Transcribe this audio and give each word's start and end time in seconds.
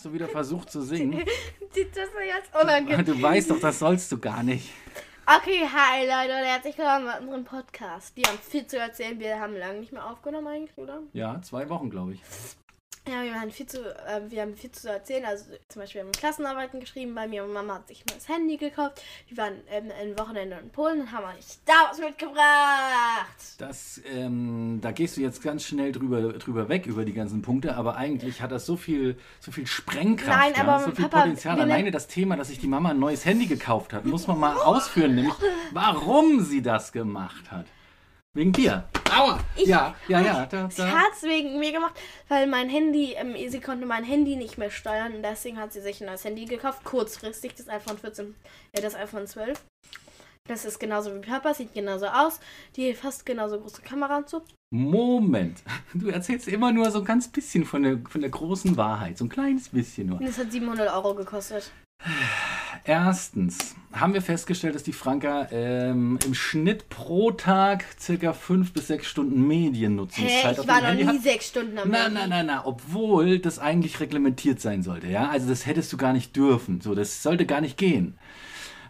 Hast 0.00 0.06
du 0.06 0.14
wieder 0.14 0.28
versucht 0.28 0.70
zu 0.70 0.80
singen? 0.80 1.22
Das 1.74 2.08
jetzt 2.26 2.56
unangenehm? 2.58 3.04
Du 3.04 3.20
weißt 3.20 3.50
doch, 3.50 3.60
das 3.60 3.80
sollst 3.80 4.10
du 4.10 4.18
gar 4.18 4.42
nicht. 4.42 4.72
Okay, 5.26 5.60
hi 5.60 6.06
Leute 6.06 6.40
und 6.40 6.46
herzlich 6.46 6.78
willkommen 6.78 7.04
bei 7.04 7.20
unserem 7.20 7.44
Podcast. 7.44 8.16
Wir 8.16 8.24
haben 8.24 8.38
viel 8.38 8.66
zu 8.66 8.78
erzählen. 8.78 9.20
Wir 9.20 9.38
haben 9.38 9.54
lange 9.54 9.80
nicht 9.80 9.92
mehr 9.92 10.06
aufgenommen 10.06 10.46
eigentlich, 10.46 10.78
oder? 10.78 11.02
Ja, 11.12 11.42
zwei 11.42 11.68
Wochen, 11.68 11.90
glaube 11.90 12.14
ich. 12.14 12.22
Ja, 13.10 13.24
wir 13.24 13.40
haben 13.40 13.50
viel 13.50 13.66
zu, 13.66 13.78
äh, 13.78 14.20
wir 14.28 14.42
haben 14.42 14.54
viel 14.54 14.70
zu 14.70 14.88
erzählen. 14.88 15.24
Also 15.24 15.46
zum 15.68 15.82
Beispiel 15.82 16.02
haben 16.02 16.08
wir 16.08 16.12
Klassenarbeiten 16.12 16.78
geschrieben 16.78 17.12
bei 17.12 17.26
mir 17.26 17.42
und 17.42 17.52
Mama 17.52 17.74
hat 17.74 17.88
sich 17.88 18.02
ein 18.02 18.12
neues 18.12 18.28
Handy 18.28 18.56
gekauft. 18.56 19.02
Wir 19.26 19.36
waren 19.36 19.54
ähm, 19.68 19.90
ein 20.00 20.16
Wochenende 20.16 20.56
in 20.62 20.70
Polen 20.70 21.00
und 21.00 21.12
haben 21.12 21.24
euch 21.24 21.58
da 21.66 21.88
was 21.90 21.98
mitgebracht. 21.98 22.40
Das, 23.58 24.00
ähm, 24.14 24.78
da 24.80 24.92
gehst 24.92 25.16
du 25.16 25.22
jetzt 25.22 25.42
ganz 25.42 25.64
schnell 25.64 25.90
drüber, 25.90 26.34
drüber 26.34 26.68
weg 26.68 26.86
über 26.86 27.04
die 27.04 27.12
ganzen 27.12 27.42
Punkte, 27.42 27.74
aber 27.74 27.96
eigentlich 27.96 28.42
hat 28.42 28.52
das 28.52 28.64
so 28.64 28.76
viel, 28.76 29.18
so 29.40 29.50
viel 29.50 29.66
Sprengkraft, 29.66 30.38
Nein, 30.38 30.52
ja, 30.56 30.62
aber 30.62 30.84
so 30.84 30.92
viel 30.92 31.08
Papa, 31.08 31.22
Potenzial. 31.22 31.56
wir 31.56 31.64
Alleine 31.64 31.90
das 31.90 32.06
Thema, 32.06 32.36
dass 32.36 32.46
sich 32.46 32.60
die 32.60 32.68
Mama 32.68 32.90
ein 32.90 33.00
neues 33.00 33.24
Handy 33.24 33.46
gekauft 33.46 33.92
hat, 33.92 34.04
muss 34.04 34.28
man 34.28 34.38
mal 34.38 34.56
ausführen, 34.56 35.16
nämlich 35.16 35.34
warum 35.72 36.44
sie 36.44 36.62
das 36.62 36.92
gemacht 36.92 37.50
hat. 37.50 37.66
Wegen 38.34 38.52
dir. 38.52 38.84
Aua! 39.12 39.40
Ich- 39.56 39.66
ja, 39.66 39.94
ja, 40.06 40.20
ja. 40.20 40.46
Da, 40.46 40.70
Sie 40.70 40.82
da. 40.82 40.88
hat 40.90 41.12
es 41.16 41.22
wegen 41.24 41.58
mir 41.58 41.72
gemacht, 41.72 41.94
weil 42.28 42.46
mein 42.46 42.68
Handy, 42.68 43.14
ähm, 43.14 43.34
sie 43.50 43.60
konnte 43.60 43.86
mein 43.86 44.04
Handy 44.04 44.36
nicht 44.36 44.56
mehr 44.56 44.70
steuern 44.70 45.14
und 45.14 45.22
deswegen 45.24 45.58
hat 45.58 45.72
sie 45.72 45.80
sich 45.80 46.00
ein 46.00 46.06
neues 46.06 46.24
Handy 46.24 46.44
gekauft. 46.44 46.84
Kurzfristig 46.84 47.54
das 47.56 47.68
iPhone 47.68 47.98
14, 47.98 48.36
äh, 48.72 48.80
das 48.80 48.94
iPhone 48.94 49.26
12. 49.26 49.60
Das 50.48 50.64
ist 50.64 50.78
genauso 50.78 51.12
wie 51.14 51.18
Papa, 51.20 51.54
sieht 51.54 51.74
genauso 51.74 52.06
aus. 52.06 52.38
Die 52.76 52.94
fast 52.94 53.26
genauso 53.26 53.60
große 53.60 53.82
Kamera 53.82 54.18
und 54.18 54.28
so. 54.28 54.42
Moment. 54.72 55.62
Du 55.94 56.08
erzählst 56.08 56.46
immer 56.46 56.70
nur 56.70 56.88
so 56.92 57.00
ein 57.00 57.04
ganz 57.04 57.26
bisschen 57.26 57.64
von 57.64 57.82
der, 57.82 57.98
von 58.08 58.20
der 58.20 58.30
großen 58.30 58.76
Wahrheit. 58.76 59.18
So 59.18 59.24
ein 59.24 59.28
kleines 59.28 59.68
bisschen 59.70 60.06
nur. 60.06 60.20
Und 60.20 60.28
das 60.28 60.38
hat 60.38 60.52
700 60.52 60.92
Euro 60.94 61.14
gekostet. 61.16 61.72
Erstens 62.84 63.74
haben 63.92 64.14
wir 64.14 64.22
festgestellt, 64.22 64.74
dass 64.74 64.82
die 64.84 64.92
Franka 64.92 65.48
ähm, 65.50 66.18
im 66.24 66.34
Schnitt 66.34 66.88
pro 66.88 67.30
Tag 67.32 67.84
circa 67.98 68.32
fünf 68.32 68.72
bis 68.72 68.86
sechs 68.86 69.06
Stunden 69.06 69.46
Mediennutzungszeit 69.46 70.58
auf 70.58 70.64
ich 70.64 70.68
war 70.70 70.80
noch 70.80 70.88
Handy 70.88 71.04
nie 71.04 71.08
hat. 71.08 71.22
sechs 71.22 71.48
Stunden 71.48 71.78
am 71.78 71.88
Na, 71.90 72.04
Handy. 72.04 72.14
na, 72.20 72.26
na, 72.28 72.42
na, 72.42 72.66
obwohl 72.66 73.38
das 73.38 73.58
eigentlich 73.58 74.00
reglementiert 74.00 74.60
sein 74.60 74.82
sollte, 74.82 75.08
ja. 75.08 75.28
Also 75.28 75.48
das 75.48 75.66
hättest 75.66 75.92
du 75.92 75.96
gar 75.96 76.12
nicht 76.12 76.36
dürfen. 76.36 76.80
So, 76.80 76.94
das 76.94 77.22
sollte 77.22 77.46
gar 77.46 77.60
nicht 77.60 77.76
gehen. 77.76 78.16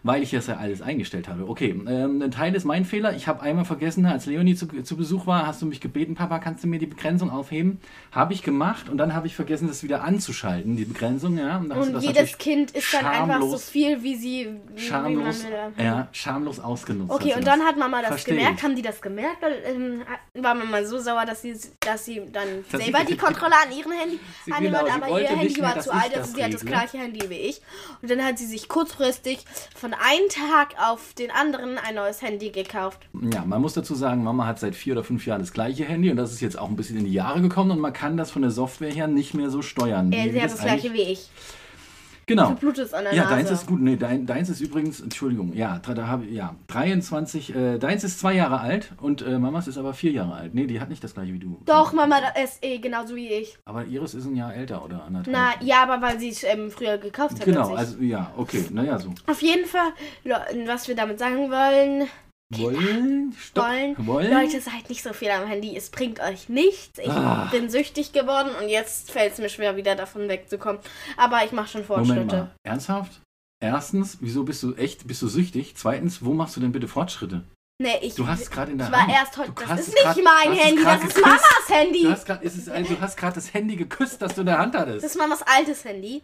Weil 0.03 0.23
ich 0.23 0.31
das 0.31 0.47
ja 0.47 0.57
alles 0.57 0.81
eingestellt 0.81 1.27
habe. 1.27 1.47
Okay, 1.47 1.69
ähm, 1.87 2.21
ein 2.21 2.31
Teil 2.31 2.55
ist 2.55 2.65
mein 2.65 2.85
Fehler. 2.85 3.15
Ich 3.15 3.27
habe 3.27 3.41
einmal 3.41 3.65
vergessen, 3.65 4.05
als 4.07 4.25
Leonie 4.25 4.55
zu, 4.55 4.65
zu 4.67 4.97
Besuch 4.97 5.27
war, 5.27 5.45
hast 5.45 5.61
du 5.61 5.67
mich 5.67 5.79
gebeten, 5.79 6.15
Papa, 6.15 6.39
kannst 6.39 6.63
du 6.63 6.67
mir 6.67 6.79
die 6.79 6.87
Begrenzung 6.87 7.29
aufheben? 7.29 7.79
Habe 8.11 8.33
ich 8.33 8.41
gemacht 8.41 8.89
und 8.89 8.97
dann 8.97 9.13
habe 9.13 9.27
ich 9.27 9.35
vergessen, 9.35 9.67
das 9.67 9.83
wieder 9.83 10.03
anzuschalten, 10.03 10.75
die 10.75 10.85
Begrenzung, 10.85 11.37
ja. 11.37 11.57
Und, 11.57 11.71
Und 11.71 12.01
jedes 12.01 12.37
Kind 12.39 12.71
ist 12.71 12.91
dann 12.93 13.05
einfach 13.05 13.41
so 13.41 13.57
viel, 13.57 14.01
wie 14.01 14.15
sie. 14.15 14.49
Wie 14.73 14.81
schamlos, 14.81 15.43
will. 15.43 15.85
ja, 15.85 16.07
schamlos 16.11 16.59
ausgenutzt. 16.59 17.11
Okay, 17.11 17.35
und 17.35 17.45
dann 17.45 17.61
hat 17.61 17.77
Mama 17.77 18.01
das 18.01 18.09
Versteh 18.09 18.31
gemerkt. 18.31 18.57
ich. 18.57 18.63
Haben 18.63 18.75
die 18.75 18.81
das 18.81 19.01
gemerkt? 19.01 19.37
Ähm, 19.65 20.01
war 20.33 20.55
Mama 20.55 20.83
so 20.83 20.97
sauer, 20.99 21.25
dass 21.25 21.43
sie, 21.43 21.55
dass 21.79 22.05
sie 22.05 22.21
dann 22.31 22.47
Dass 22.71 22.83
selber 22.83 23.03
die 23.03 23.17
Kontrolle 23.17 23.53
an 23.63 23.71
ihrem 23.71 23.91
Handy 23.91 24.19
annimmt, 24.49 24.77
genau, 24.79 24.91
aber 24.91 25.21
ihr 25.21 25.27
Handy 25.27 25.61
mehr, 25.61 25.75
war 25.75 25.79
zu 25.79 25.91
alt, 25.91 26.17
also 26.17 26.35
sie 26.35 26.43
hat 26.43 26.53
das 26.53 26.65
gleiche 26.65 26.97
Handy 26.97 27.29
wie 27.29 27.35
ich. 27.35 27.61
Und 28.01 28.09
dann 28.09 28.23
hat 28.23 28.39
sie 28.39 28.45
sich 28.45 28.67
kurzfristig 28.67 29.45
von 29.75 29.90
einem 29.93 30.29
Tag 30.29 30.75
auf 30.77 31.13
den 31.13 31.31
anderen 31.31 31.77
ein 31.77 31.95
neues 31.95 32.21
Handy 32.21 32.49
gekauft. 32.49 32.99
Ja, 33.33 33.43
man 33.45 33.61
muss 33.61 33.73
dazu 33.73 33.95
sagen, 33.95 34.23
Mama 34.23 34.45
hat 34.45 34.59
seit 34.59 34.75
vier 34.75 34.93
oder 34.93 35.03
fünf 35.03 35.25
Jahren 35.25 35.41
das 35.41 35.53
gleiche 35.53 35.85
Handy 35.85 36.09
und 36.09 36.17
das 36.17 36.31
ist 36.31 36.41
jetzt 36.41 36.57
auch 36.57 36.69
ein 36.69 36.75
bisschen 36.75 36.97
in 36.97 37.05
die 37.05 37.13
Jahre 37.13 37.41
gekommen 37.41 37.71
und 37.71 37.79
man 37.79 37.93
kann 37.93 38.17
das 38.17 38.31
von 38.31 38.41
der 38.41 38.51
Software 38.51 38.91
her 38.91 39.07
nicht 39.07 39.33
mehr 39.33 39.49
so 39.49 39.61
steuern. 39.61 40.11
Äh, 40.11 40.31
sie 40.31 40.41
hat 40.41 40.51
das 40.51 40.61
gleiche 40.61 40.93
wie 40.93 41.03
ich. 41.03 41.29
Genau. 42.31 42.49
Du 42.49 42.55
blutest 42.55 42.93
an 42.93 43.03
der 43.05 43.13
Ja, 43.13 43.23
Nase. 43.23 43.35
deins 43.35 43.51
ist 43.51 43.67
gut. 43.67 43.81
Nee, 43.81 43.95
dein, 43.97 44.25
deins 44.25 44.49
ist 44.49 44.61
übrigens, 44.61 44.99
Entschuldigung, 45.01 45.53
ja, 45.53 45.79
da, 45.79 46.07
habe 46.07 46.25
ja, 46.25 46.55
23, 46.67 47.55
äh, 47.55 47.77
deins 47.77 48.03
ist 48.03 48.19
zwei 48.19 48.33
Jahre 48.33 48.59
alt 48.59 48.91
und 49.01 49.21
äh, 49.21 49.37
Mamas 49.39 49.67
ist 49.67 49.77
aber 49.77 49.93
vier 49.93 50.11
Jahre 50.11 50.33
alt. 50.33 50.53
Nee, 50.53 50.67
die 50.67 50.79
hat 50.79 50.89
nicht 50.89 51.03
das 51.03 51.13
gleiche 51.13 51.33
wie 51.33 51.39
du. 51.39 51.61
Doch, 51.65 51.93
Mama 51.93 52.17
ist 52.43 52.63
eh 52.63 52.77
genauso 52.79 53.15
wie 53.15 53.27
ich. 53.27 53.57
Aber 53.65 53.85
Iris 53.85 54.13
ist 54.13 54.25
ein 54.25 54.35
Jahr 54.35 54.53
älter 54.53 54.83
oder 54.83 55.03
anderthalb. 55.03 55.35
Na, 55.59 55.65
ja, 55.65 55.83
aber 55.83 56.01
weil 56.01 56.19
sie 56.19 56.29
es 56.29 56.43
ähm, 56.43 56.71
früher 56.71 56.97
gekauft 56.97 57.39
hat. 57.39 57.45
Genau, 57.45 57.73
also 57.75 57.97
ja, 58.01 58.31
okay, 58.37 58.65
naja, 58.71 58.97
so. 58.99 59.13
Auf 59.27 59.41
jeden 59.41 59.65
Fall, 59.65 59.91
was 60.65 60.87
wir 60.87 60.95
damit 60.95 61.19
sagen 61.19 61.49
wollen, 61.51 62.07
Wollen? 62.57 63.35
Stopp. 63.39 63.63
wollen. 63.65 63.95
Wollen? 64.07 64.31
Leute, 64.31 64.59
seid 64.61 64.89
nicht 64.89 65.03
so 65.03 65.13
viel 65.13 65.29
am 65.29 65.47
Handy. 65.47 65.75
Es 65.75 65.89
bringt 65.89 66.19
euch 66.19 66.49
nichts. 66.49 66.99
Ich 66.99 67.09
Ah. 67.09 67.47
bin 67.51 67.69
süchtig 67.69 68.11
geworden 68.13 68.49
und 68.61 68.69
jetzt 68.69 69.11
fällt 69.11 69.33
es 69.33 69.39
mir 69.39 69.49
schwer, 69.49 69.75
wieder 69.77 69.95
davon 69.95 70.27
wegzukommen. 70.29 70.81
Aber 71.17 71.43
ich 71.45 71.51
mache 71.51 71.69
schon 71.69 71.83
Fortschritte. 71.85 72.51
Ernsthaft? 72.63 73.21
Erstens, 73.63 74.17
wieso 74.21 74.43
bist 74.43 74.63
du 74.63 74.73
echt, 74.75 75.07
bist 75.07 75.21
du 75.21 75.27
süchtig? 75.27 75.75
Zweitens, 75.77 76.25
wo 76.25 76.33
machst 76.33 76.55
du 76.55 76.59
denn 76.61 76.71
bitte 76.71 76.87
Fortschritte? 76.87 77.43
Nee, 77.81 77.97
ich, 78.01 78.15
Du 78.15 78.27
hast 78.27 78.51
gerade 78.51 78.71
in 78.71 78.77
der 78.77 78.87
ich 78.87 78.93
war 78.93 79.01
Hand. 79.01 79.11
erst 79.13 79.37
heute. 79.37 79.51
Du 79.53 79.65
Das 79.65 79.79
ist 79.79 79.87
nicht 79.89 80.03
grad- 80.03 80.17
mein 80.23 80.53
Handy, 80.53 80.83
das 80.83 80.95
ist 81.03 81.15
geküsst. 81.15 81.25
Mamas 81.25 81.69
Handy. 81.69 82.03
Du 82.03 83.01
hast 83.01 83.17
gerade 83.17 83.35
das 83.35 83.53
Handy 83.53 83.75
geküsst, 83.75 84.21
das 84.21 84.35
du 84.35 84.41
in 84.41 84.47
der 84.47 84.59
Hand 84.59 84.75
hattest. 84.75 85.03
Das 85.03 85.11
ist 85.11 85.17
Mamas 85.17 85.41
altes 85.43 85.83
Handy. 85.85 86.21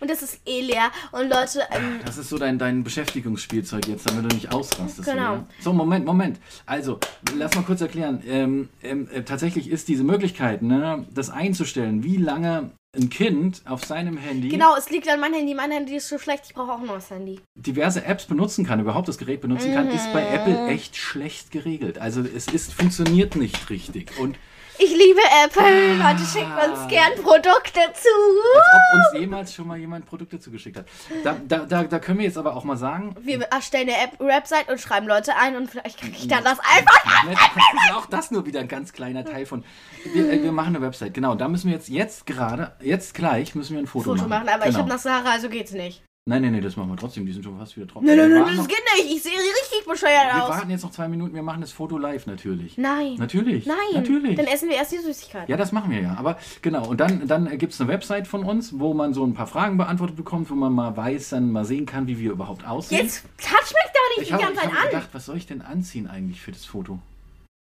Und 0.00 0.10
das 0.10 0.22
ist 0.22 0.40
eh 0.46 0.60
leer. 0.60 0.90
Und 1.12 1.28
Leute, 1.28 1.62
ähm, 1.72 2.00
Das 2.04 2.18
ist 2.18 2.28
so 2.28 2.38
dein, 2.38 2.58
dein 2.58 2.84
Beschäftigungsspielzeug 2.84 3.86
jetzt, 3.88 4.08
damit 4.08 4.30
du 4.30 4.34
nicht 4.34 4.52
ausrastest. 4.52 5.08
Genau. 5.08 5.32
Oder? 5.34 5.46
So, 5.60 5.72
Moment, 5.72 6.04
Moment. 6.06 6.38
Also, 6.66 6.98
lass 7.36 7.54
mal 7.54 7.62
kurz 7.62 7.80
erklären. 7.80 8.22
Ähm, 8.26 8.68
ähm, 8.82 9.08
äh, 9.12 9.22
tatsächlich 9.22 9.68
ist 9.70 9.88
diese 9.88 10.04
Möglichkeit, 10.04 10.62
ne, 10.62 11.04
das 11.12 11.30
einzustellen, 11.30 12.04
wie 12.04 12.16
lange 12.16 12.70
ein 12.96 13.10
Kind 13.10 13.62
auf 13.66 13.84
seinem 13.84 14.16
Handy 14.16 14.48
genau, 14.48 14.74
es 14.74 14.88
liegt 14.88 15.08
an 15.10 15.20
meinem 15.20 15.34
Handy. 15.34 15.54
Mein 15.54 15.70
Handy 15.70 15.96
ist 15.96 16.08
so 16.08 16.18
schlecht, 16.18 16.44
ich 16.46 16.54
brauche 16.54 16.72
auch 16.72 16.80
ein 16.80 16.86
neues 16.86 17.10
Handy. 17.10 17.38
diverse 17.54 18.02
Apps 18.04 18.24
benutzen 18.24 18.64
kann, 18.64 18.80
überhaupt 18.80 19.08
das 19.08 19.18
Gerät 19.18 19.42
benutzen 19.42 19.74
kann, 19.74 19.88
ist 19.90 20.10
bei 20.12 20.22
Mhm. 20.22 20.34
Apple 20.34 20.66
echt 20.68 20.96
schlecht 20.96 21.50
geregelt. 21.50 21.98
Also 21.98 22.22
es 22.22 22.46
ist, 22.46 22.72
funktioniert 22.72 23.36
nicht 23.36 23.68
richtig. 23.68 24.18
Und 24.18 24.36
Ich 24.80 24.90
liebe 24.90 25.20
Apple. 25.44 25.96
Leute, 25.96 26.24
schickt 26.24 26.46
uns 26.46 26.88
gern 26.88 27.12
Produkte 27.22 27.80
zu. 27.94 28.08
als 28.54 28.66
ob 28.74 28.94
uns 28.94 29.20
jemals 29.20 29.52
schon 29.52 29.66
mal 29.66 29.76
jemand 29.76 30.06
Produkte 30.06 30.38
zugeschickt 30.38 30.78
hat. 30.78 30.86
Da, 31.24 31.36
da, 31.46 31.58
da, 31.66 31.82
da 31.82 31.98
können 31.98 32.18
wir 32.18 32.26
jetzt 32.26 32.38
aber 32.38 32.54
auch 32.54 32.62
mal 32.62 32.76
sagen, 32.76 33.16
Wir 33.20 33.40
erstellen 33.42 33.88
eine 33.88 34.04
App 34.04 34.20
Website 34.20 34.68
und 34.68 34.80
schreiben 34.80 35.08
Leute 35.08 35.34
ein 35.36 35.56
und 35.56 35.68
vielleicht 35.68 35.98
kriege 36.00 36.16
ich 36.16 36.28
dann 36.28 36.44
das 36.44 36.58
einfach. 36.60 37.04
Das 37.24 37.34
ist 37.34 37.94
auch 37.94 38.06
das 38.06 38.30
nur 38.30 38.46
wieder 38.46 38.60
ein 38.60 38.68
ganz 38.68 38.92
kleiner 38.92 39.24
Teil 39.24 39.46
von. 39.46 39.64
Wir, 40.12 40.30
äh, 40.30 40.42
wir 40.42 40.52
machen 40.52 40.76
eine 40.76 40.84
Website, 40.84 41.14
genau. 41.14 41.34
Da 41.34 41.48
müssen 41.48 41.68
wir 41.68 41.74
jetzt, 41.74 41.88
jetzt 41.88 42.26
gerade, 42.26 42.76
jetzt 42.80 43.14
gleich 43.14 43.54
müssen 43.54 43.74
wir 43.74 43.82
ein 43.82 43.86
Foto, 43.86 44.14
Foto 44.14 44.28
machen, 44.28 44.48
aber 44.48 44.64
ich 44.64 44.70
genau. 44.70 44.80
habe 44.80 44.88
nasse 44.90 45.10
Haare, 45.10 45.30
also 45.30 45.48
geht's 45.48 45.72
nicht. 45.72 46.02
Nein, 46.28 46.42
nein, 46.42 46.52
nein, 46.52 46.60
das 46.60 46.76
machen 46.76 46.90
wir 46.90 46.96
trotzdem. 46.98 47.24
Die 47.24 47.32
sind 47.32 47.42
schon 47.42 47.56
fast 47.56 47.74
wieder 47.74 47.86
trocken. 47.86 48.04
Nein, 48.04 48.18
nein, 48.18 48.30
wir 48.30 48.40
nein, 48.40 48.56
das 48.58 48.68
geht 48.68 48.82
nicht. 48.98 49.16
Ich 49.16 49.22
sehe 49.22 49.32
richtig 49.32 49.86
bescheuert 49.86 50.34
wir 50.34 50.44
aus. 50.44 50.50
warten 50.50 50.68
jetzt 50.68 50.82
noch 50.82 50.90
zwei 50.90 51.08
Minuten, 51.08 51.34
wir 51.34 51.42
machen 51.42 51.62
das 51.62 51.72
Foto 51.72 51.96
live 51.96 52.26
natürlich. 52.26 52.76
Nein. 52.76 53.14
Natürlich. 53.14 53.64
Nein. 53.64 53.76
Natürlich. 53.94 54.36
Dann 54.36 54.46
essen 54.46 54.68
wir 54.68 54.76
erst 54.76 54.92
die 54.92 54.98
Süßigkeit. 54.98 55.48
Ja, 55.48 55.56
das 55.56 55.72
machen 55.72 55.90
wir 55.90 56.02
ja. 56.02 56.16
Aber 56.18 56.36
genau, 56.60 56.86
und 56.86 57.00
dann, 57.00 57.26
dann 57.26 57.48
gibt 57.56 57.72
es 57.72 57.80
eine 57.80 57.88
Website 57.88 58.28
von 58.28 58.44
uns, 58.44 58.78
wo 58.78 58.92
man 58.92 59.14
so 59.14 59.24
ein 59.24 59.32
paar 59.32 59.46
Fragen 59.46 59.78
beantwortet 59.78 60.16
bekommt, 60.16 60.50
wo 60.50 60.54
man 60.54 60.70
mal 60.70 60.94
weiß, 60.94 61.30
dann 61.30 61.50
mal 61.50 61.64
sehen 61.64 61.86
kann, 61.86 62.06
wie 62.06 62.18
wir 62.18 62.32
überhaupt 62.32 62.66
aussehen. 62.66 63.06
Jetzt 63.06 63.24
touch 63.38 63.50
mich 63.50 63.92
doch 63.94 64.18
nicht 64.18 64.20
ich 64.20 64.28
die 64.28 64.34
habe 64.34 64.42
ganze 64.42 64.60
Zeit 64.60 64.70
an. 64.70 64.86
gedacht, 64.90 65.08
was 65.12 65.24
soll 65.24 65.38
ich 65.38 65.46
denn 65.46 65.62
anziehen 65.62 66.08
eigentlich 66.08 66.42
für 66.42 66.52
das 66.52 66.66
Foto? 66.66 66.98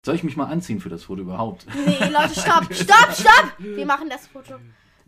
Soll 0.06 0.16
ich 0.16 0.26
mich 0.26 0.36
mal 0.36 0.48
anziehen 0.48 0.82
für 0.82 0.90
das 0.90 1.06
Foto 1.06 1.22
überhaupt? 1.22 1.68
Nee, 1.86 2.00
Leute, 2.10 2.38
stopp, 2.38 2.68
stopp, 2.74 3.14
stopp. 3.14 3.54
Wir 3.60 3.86
machen 3.86 4.10
das 4.10 4.28
Foto. 4.28 4.56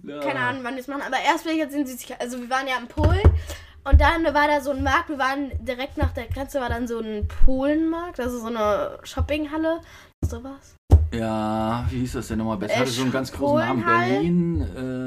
Keine 0.05 0.39
Ahnung, 0.39 0.63
wann 0.63 0.75
wir 0.75 0.81
es 0.81 0.87
machen. 0.87 1.01
Aber 1.05 1.17
erst 1.25 1.45
will 1.45 1.53
ich 1.53 1.59
jetzt 1.59 1.75
in 1.75 1.85
Süßigkeit. 1.85 2.19
Also 2.21 2.39
wir 2.39 2.49
waren 2.49 2.67
ja 2.67 2.77
in 2.79 2.87
Polen. 2.87 3.21
Und 3.83 3.99
dann 4.01 4.23
war 4.25 4.47
da 4.47 4.61
so 4.61 4.71
ein 4.71 4.83
Markt, 4.83 5.09
wir 5.09 5.17
waren 5.17 5.51
direkt 5.65 5.97
nach 5.97 6.11
der 6.11 6.27
Grenze, 6.27 6.59
war 6.59 6.69
dann 6.69 6.87
so 6.87 6.99
ein 6.99 7.27
Polenmarkt, 7.45 8.19
also 8.19 8.37
so 8.39 8.47
eine 8.47 8.99
Shoppinghalle, 9.03 9.79
sowas. 10.21 10.75
Ja, 11.11 11.85
wie 11.89 12.01
hieß 12.01 12.13
das 12.13 12.27
denn 12.27 12.37
nochmal? 12.37 12.59
Das 12.59 12.71
Äh, 12.71 12.75
hatte 12.75 12.91
so 12.91 13.01
einen 13.01 13.11
ganz 13.11 13.31
großen 13.31 13.67
Namen. 13.67 13.83
Berlin, 13.83 14.61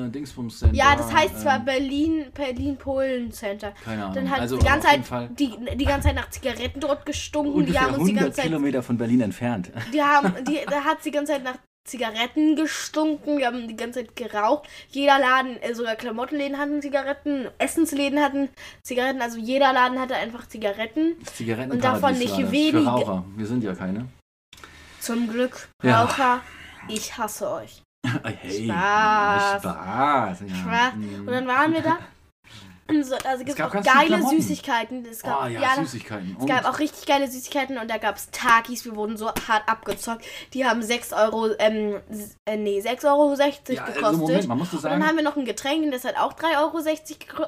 äh, 0.08 0.10
Dingsbums 0.10 0.58
Center. 0.58 0.74
Ja, 0.74 0.96
das 0.96 1.14
heißt 1.14 1.40
zwar 1.40 1.56
ähm, 1.56 1.64
Berlin, 1.64 2.24
Berlin 2.34 2.76
Polen 2.76 3.30
Center. 3.30 3.72
Keine 3.84 4.02
Ahnung. 4.02 4.14
Dann 4.16 4.30
hat 4.30 4.40
also 4.40 4.56
die 4.56 4.66
ganze 4.66 4.88
Zeit 4.88 5.38
die, 5.38 5.54
die 5.76 5.84
ganze 5.84 6.08
Zeit 6.08 6.16
nach 6.16 6.30
Zigaretten 6.30 6.80
dort 6.80 7.06
gestunken. 7.06 7.52
die 7.52 7.58
ungefähr 7.60 7.82
haben 7.82 7.94
uns 7.94 8.04
die 8.04 8.10
100 8.10 8.22
ganze 8.24 8.36
Zeit 8.36 8.46
Kilometer 8.46 8.82
von 8.82 8.98
Berlin 8.98 9.20
entfernt. 9.20 9.70
Die 9.92 10.02
haben, 10.02 10.44
die, 10.44 10.58
da 10.68 10.82
hat 10.82 11.04
die 11.04 11.12
ganze 11.12 11.34
Zeit 11.34 11.44
nach 11.44 11.54
Zigaretten 11.84 12.55
gestunken, 12.55 13.38
die 13.38 13.46
haben 13.46 13.67
die 13.67 13.76
ganze 13.76 14.00
Zeit 14.05 14.14
geraucht. 14.14 14.69
Jeder 14.90 15.19
Laden, 15.19 15.56
äh, 15.62 15.75
sogar 15.75 15.96
Klamottenläden 15.96 16.56
hatten 16.58 16.81
Zigaretten, 16.81 17.49
Essensläden 17.58 18.20
hatten 18.20 18.49
Zigaretten, 18.84 19.20
also 19.20 19.38
jeder 19.38 19.73
Laden 19.73 19.99
hatte 20.00 20.14
einfach 20.14 20.46
Zigaretten. 20.46 21.17
Zigaretten 21.34 21.73
Und 21.73 21.82
davon 21.84 22.17
nicht 22.19 22.34
Für 22.37 22.52
wenige. 22.52 22.84
Raucher. 22.87 23.25
Wir 23.37 23.46
sind 23.46 23.64
ja 23.64 23.75
keine. 23.75 24.06
Zum 25.00 25.29
Glück, 25.29 25.69
Ja. 25.82 26.05
Raucher, 26.05 26.40
ich 26.88 27.17
hasse 27.19 27.50
euch. 27.50 27.82
Hey, 28.25 28.64
Spaß. 28.67 29.62
Spaß. 29.62 30.40
Ja. 30.49 30.55
Spaß. 30.56 30.94
mm. 30.96 31.20
Und 31.20 31.32
dann 31.32 31.46
waren 31.46 31.73
wir 31.73 31.82
da 31.82 31.99
So, 32.88 33.14
also 33.25 33.38
gibt 33.38 33.50
es 33.50 33.56
gab 33.56 33.69
auch 33.69 33.73
ganz 33.73 33.87
geile 33.87 34.06
Klamotten. 34.08 34.40
Süßigkeiten. 34.43 35.06
Es 35.11 35.23
gab, 35.23 35.44
Oh 35.44 35.46
ja, 35.46 35.61
da- 35.61 35.82
Süßigkeiten. 35.82 36.37
Es 36.38 36.46
gab 36.46 36.64
auch 36.67 36.79
richtig 36.79 37.06
geile 37.06 37.31
Süßigkeiten 37.31 37.79
und 37.79 37.90
da 37.90 37.96
gab 37.96 38.17
es 38.17 38.31
Takis, 38.31 38.84
wir 38.84 38.96
wurden 38.96 39.17
so 39.17 39.29
hart 39.29 39.62
abgezockt. 39.67 40.25
Die 40.52 40.64
haben 40.67 40.82
6 40.82 41.12
Euro, 41.12 41.49
ähm, 41.58 42.00
äh, 42.44 42.56
nee, 42.56 42.81
6,60 42.81 43.05
Euro 43.06 43.34
ja, 43.34 43.46
gekostet. 43.46 44.05
also 44.05 44.19
Moment, 44.19 44.49
man 44.49 44.58
musste 44.58 44.76
und 44.76 44.84
dann 44.84 44.93
sagen, 44.93 45.06
haben 45.06 45.17
wir 45.17 45.25
noch 45.25 45.37
ein 45.37 45.44
Getränk, 45.44 45.90
das 45.93 46.05
hat 46.05 46.17
auch 46.19 46.32
3,60 46.34 46.58
Euro 46.58 46.73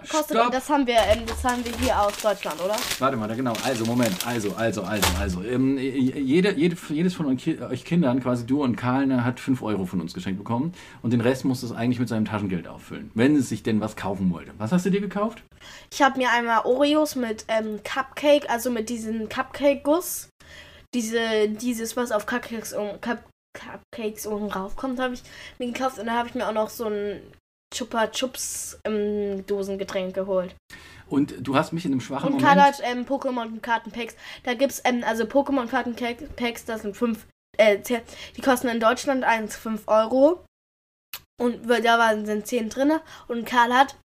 gekostet. 0.00 0.24
Stopp. 0.30 0.46
Und 0.46 0.54
das 0.54 0.70
haben 0.70 0.86
wir, 0.86 0.96
ähm, 1.08 1.24
das 1.26 1.44
haben 1.44 1.64
wir 1.64 1.72
hier 1.78 2.00
aus 2.00 2.16
Deutschland, 2.22 2.60
oder? 2.64 2.76
Warte 3.00 3.16
mal, 3.16 3.34
genau. 3.34 3.52
Also, 3.64 3.84
Moment. 3.84 4.26
Also, 4.26 4.54
also, 4.54 4.82
also, 4.82 5.08
also. 5.20 5.42
Ähm, 5.42 5.76
jede, 5.78 6.52
jede, 6.54 6.76
jedes 6.88 7.14
von 7.14 7.26
euch 7.26 7.84
Kindern, 7.84 8.20
quasi 8.20 8.46
du 8.46 8.62
und 8.62 8.76
Karl, 8.76 9.06
ne, 9.06 9.24
hat 9.24 9.40
5 9.40 9.62
Euro 9.62 9.84
von 9.84 10.00
uns 10.00 10.14
geschenkt 10.14 10.38
bekommen. 10.38 10.72
Und 11.02 11.12
den 11.12 11.20
Rest 11.20 11.44
musste 11.44 11.66
es 11.66 11.72
eigentlich 11.72 11.98
mit 11.98 12.08
seinem 12.08 12.24
Taschengeld 12.24 12.68
auffüllen. 12.68 13.10
Wenn 13.14 13.36
es 13.36 13.48
sich 13.48 13.62
denn 13.62 13.80
was 13.80 13.96
kaufen 13.96 14.32
wollte. 14.32 14.52
Was 14.58 14.72
hast 14.72 14.86
du 14.86 14.90
dir 14.90 15.00
gekauft? 15.00 15.23
Ich 15.90 16.02
habe 16.02 16.18
mir 16.18 16.30
einmal 16.30 16.64
Oreos 16.64 17.16
mit 17.16 17.44
ähm, 17.48 17.80
Cupcake, 17.82 18.48
also 18.50 18.70
mit 18.70 18.88
diesem 18.88 19.28
Cupcake-Guss. 19.28 20.28
Diese, 20.94 21.48
dieses, 21.48 21.96
was 21.96 22.12
auf 22.12 22.26
Cupcakes, 22.26 22.72
um, 22.72 23.00
Cup, 23.00 23.24
Cupcakes 23.54 24.26
oben 24.26 24.50
raufkommt, 24.50 25.00
habe 25.00 25.14
ich 25.14 25.22
mir 25.58 25.72
gekauft. 25.72 25.98
Und 25.98 26.06
dann 26.06 26.16
habe 26.16 26.28
ich 26.28 26.34
mir 26.34 26.48
auch 26.48 26.52
noch 26.52 26.70
so 26.70 26.86
ein 26.86 27.20
Chupa 27.74 28.06
Chups 28.08 28.78
ähm, 28.84 29.44
Dosengetränk 29.46 30.14
geholt. 30.14 30.54
Und 31.08 31.34
du 31.40 31.56
hast 31.56 31.72
mich 31.72 31.84
in 31.84 31.92
einem 31.92 32.00
schwachen 32.00 32.26
Und 32.26 32.40
Moment. 32.40 32.46
Karl 32.46 32.62
hat 32.62 32.80
ähm, 32.82 33.04
Pokémon-Kartenpacks. 33.04 34.16
Da 34.44 34.54
gibt's, 34.54 34.80
ähm, 34.84 35.04
also 35.06 35.24
Pokémon-Kartenpacks, 35.24 36.64
das 36.64 36.82
sind 36.82 36.96
fünf, 36.96 37.26
äh, 37.58 37.78
die 38.36 38.40
kosten 38.40 38.68
in 38.68 38.80
Deutschland 38.80 39.24
1 39.24 39.56
5 39.56 39.82
Euro. 39.86 40.44
Und 41.40 41.68
da 41.68 41.98
waren, 41.98 42.26
sind 42.26 42.46
10 42.46 42.70
drin. 42.70 42.92
Und 43.28 43.44
Karl 43.44 43.72
hat 43.72 43.96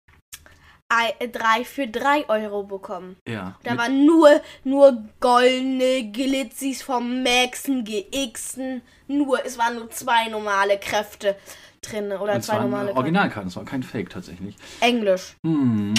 drei 1.32 1.64
für 1.64 1.86
3 1.86 2.28
Euro 2.28 2.64
bekommen. 2.64 3.16
Ja. 3.26 3.56
Da 3.62 3.76
waren 3.76 4.04
nur, 4.04 4.40
nur 4.64 5.04
goldene 5.20 6.10
Glitzis 6.10 6.82
vom 6.82 7.22
Maxen, 7.22 7.84
GXen. 7.84 8.82
Nur, 9.08 9.44
es 9.44 9.58
waren 9.58 9.76
nur 9.76 9.90
zwei 9.90 10.28
normale 10.28 10.78
Kräfte 10.78 11.36
drin. 11.82 12.12
Oder 12.12 12.34
und 12.34 12.42
zwei 12.42 12.58
normale. 12.58 12.94
Originalkarten, 12.94 13.48
das 13.48 13.56
war 13.56 13.64
kein 13.64 13.82
Fake 13.82 14.10
tatsächlich. 14.10 14.56
Englisch. 14.80 15.36
Hm. 15.44 15.94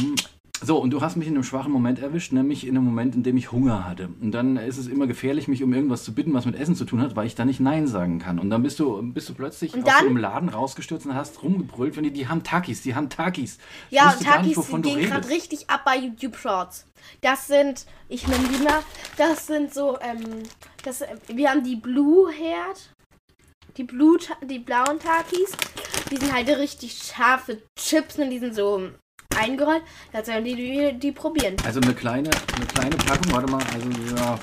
So, 0.63 0.77
und 0.77 0.91
du 0.91 1.01
hast 1.01 1.15
mich 1.15 1.27
in 1.27 1.33
einem 1.33 1.43
schwachen 1.43 1.71
Moment 1.71 1.97
erwischt, 1.97 2.33
nämlich 2.33 2.67
in 2.67 2.77
einem 2.77 2.85
Moment, 2.85 3.15
in 3.15 3.23
dem 3.23 3.35
ich 3.35 3.51
Hunger 3.51 3.87
hatte. 3.87 4.09
Und 4.21 4.31
dann 4.31 4.57
ist 4.57 4.77
es 4.77 4.85
immer 4.85 5.07
gefährlich, 5.07 5.47
mich 5.47 5.63
um 5.63 5.73
irgendwas 5.73 6.03
zu 6.03 6.13
bitten, 6.13 6.35
was 6.35 6.45
mit 6.45 6.55
Essen 6.55 6.75
zu 6.75 6.85
tun 6.85 7.01
hat, 7.01 7.15
weil 7.15 7.25
ich 7.25 7.33
da 7.33 7.45
nicht 7.45 7.59
Nein 7.59 7.87
sagen 7.87 8.19
kann. 8.19 8.37
Und 8.37 8.51
dann 8.51 8.61
bist 8.61 8.79
du, 8.79 9.01
bist 9.01 9.27
du 9.27 9.33
plötzlich 9.33 9.73
aus 9.73 9.89
einem 9.89 10.17
Laden 10.17 10.49
rausgestürzt 10.49 11.07
und 11.07 11.15
hast 11.15 11.41
rumgebrüllt, 11.41 11.97
wenn 11.97 12.03
die, 12.03 12.11
die 12.11 12.27
haben 12.27 12.43
Takis, 12.43 12.83
die 12.83 12.93
haben 12.93 13.09
Takis. 13.09 13.57
Ja, 13.89 14.11
und 14.11 14.19
nicht, 14.19 14.31
Takis 14.31 14.55
du 14.55 14.81
gehen 14.81 15.09
gerade 15.09 15.27
richtig 15.29 15.67
ab 15.67 15.81
bei 15.83 15.97
YouTube 15.97 16.35
Shorts. 16.35 16.85
Das 17.21 17.47
sind, 17.47 17.87
ich 18.07 18.27
nenne 18.27 18.47
die 18.47 18.63
mal, 18.63 18.83
das 19.17 19.47
sind 19.47 19.73
so, 19.73 19.97
ähm, 19.99 20.43
das, 20.83 21.01
äh, 21.01 21.15
wir 21.27 21.49
haben 21.49 21.63
die 21.63 21.75
Blue 21.75 22.31
Herd, 22.31 22.93
die, 23.77 23.83
Blue, 23.83 24.19
die 24.43 24.59
blauen 24.59 24.99
Takis. 24.99 25.53
Die 26.11 26.17
sind 26.17 26.33
halt 26.33 26.49
richtig 26.49 27.01
scharfe 27.01 27.63
Chips 27.75 28.19
und 28.19 28.29
die 28.29 28.39
sind 28.39 28.53
so 28.53 28.91
eingerollt. 29.37 29.81
Da 30.11 30.23
sollen 30.23 30.43
die, 30.45 30.55
die, 30.55 30.99
die 30.99 31.11
probieren. 31.11 31.55
Also 31.65 31.79
eine 31.81 31.93
kleine, 31.93 32.29
eine 32.55 32.65
kleine 32.67 32.95
Packung, 32.97 33.31
warte 33.33 33.51
mal, 33.51 33.61
also 33.73 34.15
ja. 34.15 34.39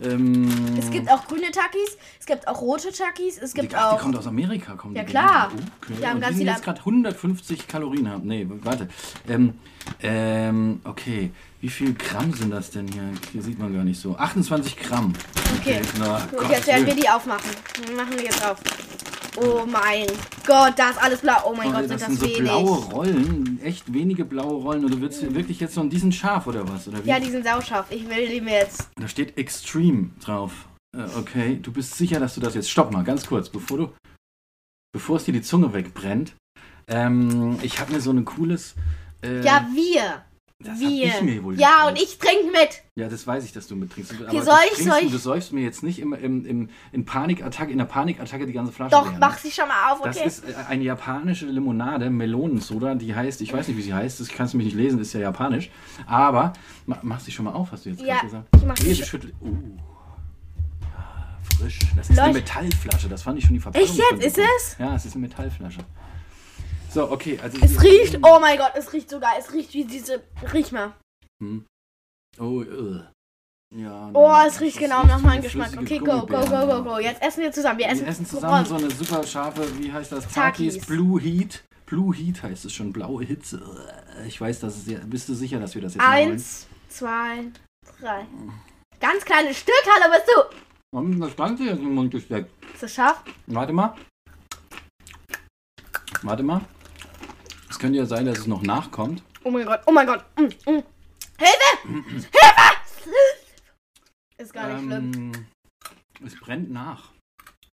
Ähm, 0.00 0.48
Es 0.78 0.90
gibt 0.92 1.10
auch 1.10 1.26
grüne 1.26 1.50
Takis, 1.50 1.98
es 2.20 2.24
gibt 2.26 2.46
auch 2.46 2.60
rote 2.60 2.92
Takis, 2.92 3.36
es 3.42 3.52
gibt 3.52 3.72
die, 3.72 3.76
auch. 3.76 3.96
die 3.96 4.00
kommt 4.00 4.16
aus 4.16 4.28
Amerika, 4.28 4.74
kommt 4.74 4.96
Ja, 4.96 5.02
die 5.02 5.10
klar. 5.10 5.50
Okay. 5.82 5.94
Die 6.00 6.06
haben 6.06 6.14
und 6.16 6.20
ganz 6.20 6.32
die 6.34 6.36
sind 6.38 6.46
viele- 6.46 6.50
jetzt 6.52 6.62
gerade 6.64 6.78
150 6.78 7.66
Kalorien 7.66 8.08
haben. 8.08 8.24
Nee, 8.28 8.46
warte. 8.62 8.88
Ähm, 9.28 9.54
ähm, 10.00 10.80
okay. 10.84 11.32
Wie 11.60 11.68
viel 11.68 11.94
Gramm 11.94 12.32
sind 12.32 12.50
das 12.52 12.70
denn 12.70 12.86
hier? 12.86 13.02
Hier 13.32 13.42
sieht 13.42 13.58
man 13.58 13.74
gar 13.74 13.82
nicht 13.82 14.00
so. 14.00 14.14
28 14.16 14.76
Gramm. 14.76 15.12
Okay. 15.60 15.80
Na, 15.98 16.18
Gut, 16.30 16.38
Gottes 16.42 16.50
jetzt 16.58 16.66
werden 16.68 16.86
wir 16.86 16.94
die 16.94 17.08
aufmachen. 17.08 17.50
Machen 17.96 18.12
wir 18.16 18.22
jetzt 18.22 18.46
auf. 18.48 18.58
Oh 19.40 19.64
mein 19.66 20.06
Gott, 20.46 20.74
da 20.76 20.90
ist 20.90 21.02
alles 21.02 21.20
blau. 21.20 21.36
Oh 21.46 21.54
mein 21.54 21.68
Oh, 21.68 21.72
Gott, 21.72 21.90
das 21.90 22.00
sind 22.00 22.00
das, 22.00 22.06
sind 22.08 22.20
so 22.20 22.26
wenig. 22.26 22.38
blaue 22.40 22.78
Rollen, 22.92 23.60
echt 23.62 23.92
wenige 23.92 24.24
blaue 24.24 24.62
Rollen. 24.62 24.84
Und 24.84 24.94
du 24.94 25.00
willst 25.00 25.20
hier 25.20 25.34
wirklich 25.34 25.60
jetzt 25.60 25.74
so, 25.74 25.82
die 25.84 25.98
sind 25.98 26.14
scharf 26.14 26.46
oder 26.46 26.66
was? 26.68 26.88
Oder 26.88 27.04
wie? 27.04 27.08
Ja, 27.08 27.20
die 27.20 27.30
sind 27.30 27.44
sauscharf. 27.46 27.86
Ich 27.90 28.08
will 28.08 28.28
die 28.28 28.40
mir 28.40 28.54
jetzt. 28.54 28.88
Da 28.96 29.06
steht 29.08 29.36
Extreme 29.38 30.10
drauf. 30.24 30.68
Äh, 30.96 31.02
okay, 31.18 31.58
du 31.60 31.70
bist 31.72 31.94
sicher, 31.96 32.18
dass 32.20 32.34
du 32.34 32.40
das 32.40 32.54
jetzt. 32.54 32.70
Stopp 32.70 32.92
mal, 32.92 33.04
ganz 33.04 33.26
kurz, 33.26 33.48
bevor 33.48 33.76
du. 33.78 33.92
Bevor 34.92 35.16
es 35.16 35.24
dir 35.24 35.32
die 35.32 35.42
Zunge 35.42 35.72
wegbrennt. 35.74 36.34
Ähm, 36.88 37.58
ich 37.62 37.78
habe 37.80 37.92
mir 37.92 38.00
so 38.00 38.10
ein 38.10 38.24
cooles. 38.24 38.74
Äh, 39.22 39.42
Ja, 39.44 39.68
wir. 39.74 40.22
Das 40.60 40.80
wir. 40.80 41.06
ich 41.06 41.22
mir 41.22 41.44
wohl 41.44 41.58
ja, 41.58 41.86
und 41.86 41.96
ich 41.96 42.18
trinke 42.18 42.50
mit. 42.50 42.82
Ja, 42.96 43.08
das 43.08 43.24
weiß 43.24 43.44
ich, 43.44 43.52
dass 43.52 43.68
du 43.68 43.76
mittrinkst. 43.76 44.12
Aber 44.14 44.26
Okay, 44.26 44.38
du 44.38 44.42
soll 44.44 44.54
ich- 44.64 44.70
trinkst 44.72 44.84
soll 44.90 45.00
du, 45.00 45.06
ich- 45.06 45.12
du 45.12 45.18
säufst 45.18 45.52
mir 45.52 45.60
jetzt 45.62 45.84
nicht 45.84 46.00
im, 46.00 46.12
im, 46.14 46.44
im, 46.44 46.68
in 46.90 47.04
Panikattacke, 47.04 47.70
in 47.70 47.78
der 47.78 47.84
Panikattacke 47.84 48.44
die 48.44 48.52
ganze 48.52 48.72
Flasche 48.72 48.90
Doch, 48.90 49.04
leer, 49.04 49.12
ne? 49.12 49.18
mach 49.20 49.38
sie 49.38 49.52
schon 49.52 49.68
mal 49.68 49.92
auf, 49.92 50.00
Das 50.02 50.16
okay? 50.16 50.26
ist 50.26 50.44
äh, 50.48 50.54
eine 50.68 50.82
japanische 50.82 51.46
Limonade, 51.46 52.10
Melonensoda, 52.10 52.96
die 52.96 53.14
heißt, 53.14 53.40
ich 53.40 53.52
weiß 53.52 53.68
nicht, 53.68 53.76
wie 53.76 53.82
sie 53.82 53.94
heißt, 53.94 54.18
das 54.18 54.28
kannst 54.28 54.54
du 54.54 54.58
mich 54.58 54.66
nicht 54.66 54.76
lesen, 54.76 54.98
ist 55.00 55.12
ja 55.12 55.20
japanisch. 55.20 55.70
Aber, 56.06 56.52
ma, 56.86 56.98
mach 57.02 57.20
sie 57.20 57.30
schon 57.30 57.44
mal 57.44 57.52
auf, 57.52 57.70
hast 57.70 57.86
du 57.86 57.90
jetzt 57.90 58.00
Ja, 58.00 58.14
gerade 58.14 58.26
gesagt. 58.26 58.48
ich 58.56 58.64
mach 58.64 58.76
sie 58.76 58.88
Nee, 58.88 58.94
du 58.94 59.04
schüttel. 59.04 59.32
Uh. 59.40 59.56
Ja, 60.82 61.38
frisch. 61.56 61.78
Das 61.96 62.10
ist 62.10 62.18
eine 62.18 62.32
Leucht- 62.32 62.40
Metallflasche, 62.56 63.08
das 63.08 63.22
fand 63.22 63.38
ich 63.38 63.44
schon 63.44 63.54
die 63.54 63.60
Verpackung. 63.60 63.88
Echt 63.88 63.96
jetzt? 63.96 64.24
Ist 64.24 64.38
es? 64.38 64.76
Ja, 64.80 64.96
es 64.96 65.04
ist 65.06 65.14
eine 65.14 65.22
Metallflasche. 65.22 65.82
So, 66.90 67.10
okay, 67.10 67.38
also. 67.42 67.58
Es 67.60 67.82
riecht, 67.82 68.18
oh 68.22 68.38
mein 68.40 68.58
Gott, 68.58 68.72
es 68.74 68.92
riecht 68.92 69.10
sogar. 69.10 69.32
Es 69.38 69.52
riecht 69.52 69.74
wie 69.74 69.84
diese. 69.84 70.22
Riech 70.52 70.72
mal. 70.72 70.94
Hm. 71.42 71.64
Oh, 72.38 72.62
uh. 72.62 73.00
Ja, 73.74 74.10
Oh, 74.14 74.34
es 74.46 74.60
riecht 74.60 74.78
genau 74.78 75.04
nach 75.04 75.20
meinem 75.20 75.42
Geschmack. 75.42 75.72
Okay, 75.76 75.98
go, 75.98 76.24
go, 76.26 76.40
go, 76.40 76.66
go, 76.66 76.82
go. 76.82 76.98
Jetzt 76.98 77.20
essen 77.20 77.42
wir 77.42 77.52
zusammen. 77.52 77.78
Wir 77.78 77.86
Wir 77.86 77.92
essen, 77.92 78.06
essen 78.06 78.26
zusammen 78.26 78.64
so 78.64 78.76
eine 78.76 78.90
super 78.90 79.22
scharfe, 79.24 79.62
wie 79.78 79.92
heißt 79.92 80.12
das? 80.12 80.26
Takis. 80.28 80.86
Blue 80.86 81.20
Heat. 81.20 81.64
Blue 81.84 82.14
Heat 82.14 82.42
heißt 82.42 82.64
es 82.64 82.72
schon, 82.72 82.92
blaue 82.92 83.24
Hitze. 83.24 83.60
Ich 84.26 84.40
weiß, 84.40 84.60
dass 84.60 84.76
es 84.76 84.86
ja, 84.86 84.98
bist 85.04 85.28
du 85.28 85.34
sicher, 85.34 85.58
dass 85.60 85.74
wir 85.74 85.82
das 85.82 85.94
jetzt? 85.94 86.04
Eins, 86.04 86.66
zwei, 86.88 87.44
drei. 88.00 88.26
Ganz 89.00 89.24
kleines 89.24 89.58
Stück, 89.58 89.82
hallo, 89.86 90.12
bist 90.12 90.28
du? 90.28 90.56
Warum 90.92 91.20
das 91.20 91.36
Ganze 91.36 91.64
jetzt 91.64 91.78
im 91.80 91.94
Mund 91.94 92.10
gesteckt? 92.10 92.50
Ist 92.72 92.82
das 92.82 92.94
scharf? 92.94 93.22
Warte 93.46 93.72
mal. 93.72 93.94
Warte 96.22 96.42
mal. 96.42 96.62
Es 97.68 97.78
könnte 97.78 97.98
ja 97.98 98.06
sein, 98.06 98.26
dass 98.26 98.38
es 98.38 98.46
noch 98.46 98.62
nachkommt. 98.62 99.22
Oh 99.44 99.50
mein 99.50 99.66
Gott, 99.66 99.80
oh 99.86 99.92
mein 99.92 100.06
Gott. 100.06 100.24
Mm, 100.36 100.70
mm. 100.70 100.82
Hilfe! 101.38 101.78
Hilfe! 101.84 102.78
Ist 104.38 104.52
gar 104.52 104.68
nicht 104.68 104.84
schlimm. 104.84 105.12
Ähm, 105.14 105.46
es 106.24 106.38
brennt 106.38 106.70
nach. 106.70 107.12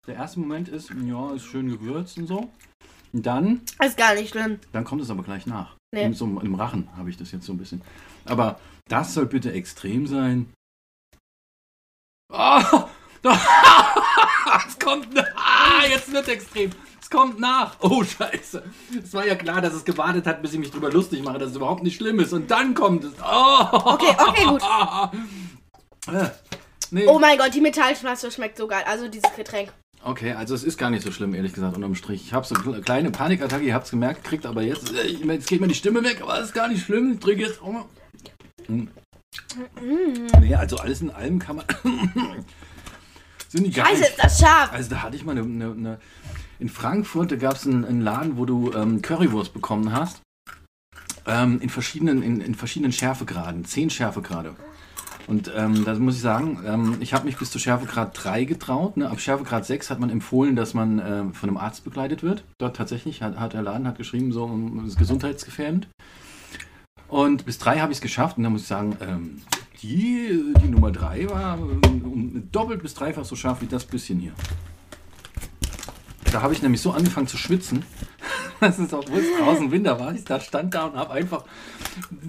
Der 0.07 0.15
erste 0.15 0.39
Moment 0.39 0.69
ist, 0.69 0.89
ja, 0.89 1.31
ist 1.33 1.45
schön 1.45 1.69
gewürzt 1.69 2.17
und 2.17 2.27
so. 2.27 2.51
Und 3.13 3.25
dann, 3.25 3.61
Ist 3.83 3.97
gar 3.97 4.13
nicht 4.15 4.29
schlimm. 4.29 4.59
dann 4.71 4.83
kommt 4.85 5.01
es 5.01 5.09
aber 5.09 5.23
gleich 5.23 5.45
nach. 5.45 5.75
Nee. 5.93 6.05
Im, 6.05 6.13
so, 6.13 6.25
Im 6.25 6.55
Rachen 6.55 6.87
habe 6.95 7.09
ich 7.09 7.17
das 7.17 7.31
jetzt 7.31 7.45
so 7.45 7.53
ein 7.53 7.57
bisschen. 7.57 7.81
Aber 8.25 8.59
das 8.87 9.13
soll 9.13 9.25
bitte 9.25 9.51
extrem 9.51 10.07
sein. 10.07 10.51
Oh, 12.33 12.61
es 13.23 14.79
kommt 14.79 15.13
nach. 15.13 15.27
Ah, 15.35 15.85
jetzt 15.87 16.11
wird 16.11 16.27
extrem. 16.27 16.71
Es 17.01 17.09
kommt 17.09 17.39
nach. 17.39 17.77
Oh, 17.81 18.03
scheiße. 18.03 18.63
Es 19.03 19.13
war 19.13 19.25
ja 19.25 19.35
klar, 19.35 19.61
dass 19.61 19.73
es 19.73 19.83
gewartet 19.83 20.27
hat, 20.27 20.41
bis 20.41 20.53
ich 20.53 20.59
mich 20.59 20.71
drüber 20.71 20.91
lustig 20.91 21.23
mache, 21.23 21.39
dass 21.39 21.49
es 21.49 21.55
überhaupt 21.55 21.83
nicht 21.83 21.95
schlimm 21.95 22.19
ist. 22.19 22.31
Und 22.31 22.51
dann 22.51 22.73
kommt 22.75 23.03
es. 23.03 23.13
Oh. 23.19 23.65
Okay, 23.71 24.15
okay, 24.17 24.45
gut. 24.45 24.61
Äh, 26.11 26.29
Nee. 26.91 27.07
Oh 27.07 27.19
mein 27.19 27.37
Gott, 27.37 27.53
die 27.55 27.61
Metallflasche 27.61 28.29
schmeckt 28.31 28.57
so 28.57 28.67
geil. 28.67 28.83
Also 28.85 29.07
dieses 29.07 29.33
Getränk. 29.35 29.71
Okay, 30.03 30.33
also 30.33 30.53
es 30.53 30.63
ist 30.63 30.77
gar 30.77 30.89
nicht 30.89 31.03
so 31.03 31.11
schlimm, 31.11 31.33
ehrlich 31.33 31.53
gesagt, 31.53 31.75
unterm 31.75 31.95
Strich. 31.95 32.25
Ich 32.25 32.33
habe 32.33 32.45
so 32.45 32.55
eine 32.55 32.81
kleine 32.81 33.11
Panikattacke, 33.11 33.63
ihr 33.63 33.73
habt 33.73 33.85
es 33.85 33.91
gemerkt, 33.91 34.23
kriegt 34.25 34.45
aber 34.45 34.61
jetzt, 34.61 34.91
äh, 34.93 35.07
jetzt 35.07 35.47
geht 35.47 35.61
mir 35.61 35.67
die 35.67 35.75
Stimme 35.75 36.03
weg, 36.03 36.21
aber 36.21 36.39
es 36.39 36.47
ist 36.47 36.53
gar 36.53 36.67
nicht 36.67 36.83
schlimm. 36.83 37.13
Ich 37.13 37.19
trinke 37.19 37.43
jetzt 37.43 37.61
auch 37.61 37.71
mal. 37.71 37.85
Hm. 38.65 38.89
Nee, 40.41 40.55
also 40.55 40.77
alles 40.77 41.01
in 41.01 41.11
allem 41.11 41.39
kann 41.39 41.57
man. 41.57 41.65
sind 43.47 43.63
die 43.63 43.73
Scheiße, 43.73 44.03
ist 44.03 44.17
das 44.17 44.39
scharf. 44.39 44.73
Also 44.73 44.89
da 44.89 45.03
hatte 45.03 45.15
ich 45.15 45.23
mal 45.23 45.31
eine. 45.31 45.43
eine, 45.43 45.65
eine 45.71 45.99
in 46.61 46.69
Frankfurt, 46.69 47.37
gab 47.39 47.55
es 47.55 47.65
einen, 47.65 47.83
einen 47.83 48.01
Laden, 48.01 48.37
wo 48.37 48.45
du 48.45 48.71
ähm, 48.73 49.01
Currywurst 49.01 49.53
bekommen 49.53 49.91
hast. 49.91 50.21
Ähm, 51.25 51.59
in, 51.59 51.69
verschiedenen, 51.69 52.21
in, 52.21 52.39
in 52.39 52.55
verschiedenen 52.55 52.91
Schärfegraden, 52.91 53.65
zehn 53.65 53.89
Schärfegrade. 53.89 54.55
Und 55.27 55.51
ähm, 55.55 55.85
da 55.85 55.95
muss 55.95 56.15
ich 56.15 56.21
sagen, 56.21 56.59
ähm, 56.65 56.97
ich 56.99 57.13
habe 57.13 57.25
mich 57.25 57.37
bis 57.37 57.51
zu 57.51 57.59
Schärfegrad 57.59 58.11
3 58.13 58.45
getraut. 58.45 58.97
Ne? 58.97 59.09
Ab 59.09 59.19
Schärfegrad 59.19 59.65
6 59.65 59.89
hat 59.89 59.99
man 59.99 60.09
empfohlen, 60.09 60.55
dass 60.55 60.73
man 60.73 60.99
ähm, 60.99 61.33
von 61.33 61.49
einem 61.49 61.57
Arzt 61.57 61.83
begleitet 61.83 62.21
wird. 62.21 62.43
Dort 62.59 62.75
tatsächlich 62.75 63.21
hat, 63.21 63.39
hat 63.39 63.53
der 63.53 63.61
Laden 63.61 63.87
hat 63.87 63.97
geschrieben, 63.97 64.31
so 64.31 64.43
um, 64.43 64.85
ist 64.85 64.97
gesundheitsgefährdend. 64.97 65.87
Und 67.07 67.45
bis 67.45 67.57
3 67.57 67.79
habe 67.79 67.91
ich 67.91 67.97
es 67.97 68.01
geschafft 68.01 68.37
und 68.37 68.43
da 68.43 68.49
muss 68.49 68.61
ich 68.61 68.67
sagen, 68.67 68.97
ähm, 69.01 69.41
die, 69.81 70.53
die 70.61 70.67
Nummer 70.67 70.91
3 70.91 71.29
war 71.29 71.57
ähm, 71.57 71.81
um, 72.03 72.51
doppelt 72.51 72.81
bis 72.83 72.93
dreifach 72.93 73.25
so 73.25 73.35
scharf 73.35 73.61
wie 73.61 73.67
das 73.67 73.85
bisschen 73.85 74.19
hier. 74.19 74.33
Da 76.31 76.41
habe 76.41 76.53
ich 76.53 76.61
nämlich 76.61 76.81
so 76.81 76.91
angefangen 76.91 77.27
zu 77.27 77.37
schwitzen. 77.37 77.85
Das 78.59 78.77
ist 78.77 78.93
auch 78.93 79.09
Wurst 79.09 79.27
draußen 79.39 79.71
Winter 79.71 79.99
war. 79.99 80.13
Ich 80.13 80.23
da 80.23 80.39
stand 80.39 80.75
da 80.75 80.85
und 80.85 80.95
habe 80.95 81.09
einfach 81.09 81.45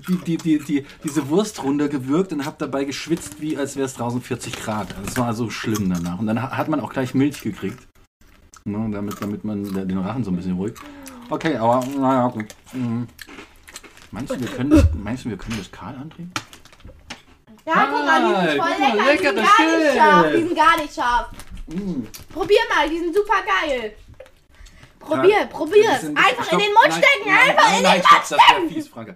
die, 0.09 0.17
die, 0.17 0.37
die, 0.39 0.59
die, 0.61 0.87
diese 1.05 1.29
Wurst 1.29 1.63
runtergewürgt 1.63 2.33
und 2.33 2.47
habe 2.47 2.57
dabei 2.59 2.85
geschwitzt, 2.85 3.43
wie 3.43 3.59
als 3.59 3.77
wäre 3.77 3.85
es 3.85 3.93
draußen 3.93 4.23
40 4.23 4.57
Grad. 4.57 4.97
Also 4.97 5.11
es 5.11 5.19
war 5.19 5.35
so 5.35 5.51
schlimm 5.51 5.91
danach. 5.91 6.19
Und 6.19 6.27
dann 6.27 6.41
hat 6.41 6.69
man 6.69 6.81
auch 6.81 6.91
gleich 6.91 7.13
Milch 7.13 7.43
gekriegt. 7.43 7.87
Ne, 8.65 8.89
damit, 8.91 9.21
damit 9.21 9.45
man 9.45 9.63
den 9.87 9.99
Rachen 9.99 10.25
so 10.25 10.31
ein 10.31 10.37
bisschen 10.37 10.57
ruhig. 10.57 10.73
Okay, 11.29 11.55
aber 11.57 11.85
naja, 11.99 12.29
gut. 12.29 12.47
Mhm. 12.73 13.07
Meinst 14.11 14.35
du, 14.35 14.41
wir 14.41 14.49
können 14.49 14.71
das, 14.71 14.87
meinst 14.95 15.27
du, 15.27 15.29
wir 15.29 15.37
können 15.37 15.59
das 15.59 15.71
Karl 15.71 15.97
andrehen? 15.97 16.33
Ja, 17.67 17.89
guck 17.91 18.07
mal, 18.07 18.21
die 18.21 18.51
sind 18.51 18.63
voll 18.63 19.05
lecker. 19.05 19.33
Die 19.33 19.37
sind 19.37 19.59
gar 19.59 19.77
nicht 19.77 19.95
scharf. 19.95 20.27
Die 20.33 20.43
sind 20.43 20.57
gar 20.57 20.77
nicht 20.81 20.95
scharf. 20.95 21.27
Mhm. 21.67 22.07
Probier 22.33 22.61
mal, 22.75 22.89
die 22.89 22.99
sind 22.99 23.15
super 23.15 23.43
geil. 23.45 23.95
Probier, 24.99 25.41
Ja, 25.41 25.47
probier 25.47 25.85
das 25.85 26.03
es. 26.05 26.09
ist 26.11 26.17
Einfach 26.17 26.45
stopp, 26.45 26.53
in 26.53 26.59
den 26.61 26.75
Mund 26.75 26.89
nein, 26.89 26.93
stecken, 26.93 27.27
nein, 27.27 27.51
einfach 27.51 27.65
nein, 27.65 27.77
in 27.77 27.83
den 27.83 28.03
stopp, 28.03 28.13
Mund 28.13 28.23
das 28.23 28.31
wäre 28.31 28.41
stecken. 28.51 28.69
fies, 28.71 28.89
Franke. 28.89 29.15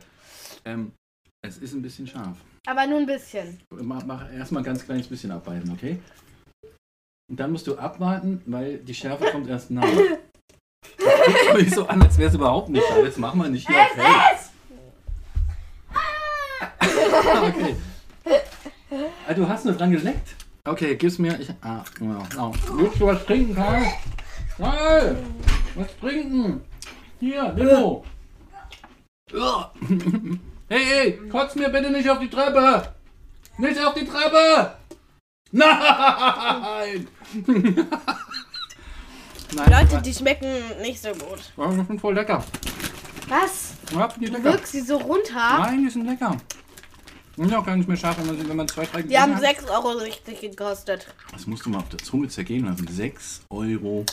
Ähm, 0.64 0.92
es 1.46 1.58
ist 1.58 1.72
ein 1.74 1.82
bisschen 1.82 2.06
scharf. 2.06 2.36
Aber 2.66 2.86
nur 2.86 2.98
ein 2.98 3.06
bisschen. 3.06 3.60
Mach, 3.70 4.04
mach 4.04 4.32
erstmal 4.32 4.62
ein 4.62 4.66
ganz 4.66 4.84
kleines 4.84 5.06
bisschen 5.06 5.30
abbeißen, 5.30 5.70
okay? 5.72 6.00
Und 7.30 7.38
dann 7.40 7.52
musst 7.52 7.66
du 7.68 7.76
abwarten, 7.78 8.42
weil 8.46 8.78
die 8.78 8.94
Schärfe 8.94 9.24
kommt 9.32 9.48
erst 9.48 9.70
nach. 9.70 9.82
Das 9.82 11.14
guckt 11.46 11.54
mich 11.62 11.70
so 11.74 11.86
an, 11.86 12.02
als 12.02 12.18
wäre 12.18 12.28
es 12.28 12.34
überhaupt 12.34 12.68
nicht 12.68 12.86
scharf. 12.86 13.04
Jetzt 13.04 13.18
machen 13.18 13.40
wir 13.40 13.48
nicht 13.48 13.66
hier 13.68 13.80
auf 13.80 13.96
Hell. 13.96 14.38
Okay. 17.16 17.76
Ah, 19.28 19.34
du 19.34 19.48
hast 19.48 19.64
nur 19.64 19.74
dran 19.74 19.90
geleckt? 19.90 20.34
Okay, 20.66 20.96
gib's 20.96 21.18
mir. 21.18 21.38
Ich, 21.38 21.48
ah, 21.62 21.84
ja, 22.00 22.18
ja. 22.34 22.52
Willst 22.72 23.00
du 23.00 23.06
was 23.06 23.24
trinken, 23.24 23.54
Karl? 23.54 23.86
Karl! 24.56 25.16
Was 25.76 25.96
trinken? 26.00 26.60
Hier, 27.20 27.52
Limo. 27.56 28.04
Hey, 30.68 30.84
hey, 30.84 31.20
kotz 31.30 31.54
mir 31.54 31.68
bitte 31.68 31.92
nicht 31.92 32.10
auf 32.10 32.18
die 32.18 32.28
Treppe! 32.28 32.92
Nicht 33.56 33.78
auf 33.84 33.94
die 33.94 34.04
Treppe! 34.04 34.76
Nein! 35.52 37.06
Nein, 39.54 39.70
Leute, 39.70 40.02
die 40.02 40.12
schmecken 40.12 40.48
nicht 40.82 41.00
so 41.00 41.10
gut. 41.10 41.52
die 41.56 41.84
sind 41.84 42.00
voll 42.00 42.14
lecker. 42.14 42.42
Was? 43.28 43.74
Ja, 43.92 44.08
die 44.08 44.26
lecker. 44.26 44.42
Wirkst 44.42 44.72
sie 44.72 44.80
so 44.80 44.96
runter? 44.96 45.58
Nein, 45.60 45.84
die 45.84 45.90
sind 45.90 46.04
lecker. 46.06 46.36
Und 47.36 47.54
auch 47.54 47.66
gar 47.66 47.76
nicht 47.76 47.86
mehr 47.88 47.96
scharf, 47.98 48.16
wenn 48.18 48.26
man, 48.26 48.38
sie- 48.38 48.48
wenn 48.48 48.56
man 48.56 48.66
zwei, 48.68 48.86
drei 48.86 49.02
Die 49.02 49.18
haben 49.18 49.34
hat. 49.34 49.42
6 49.42 49.64
Euro 49.68 49.88
richtig 49.98 50.40
gekostet. 50.40 51.06
Das 51.32 51.46
musst 51.46 51.66
du 51.66 51.70
mal 51.70 51.78
auf 51.78 51.88
der 51.90 51.98
Zunge 51.98 52.28
zergehen 52.28 52.64
lassen. 52.64 52.86
6,50 52.86 53.40
Euro. 53.50 54.04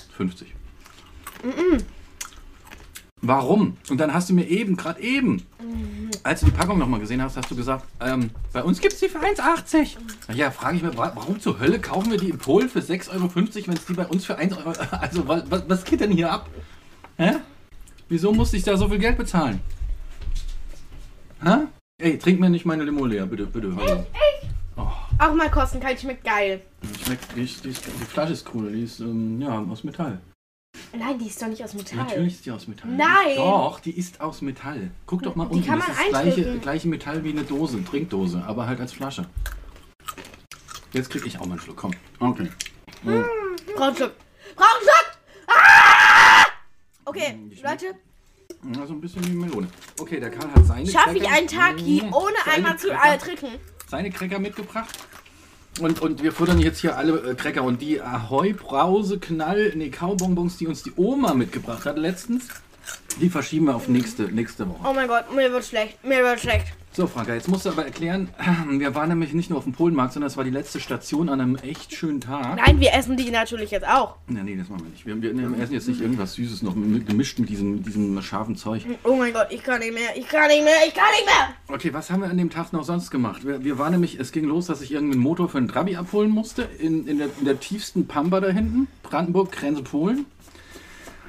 Warum? 3.25 3.77
Und 3.89 3.98
dann 4.00 4.13
hast 4.13 4.30
du 4.30 4.34
mir 4.34 4.46
eben, 4.50 4.75
gerade 4.75 5.00
eben, 5.01 5.46
als 6.24 6.42
du 6.42 6.48
die 6.48 6.51
Packung 6.51 6.77
nochmal 6.77 7.00
gesehen 7.00 7.22
hast, 7.22 7.38
hast 7.38 7.50
du 7.50 7.56
gesagt, 7.56 7.86
ähm, 8.01 8.30
bei 8.51 8.62
uns 8.62 8.82
gibt 8.82 8.94
es 8.94 9.00
die 9.00 9.08
für 9.08 9.20
1,80. 9.22 9.96
Ja, 10.34 10.51
frage 10.51 10.75
ich 10.77 10.84
mich, 10.84 10.98
wa- 10.98 11.13
warum 11.15 11.39
zur 11.39 11.58
Hölle 11.60 11.80
kaufen 11.80 12.12
wir 12.12 12.18
die 12.18 12.30
in 12.30 12.38
Polen 12.38 12.68
für 12.68 12.80
6,50 12.82 13.13
Euro, 13.13 13.32
wenn 13.36 13.77
es 13.77 13.86
die 13.86 13.94
bei 13.94 14.06
uns 14.08 14.25
für 14.25 14.36
1 14.38 14.58
Euro... 14.58 14.74
Also, 14.92 15.25
was, 15.25 15.44
was, 15.50 15.63
was 15.70 15.84
geht 15.86 16.01
denn 16.01 16.12
hier 16.12 16.30
ab? 16.30 16.50
Hä? 17.18 17.36
Wieso 18.10 18.34
musste 18.34 18.58
ich 18.58 18.63
da 18.63 18.75
so 18.75 18.89
viel 18.89 19.00
Geld 19.00 19.18
bezahlen? 19.18 19.62
Hä? 21.42 21.60
Ey, 22.03 22.17
trink 22.17 22.38
mir 22.38 22.50
nicht 22.50 22.65
meine 22.65 22.83
Limo 22.83 23.05
leer, 23.05 23.25
bitte, 23.25 23.45
bitte. 23.45 23.74
Hallo. 23.77 24.05
Auch 25.19 25.33
mal 25.33 25.50
kosten 25.50 25.79
kann, 25.79 25.98
schmeckt 25.98 26.25
geil. 26.25 26.60
Die, 26.81 27.05
schmeckt, 27.05 27.33
die, 27.33 27.45
die, 27.45 28.05
Flasche 28.05 28.33
ist 28.33 28.45
cool, 28.53 28.74
die 28.74 28.83
ist 28.83 29.00
ähm, 29.00 29.39
ja, 29.39 29.63
aus 29.72 29.86
Metall. 29.86 30.19
Nein, 30.91 31.17
die 31.17 31.27
ist 31.27 31.41
doch 31.41 31.48
nicht 31.48 31.63
aus 31.63 31.74
Metall. 31.74 32.00
Natürlich 32.00 32.33
ist 32.33 32.45
die 32.45 32.51
aus 32.51 32.67
Metall. 32.67 32.91
Nein. 32.91 33.38
Doch, 33.38 33.79
die 33.79 33.98
ist 33.98 34.19
aus 34.19 34.41
Metall. 34.41 34.91
Guck 35.05 35.24
doch 35.24 35.36
mal 35.38 35.45
Die 35.45 35.53
unten. 35.53 35.65
kann 35.65 35.79
das 35.79 35.88
man 35.88 35.95
ist 35.95 36.10
gleiche, 36.36 36.60
gleiche 36.60 36.88
Metall 36.89 37.24
wie 37.24 37.29
eine 37.29 37.43
Dose, 37.43 37.81
Trinkdose, 37.86 38.43
aber 38.45 38.67
halt 38.67 38.81
als 38.81 38.91
Flasche. 38.91 39.25
Jetzt 40.91 41.10
krieg 41.10 41.25
ich 41.25 41.38
auch 41.39 41.45
mal 41.45 41.51
einen 41.51 41.62
Schluck, 41.62 41.77
komm. 41.77 41.91
Okay. 42.19 42.50
Brauch 43.05 43.88
einen 43.88 43.95
Schluck. 43.95 44.12
Brauch 44.57 44.75
einen 44.75 44.83
Schluck! 44.83 45.17
Ah! 45.48 46.48
Okay, 47.05 47.31
Hm, 47.31 47.50
Leute, 47.63 47.95
Ja, 48.75 48.86
so 48.88 48.93
ein 48.93 49.01
bisschen 49.01 49.25
wie 49.27 49.31
Melone. 49.36 49.67
Okay, 50.00 50.19
der 50.19 50.29
Karl 50.31 50.50
hat 50.53 50.65
seine 50.65 50.86
schaffe 50.89 51.17
ich 51.17 51.24
Cracker- 51.24 51.38
einen 51.38 51.48
Taki 51.48 52.03
Mm, 52.05 52.13
ohne 52.13 52.33
seine 52.45 52.55
einmal 52.55 52.77
zu 52.79 52.88
Cracker- 52.89 53.13
äh, 53.13 53.17
trinken. 53.17 53.48
seine 53.89 54.12
Cracker 54.12 54.39
mitgebracht. 54.39 54.89
Und, 55.79 56.01
und 56.01 56.22
wir 56.22 56.31
futtern 56.31 56.60
jetzt 56.60 56.81
hier 56.81 56.95
alle 56.98 57.31
äh, 57.31 57.36
Cracker. 57.36 57.63
Und 57.63 57.81
die 57.81 58.00
Ahoi 58.01 58.53
Brause 58.53 59.19
Knall, 59.19 59.74
nee, 59.75 59.89
Kaubonbons, 59.89 60.57
die 60.57 60.67
uns 60.67 60.83
die 60.83 60.93
Oma 60.95 61.33
mitgebracht 61.33 61.86
hat 61.86 61.98
letztens, 61.98 62.48
die 63.20 63.29
verschieben 63.29 63.65
wir 63.65 63.75
auf 63.75 63.88
nächste, 63.88 64.24
nächste 64.24 64.67
Woche. 64.70 64.79
Oh 64.88 64.93
mein 64.93 65.08
Gott, 65.08 65.34
mir 65.34 65.51
wird 65.51 65.65
schlecht. 65.65 66.03
Mir 66.03 66.24
wird 66.24 66.39
schlecht. 66.39 66.74
So, 66.96 67.08
Franka, 67.08 67.34
jetzt 67.34 67.48
musst 67.48 67.65
du 67.65 67.72
aber 67.72 67.86
erklären, 67.86 68.29
wir 68.70 68.93
waren 68.93 69.10
nämlich 69.10 69.34
nicht 69.34 69.50
nur 69.50 69.58
auf 69.58 69.63
dem 69.63 69.74
Polenmarkt, 69.74 70.13
sondern 70.13 70.27
es 70.27 70.38
war 70.38 70.43
die 70.43 70.51
letzte 70.51 70.79
Station 70.79 71.27
an 71.27 71.41
einem 71.41 71.55
echt 71.55 71.91
schönen 71.91 72.22
Tag. 72.22 72.58
Nein, 72.58 72.79
wir 72.79 72.93
essen 72.93 73.17
die 73.17 73.32
natürlich 73.32 73.72
jetzt 73.72 73.88
auch. 73.88 74.17
Nee, 74.27 74.43
nee, 74.43 74.55
das 74.55 74.70
machen 74.70 74.84
wir 74.84 74.91
nicht. 74.91 75.03
Wir, 75.03 75.20
wir, 75.20 75.36
wir 75.36 75.63
essen 75.63 75.74
jetzt 75.74 75.88
nicht 75.88 76.01
irgendwas 76.01 76.36
Süßes 76.36 76.62
noch 76.62 76.75
gemischt 76.75 77.39
mit 77.39 77.50
diesem, 77.50 77.82
diesem 77.82 78.22
scharfen 78.22 78.55
Zeug. 78.55 78.86
Oh 79.03 79.15
mein 79.15 79.34
Gott, 79.34 79.48
ich 79.50 79.63
kann 79.63 79.79
nicht 79.79 79.96
mehr. 79.96 80.15
Ich 80.15 80.27
kann 80.27 80.48
nicht 80.48 80.63
mehr. 80.63 80.75
Ich 80.88 80.93
kann 80.93 81.10
nicht 81.15 81.25
mehr. 81.25 81.75
Okay, 81.75 81.91
was 81.93 82.12
haben 82.12 82.22
wir 82.22 82.29
an 82.29 82.38
dem 82.38 82.51
Tag 82.51 82.74
noch 82.74 82.84
sonst 82.84 83.10
gemacht? 83.10 83.43
Wir, 83.43 83.63
wir 83.63 83.79
waren 83.79 83.93
nämlich, 83.93 84.20
es 84.20 84.32
ging 84.32 84.46
los, 84.46 84.67
dass 84.67 84.82
ich 84.82 84.91
irgendeinen 84.91 85.24
Motor 85.24 85.50
für 85.50 85.58
einen 85.58 85.70
Trabi 85.70 85.96
abholen 85.96 86.29
musste, 86.29 86.62
in, 86.77 87.08
in, 87.08 87.17
der, 87.17 87.29
in 87.39 87.46
der 87.46 87.60
tiefsten 87.60 88.05
Pampa 88.05 88.39
da 88.39 88.50
hinten, 88.50 88.88
Brandenburg, 89.01 89.51
Grenze 89.51 89.82
Polen. 89.82 90.27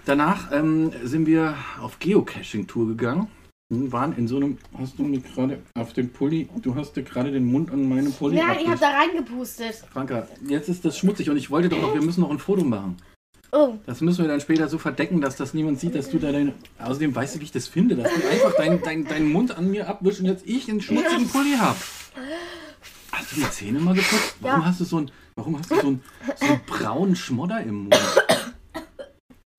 Danach 0.06 0.52
ähm, 0.52 0.92
sind 1.02 1.26
wir 1.26 1.54
auf 1.80 1.98
Geocaching-Tour 1.98 2.88
gegangen. 2.88 3.28
und 3.70 3.90
Waren 3.92 4.14
in 4.16 4.28
so 4.28 4.36
einem, 4.36 4.58
hast 4.78 4.98
du 4.98 5.02
mir 5.02 5.20
gerade 5.20 5.60
auf 5.74 5.92
den 5.94 6.10
Pulli, 6.12 6.48
du 6.62 6.74
hast 6.74 6.92
dir 6.96 7.02
gerade 7.02 7.32
den 7.32 7.46
Mund 7.46 7.70
an 7.72 7.88
meinem 7.88 8.12
Pulli 8.12 8.36
Nein, 8.36 8.58
ich 8.60 8.68
habe 8.68 8.78
da 8.80 8.90
reingepustet. 8.90 9.76
Franka, 9.90 10.28
jetzt 10.46 10.68
ist 10.68 10.84
das 10.84 10.98
schmutzig 10.98 11.30
und 11.30 11.36
ich 11.38 11.50
wollte 11.50 11.70
doch 11.70 11.80
noch, 11.80 11.94
wir 11.94 12.02
müssen 12.02 12.20
noch 12.20 12.30
ein 12.30 12.38
Foto 12.38 12.64
machen. 12.64 12.98
Oh. 13.52 13.74
Das 13.86 14.00
müssen 14.00 14.22
wir 14.24 14.28
dann 14.28 14.40
später 14.40 14.68
so 14.68 14.78
verdecken, 14.78 15.20
dass 15.20 15.36
das 15.36 15.54
niemand 15.54 15.78
sieht, 15.80 15.94
dass 15.94 16.10
du 16.10 16.18
da 16.18 16.32
deine. 16.32 16.54
Außerdem 16.78 17.14
weißt 17.14 17.36
du, 17.36 17.40
wie 17.40 17.44
ich 17.44 17.52
das 17.52 17.68
finde, 17.68 17.94
dass 17.94 18.12
du 18.12 18.28
einfach 18.28 18.56
deinen 18.56 18.82
dein, 18.82 19.04
deinen 19.06 19.32
Mund 19.32 19.56
an 19.56 19.70
mir 19.70 19.88
abwischst 19.88 20.20
und 20.20 20.26
jetzt 20.26 20.44
ich 20.44 20.68
einen 20.68 20.80
schmutzigen 20.82 21.28
Pulli 21.28 21.54
hab. 21.56 21.76
Hast 23.12 23.30
du 23.32 23.36
die 23.36 23.50
Zähne 23.50 23.78
mal 23.78 23.94
geputzt? 23.94 24.36
Warum 24.40 24.60
Ja. 24.60 24.66
hast 24.66 24.80
du 24.80 24.84
so 24.84 24.96
einen, 24.98 25.10
warum 25.36 25.56
hast 25.56 25.70
du 25.70 25.76
so 25.76 25.86
einen, 25.86 26.02
so 26.36 26.46
einen 26.46 26.60
braunen 26.66 27.16
Schmodder 27.16 27.62
im 27.62 27.84
Mund? 27.84 27.96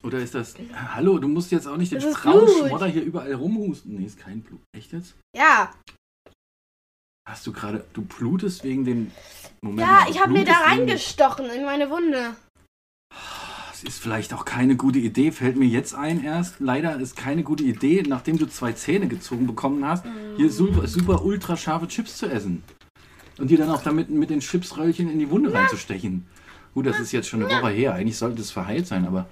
Oder 0.05 0.19
ist 0.19 0.35
das. 0.35 0.53
Hallo, 0.93 1.17
du 1.17 1.27
musst 1.27 1.51
jetzt 1.51 1.67
auch 1.67 1.77
nicht 1.77 1.91
den 1.91 1.99
Das 1.99 2.09
ist 2.09 2.21
braunen 2.21 2.45
Blut. 2.45 2.67
Schmodder 2.67 2.85
hier 2.85 3.03
überall 3.03 3.33
rumhusten. 3.33 3.95
Nee, 3.95 4.05
ist 4.05 4.19
kein 4.19 4.41
Blut. 4.41 4.61
Echt 4.77 4.93
jetzt? 4.93 5.15
Ja. 5.35 5.73
Hast 7.27 7.47
du 7.47 7.51
gerade. 7.51 7.85
Du 7.93 8.03
blutest 8.03 8.63
wegen 8.63 8.85
dem. 8.85 9.11
Moment. 9.61 9.87
Ja, 9.87 10.05
ich 10.07 10.21
habe 10.21 10.31
mir 10.31 10.45
da 10.45 10.59
reingestochen 10.59 11.49
in 11.49 11.65
meine 11.65 11.89
Wunde. 11.89 12.35
Das 13.71 13.83
ist 13.83 13.99
vielleicht 13.99 14.31
auch 14.33 14.45
keine 14.45 14.75
gute 14.75 14.99
Idee, 14.99 15.31
fällt 15.31 15.57
mir 15.57 15.65
jetzt 15.65 15.95
ein 15.95 16.23
erst. 16.23 16.59
Leider 16.59 16.99
ist 16.99 17.17
keine 17.17 17.41
gute 17.41 17.63
Idee, 17.63 18.03
nachdem 18.07 18.37
du 18.37 18.45
zwei 18.45 18.73
Zähne 18.73 19.07
gezogen 19.07 19.47
bekommen 19.47 19.85
hast, 19.85 20.05
hier 20.37 20.51
super, 20.51 20.87
super 20.87 21.25
ultra 21.25 21.57
scharfe 21.57 21.87
Chips 21.87 22.17
zu 22.17 22.27
essen. 22.27 22.63
Und 23.37 23.49
dir 23.49 23.57
dann 23.57 23.69
auch 23.69 23.81
damit 23.81 24.09
mit 24.09 24.29
den 24.29 24.39
Chipsröllchen 24.39 25.09
in 25.09 25.19
die 25.19 25.29
Wunde 25.29 25.53
reinzustechen. 25.53 26.27
Gut, 26.73 26.85
das 26.85 26.99
ist 26.99 27.11
jetzt 27.11 27.27
schon 27.27 27.43
eine 27.43 27.53
Woche 27.53 27.71
her. 27.71 27.93
Eigentlich 27.93 28.17
sollte 28.17 28.41
es 28.41 28.51
verheilt 28.51 28.87
sein, 28.87 29.05
aber 29.05 29.27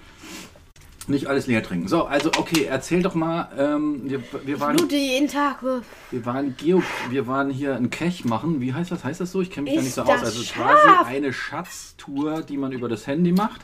nicht 1.07 1.27
alles 1.27 1.47
leer 1.47 1.63
trinken. 1.63 1.87
So, 1.87 2.05
also 2.05 2.31
okay, 2.37 2.65
erzähl 2.69 3.01
doch 3.01 3.15
mal. 3.15 3.49
Ähm, 3.57 4.01
wir, 4.03 4.23
wir, 4.45 4.59
waren, 4.59 4.75
Blute 4.75 4.95
jeden 4.95 5.27
Tag. 5.27 5.63
wir 5.63 6.25
waren 6.25 6.55
Geo, 6.57 6.81
wir 7.09 7.27
waren 7.27 7.49
hier 7.49 7.75
ein 7.75 7.89
Cache 7.89 8.27
machen. 8.27 8.61
Wie 8.61 8.73
heißt 8.73 8.91
das? 8.91 9.03
Heißt 9.03 9.21
das 9.21 9.31
so? 9.31 9.41
Ich 9.41 9.51
kenne 9.51 9.65
mich 9.65 9.75
da 9.75 9.81
nicht 9.81 9.93
so 9.93 10.01
aus. 10.03 10.23
Also 10.23 10.43
scharf? 10.43 10.81
quasi 10.81 11.15
eine 11.15 11.33
Schatztour, 11.33 12.41
die 12.41 12.57
man 12.57 12.71
über 12.71 12.89
das 12.89 13.07
Handy 13.07 13.31
macht. 13.31 13.61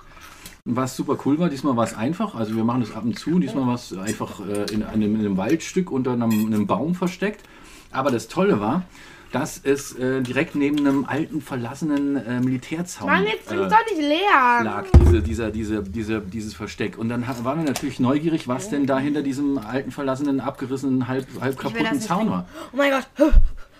Was 0.65 0.95
super 0.95 1.17
cool 1.25 1.39
war, 1.39 1.49
diesmal 1.49 1.75
war 1.77 1.85
es 1.85 1.95
einfach. 1.95 2.35
Also 2.35 2.55
wir 2.55 2.63
machen 2.63 2.81
das 2.81 2.91
ab 2.91 3.03
und 3.03 3.17
zu. 3.17 3.39
Diesmal 3.39 3.65
war 3.65 3.75
es 3.75 3.97
einfach 3.97 4.41
äh, 4.47 4.65
in, 4.71 4.83
einem, 4.83 5.15
in 5.15 5.21
einem 5.21 5.37
Waldstück 5.37 5.91
unter 5.91 6.13
einem, 6.13 6.45
einem 6.45 6.67
Baum 6.67 6.95
versteckt. 6.95 7.43
Aber 7.91 8.11
das 8.11 8.27
Tolle 8.27 8.59
war, 8.59 8.83
dass 9.31 9.59
es 9.63 9.93
äh, 9.97 10.21
direkt 10.21 10.55
neben 10.55 10.79
einem 10.79 11.05
alten, 11.05 11.41
verlassenen 11.41 12.15
äh, 12.17 12.39
Militärzaun 12.39 13.07
Mann, 13.07 13.25
jetzt 13.25 13.51
äh, 13.51 13.55
doch 13.55 13.69
nicht 13.69 13.99
leer. 13.99 14.63
lag, 14.63 14.85
diese, 14.99 15.21
dieser, 15.21 15.51
diese, 15.51 15.83
diese, 15.83 16.21
dieses 16.21 16.53
Versteck. 16.53 16.97
Und 16.97 17.09
dann 17.09 17.25
waren 17.43 17.59
wir 17.59 17.65
natürlich 17.65 17.99
neugierig, 17.99 18.47
was 18.47 18.69
denn 18.69 18.85
da 18.85 18.99
hinter 18.99 19.21
diesem 19.21 19.57
alten, 19.57 19.91
verlassenen, 19.91 20.39
abgerissenen, 20.39 21.07
halb, 21.07 21.27
halb 21.41 21.57
kaputten 21.57 21.99
Zaun 21.99 22.29
war. 22.29 22.47
Oh 22.73 22.77
mein 22.77 22.91
Gott. 22.91 23.07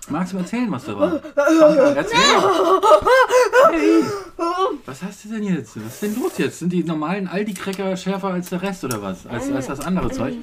Magst 0.10 0.34
du 0.34 0.38
mir 0.38 0.44
erzählen, 0.44 0.72
was 0.72 0.86
da 0.86 0.98
war? 0.98 1.22
Erzähl 1.96 2.18
doch. 2.42 2.82
Hey, 3.72 4.04
was 4.86 5.04
hast 5.04 5.26
du 5.26 5.30
denn 5.30 5.44
jetzt? 5.44 5.76
Was 5.86 5.94
ist 5.94 6.02
denn 6.02 6.16
los 6.16 6.38
jetzt? 6.38 6.60
Sind 6.60 6.74
die 6.74 6.84
normalen 6.84 7.28
Aldi-Cracker 7.28 7.96
schärfer 7.96 8.30
als 8.30 8.50
der 8.50 8.62
Rest 8.62 8.84
oder 8.84 9.02
was? 9.02 9.28
Als, 9.28 9.52
als 9.52 9.68
das 9.68 9.82
andere 9.82 10.10
Zeug? 10.10 10.34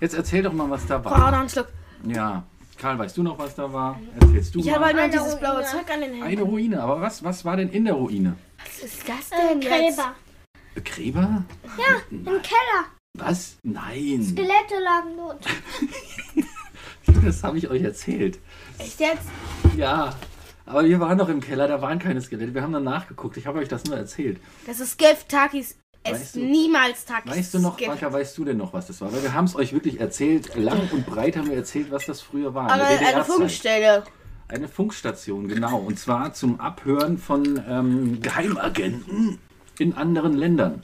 Jetzt 0.00 0.14
erzähl 0.14 0.42
doch 0.42 0.52
mal, 0.52 0.68
was 0.68 0.86
da 0.86 1.02
war. 1.02 1.30
noch 1.30 1.38
einen 1.38 1.48
Schluck. 1.48 1.68
Ja. 2.06 2.44
Karl, 2.78 2.98
weißt 2.98 3.16
du 3.16 3.22
noch, 3.22 3.38
was 3.38 3.54
da 3.54 3.72
war? 3.72 3.98
Erzählst 4.20 4.54
du 4.54 4.60
Ich 4.60 4.72
habe 4.72 4.84
halt 4.84 4.96
Eine 4.98 5.12
dieses 5.12 5.36
blaue 5.38 5.54
Ruine. 5.56 5.66
Zeug 5.66 5.90
an 5.92 6.00
den 6.00 6.10
Händen. 6.10 6.22
Eine 6.26 6.42
Ruine, 6.42 6.82
aber 6.82 7.00
was, 7.00 7.24
was 7.24 7.44
war 7.44 7.56
denn 7.56 7.70
in 7.70 7.84
der 7.86 7.94
Ruine? 7.94 8.36
Was 8.64 8.78
ist 8.84 9.08
das 9.08 9.30
Äh, 9.32 9.48
denn 9.48 9.62
jetzt? 9.62 9.98
Gräber. 9.98 10.14
Gräber? 10.84 11.44
Im 12.10 12.24
Keller. 12.24 12.84
Was? 13.14 13.56
Nein. 13.62 14.22
Skelette 14.22 14.78
lagen 14.82 15.16
dort. 15.16 15.46
Das 17.24 17.42
habe 17.42 17.56
ich 17.58 17.68
euch 17.68 17.82
erzählt. 17.82 18.38
Echt 18.78 19.00
jetzt? 19.00 19.22
Ja. 19.76 20.14
Aber 20.64 20.84
wir 20.84 20.98
waren 21.00 21.16
doch 21.18 21.28
im 21.28 21.40
Keller, 21.40 21.66
da 21.68 21.80
waren 21.80 21.98
keine 21.98 22.20
Skelette. 22.20 22.52
Wir 22.54 22.62
haben 22.62 22.72
dann 22.72 22.84
nachgeguckt. 22.84 23.36
Ich 23.36 23.46
habe 23.46 23.58
euch 23.60 23.68
das 23.68 23.84
nur 23.84 23.96
erzählt. 23.96 24.40
Das 24.66 24.80
ist 24.80 24.98
Gift. 24.98 25.28
Takis 25.28 25.76
Weißt 26.12 26.22
es 26.24 26.32
du- 26.32 26.40
niemals 26.40 27.04
Takis. 27.04 27.32
Weißt 27.36 27.54
du 27.54 27.58
noch. 27.60 27.78
Franka, 27.80 28.12
weißt 28.12 28.36
du 28.38 28.44
denn 28.44 28.56
noch, 28.56 28.72
was 28.72 28.86
das 28.86 29.00
war? 29.00 29.12
Weil 29.12 29.22
wir 29.22 29.32
haben 29.34 29.44
es 29.46 29.56
euch 29.56 29.72
wirklich 29.72 30.00
erzählt. 30.00 30.54
Lang 30.56 30.88
und 30.92 31.06
breit 31.06 31.36
haben 31.36 31.48
wir 31.48 31.56
erzählt, 31.56 31.90
was 31.90 32.06
das 32.06 32.20
früher 32.20 32.54
war. 32.54 32.70
Aber 32.70 32.84
eine. 32.86 33.24
Funkstelle. 33.24 34.04
Eine 34.48 34.68
Funkstation, 34.68 35.48
genau. 35.48 35.78
Und 35.78 35.98
zwar 35.98 36.32
zum 36.32 36.60
Abhören 36.60 37.18
von 37.18 37.60
ähm, 37.68 38.20
Geheimagenten 38.22 39.38
in 39.78 39.94
anderen 39.94 40.34
Ländern. 40.34 40.82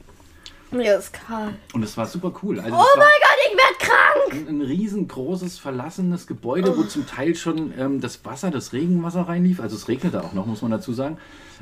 Mir 0.73 0.97
ist 0.99 1.13
kalt. 1.13 1.55
Und 1.75 1.83
es 1.83 1.97
war 1.99 2.07
super 2.07 2.33
cool. 2.43 2.59
Also 2.59 2.75
Oh 2.75 2.97
mein 2.97 3.07
Gott, 3.07 3.39
ich 3.47 3.57
werd 3.59 3.79
krank! 3.79 4.49
ein, 4.49 4.57
ein 4.57 4.63
riesengroßes, 4.63 5.59
verlassenes 5.59 6.27
Gebäude, 6.27 6.77
wo 6.77 6.83
zum 6.85 7.07
Teil 7.07 7.35
schon 7.35 7.75
ähm, 7.79 8.01
das 8.01 8.25
Wasser, 8.25 8.51
das 8.51 8.73
Regenwasser 8.73 9.23
reinlief. 9.29 9.61
Also 9.61 9.77
es 9.77 9.87
regnete 9.89 10.25
auch 10.25 10.33
noch, 10.33 10.47
muss 10.47 10.63
man 10.63 10.71
dazu 10.71 10.93
sagen. 10.95 11.19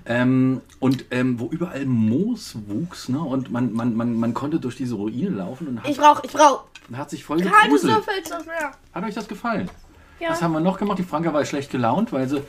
Ähm, 0.06 0.60
und 0.78 1.04
ähm, 1.10 1.38
wo 1.38 1.46
überall 1.48 1.84
Moos 1.86 2.56
wuchs. 2.66 3.08
Ne? 3.08 3.20
Und 3.20 3.50
man, 3.50 3.72
man, 3.72 3.94
man, 3.94 4.14
man 4.18 4.34
konnte 4.34 4.58
durch 4.60 4.76
diese 4.76 4.94
Ruine 4.94 5.30
laufen 5.30 5.68
und 5.68 5.82
hat, 5.82 5.90
Ich 5.90 5.98
brauch, 5.98 6.22
ich 6.24 6.32
brauch. 6.32 6.64
hat 6.92 7.10
sich 7.10 7.24
voll 7.24 7.40
gegruselt. 7.40 8.02
Hat 8.92 9.04
euch 9.04 9.14
das 9.14 9.28
gefallen? 9.28 9.70
Ja. 10.18 10.30
Was 10.30 10.42
haben 10.42 10.52
wir 10.52 10.60
noch 10.60 10.78
gemacht? 10.78 10.98
Die 10.98 11.02
Franka 11.02 11.32
war 11.32 11.44
schlecht 11.44 11.70
gelaunt, 11.70 12.12
weil 12.12 12.28
sie, 12.28 12.42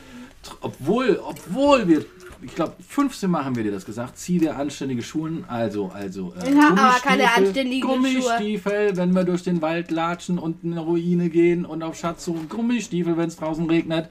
obwohl, 0.60 1.20
obwohl 1.24 1.88
wir, 1.88 2.04
ich 2.42 2.54
glaube, 2.54 2.74
15 2.86 3.30
Mal 3.30 3.44
haben 3.44 3.56
wir 3.56 3.62
dir 3.62 3.70
das 3.72 3.86
gesagt, 3.86 4.18
zieh 4.18 4.38
dir 4.38 4.56
anständige 4.56 5.02
Schuhe, 5.02 5.44
also, 5.48 5.90
also, 5.94 6.34
äh, 6.34 6.54
hab 6.54 6.72
aber 6.78 6.98
keine 7.00 7.32
anständigen 7.34 7.88
Gummistiefel, 7.88 8.96
wenn 8.96 9.14
wir 9.14 9.24
durch 9.24 9.42
den 9.42 9.62
Wald 9.62 9.90
latschen 9.90 10.38
und 10.38 10.64
in 10.64 10.72
eine 10.72 10.80
Ruine 10.82 11.30
gehen 11.30 11.64
und 11.64 11.82
auf 11.82 11.96
Schatzsuche, 11.96 12.44
Gummistiefel, 12.46 13.16
wenn 13.16 13.28
es 13.28 13.36
draußen 13.36 13.66
regnet. 13.70 14.10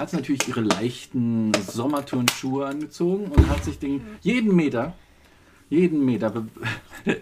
Hat 0.00 0.08
sie 0.08 0.16
natürlich 0.16 0.48
ihre 0.48 0.62
leichten 0.62 1.52
Sommerturnschuhe 1.52 2.64
angezogen 2.64 3.26
und 3.26 3.50
hat 3.50 3.62
sich 3.62 3.78
den, 3.78 4.02
jeden 4.22 4.56
Meter, 4.56 4.94
jeden 5.68 6.06
Meter 6.06 6.30
be 6.30 6.46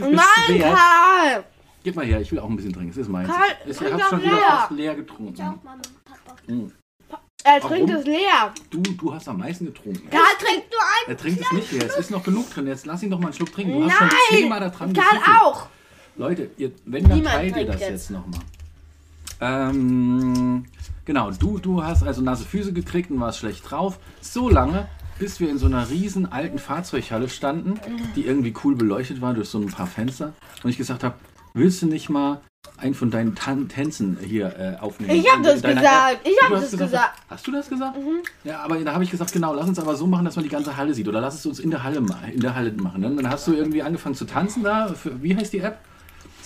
Nein. 0.00 0.60
Karl! 0.60 1.44
Gib 1.82 1.96
mal 1.96 2.04
her, 2.04 2.20
ich 2.20 2.30
will 2.30 2.40
auch 2.40 2.50
ein 2.50 2.56
bisschen 2.56 2.74
trinken. 2.74 2.90
Es 2.90 2.98
ist 2.98 3.08
meins. 3.08 3.26
Karl, 3.26 3.48
ich 3.66 3.80
habe 3.80 4.02
schon 4.02 4.20
wieder 4.20 4.32
leer. 4.32 4.42
fast 4.48 4.70
leer 4.72 4.94
getrunken. 4.96 5.40
Auch 5.40 5.64
Mama 5.64 5.72
und 5.76 6.04
Papa. 6.04 6.36
Mm. 6.46 6.66
Er 7.42 7.60
trinkt 7.62 7.88
Warum? 7.88 8.02
es 8.02 8.06
leer. 8.06 8.54
Du, 8.68 8.82
du 8.82 9.14
hast 9.14 9.26
am 9.26 9.38
meisten 9.38 9.64
getrunken. 9.64 10.10
Karl 10.10 10.22
trinkt 10.38 10.70
nur 10.70 10.80
ein. 10.82 11.08
Er 11.08 11.16
trinkt 11.16 11.40
es 11.40 11.52
nicht 11.52 11.72
leer. 11.72 11.86
Es 11.86 11.96
ist 11.96 12.10
noch 12.10 12.22
genug 12.22 12.50
drin. 12.50 12.66
Jetzt 12.66 12.84
lass 12.84 13.02
ihn 13.02 13.08
doch 13.10 13.18
mal 13.18 13.28
einen 13.28 13.34
Schluck 13.34 13.50
trinken. 13.50 13.72
Du 13.80 13.84
hast 13.86 13.96
schon 13.96 14.08
Nein! 14.08 14.18
zehnmal 14.28 14.60
da 14.60 14.68
dran 14.68 14.92
Karl 14.92 15.18
gesucht. 15.18 15.40
auch. 15.40 15.66
Leute, 16.16 16.50
ihr, 16.58 16.72
wenn, 16.84 17.02
dann 17.04 17.16
Niemand 17.16 17.34
teilt 17.34 17.56
ihr 17.56 17.64
das 17.64 17.80
jetzt. 17.80 17.90
jetzt, 17.90 18.10
nochmal. 18.10 18.40
Ähm, 19.40 20.64
genau, 21.04 21.30
du, 21.30 21.58
du 21.58 21.82
hast 21.82 22.02
also 22.02 22.22
nasse 22.22 22.44
Füße 22.44 22.72
gekriegt 22.72 23.10
und 23.10 23.20
warst 23.20 23.38
schlecht 23.38 23.70
drauf. 23.70 23.98
So 24.20 24.48
lange, 24.48 24.86
bis 25.18 25.40
wir 25.40 25.50
in 25.50 25.58
so 25.58 25.66
einer 25.66 25.88
riesen 25.90 26.30
alten 26.30 26.58
Fahrzeughalle 26.58 27.28
standen, 27.28 27.80
die 28.16 28.26
irgendwie 28.26 28.54
cool 28.64 28.74
beleuchtet 28.74 29.20
war 29.20 29.34
durch 29.34 29.48
so 29.48 29.58
ein 29.58 29.66
paar 29.68 29.86
Fenster. 29.86 30.32
Und 30.62 30.70
ich 30.70 30.76
gesagt 30.76 31.04
habe, 31.04 31.14
willst 31.54 31.82
du 31.82 31.86
nicht 31.86 32.08
mal 32.10 32.40
einen 32.76 32.94
von 32.94 33.10
deinen 33.10 33.34
Tan 33.34 33.68
Tänzen 33.68 34.18
hier 34.22 34.54
äh, 34.58 34.76
aufnehmen? 34.82 35.14
Ich 35.14 35.26
hab 35.30 35.38
In- 35.38 35.42
das 35.42 35.54
in 35.56 35.62
deiner 35.62 35.80
gesagt. 35.80 36.18
Ich 36.24 36.36
Du 36.36 36.44
hab 36.44 36.52
hast 36.52 36.72
das 36.72 36.80
gesagt. 36.80 37.18
Mhm. 37.18 37.30
Hast 37.30 37.46
du 37.46 37.52
das 37.52 37.68
gesagt? 37.68 37.96
Ja, 38.44 38.60
aber 38.60 38.78
da 38.78 38.92
habe 38.92 39.04
ich 39.04 39.10
gesagt, 39.10 39.32
genau, 39.32 39.54
lass 39.54 39.66
uns 39.68 39.78
aber 39.78 39.96
so 39.96 40.06
machen, 40.06 40.24
dass 40.24 40.36
man 40.36 40.42
die 40.42 40.50
ganze 40.50 40.76
Halle 40.76 40.92
sieht. 40.94 41.08
Oder 41.08 41.20
lass 41.20 41.34
es 41.34 41.46
uns 41.46 41.58
in 41.58 41.70
der 41.70 41.82
Halle, 41.82 42.02
in 42.32 42.40
der 42.40 42.54
Halle 42.54 42.72
machen. 42.72 43.00
ne? 43.00 43.10
Dann 43.14 43.28
hast 43.30 43.46
du 43.46 43.52
irgendwie 43.54 43.82
angefangen 43.82 44.14
zu 44.14 44.24
tanzen 44.26 44.62
da. 44.62 44.88
Für, 44.88 45.22
wie 45.22 45.34
heißt 45.36 45.52
die 45.52 45.58
App? 45.60 45.78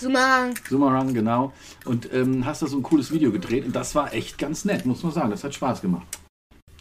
Sumarang. 0.04 0.54
Sumarang, 0.68 1.14
genau. 1.14 1.52
Und 1.86 2.12
ähm, 2.12 2.44
hast 2.44 2.60
da 2.60 2.66
so 2.66 2.76
ein 2.76 2.82
cooles 2.82 3.10
Video 3.10 3.32
gedreht. 3.32 3.64
Und 3.64 3.74
das 3.74 3.94
war 3.94 4.12
echt 4.12 4.36
ganz 4.36 4.66
nett, 4.66 4.84
muss 4.84 5.02
man 5.02 5.12
sagen. 5.12 5.30
Das 5.30 5.42
hat 5.42 5.54
Spaß 5.54 5.80
gemacht. 5.80 6.06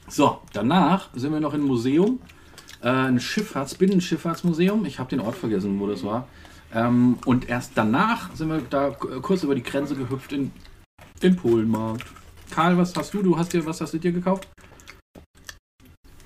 So, 0.10 0.42
danach 0.52 1.10
sind 1.14 1.32
wir 1.32 1.40
noch 1.40 1.54
im 1.54 1.62
Museum. 1.62 2.20
Äh, 2.82 2.90
ein 2.90 3.20
Schifffahrts-, 3.20 3.78
Binnenschifffahrtsmuseum. 3.78 4.86
Ich 4.86 5.00
habe 5.00 5.10
den 5.10 5.22
Ort 5.22 5.36
vergessen, 5.36 5.80
wo 5.80 5.88
das 5.88 6.04
war. 6.04 6.28
Ähm, 6.74 7.18
und 7.26 7.48
erst 7.48 7.72
danach 7.76 8.36
sind 8.36 8.50
wir 8.50 8.60
da 8.70 8.90
kurz 8.90 9.44
über 9.44 9.56
die 9.56 9.64
Grenze 9.64 9.96
gehüpft 9.96 10.34
in 10.34 10.52
den 11.22 11.38
Polenmarkt. 11.38 12.06
Karl, 12.52 12.78
was 12.78 12.94
hast 12.94 13.14
du? 13.14 13.24
Du 13.24 13.38
hast 13.38 13.54
dir, 13.54 13.66
was 13.66 13.80
hast 13.80 13.94
du 13.94 14.00
dir 14.00 14.12
gekauft? 14.12 14.50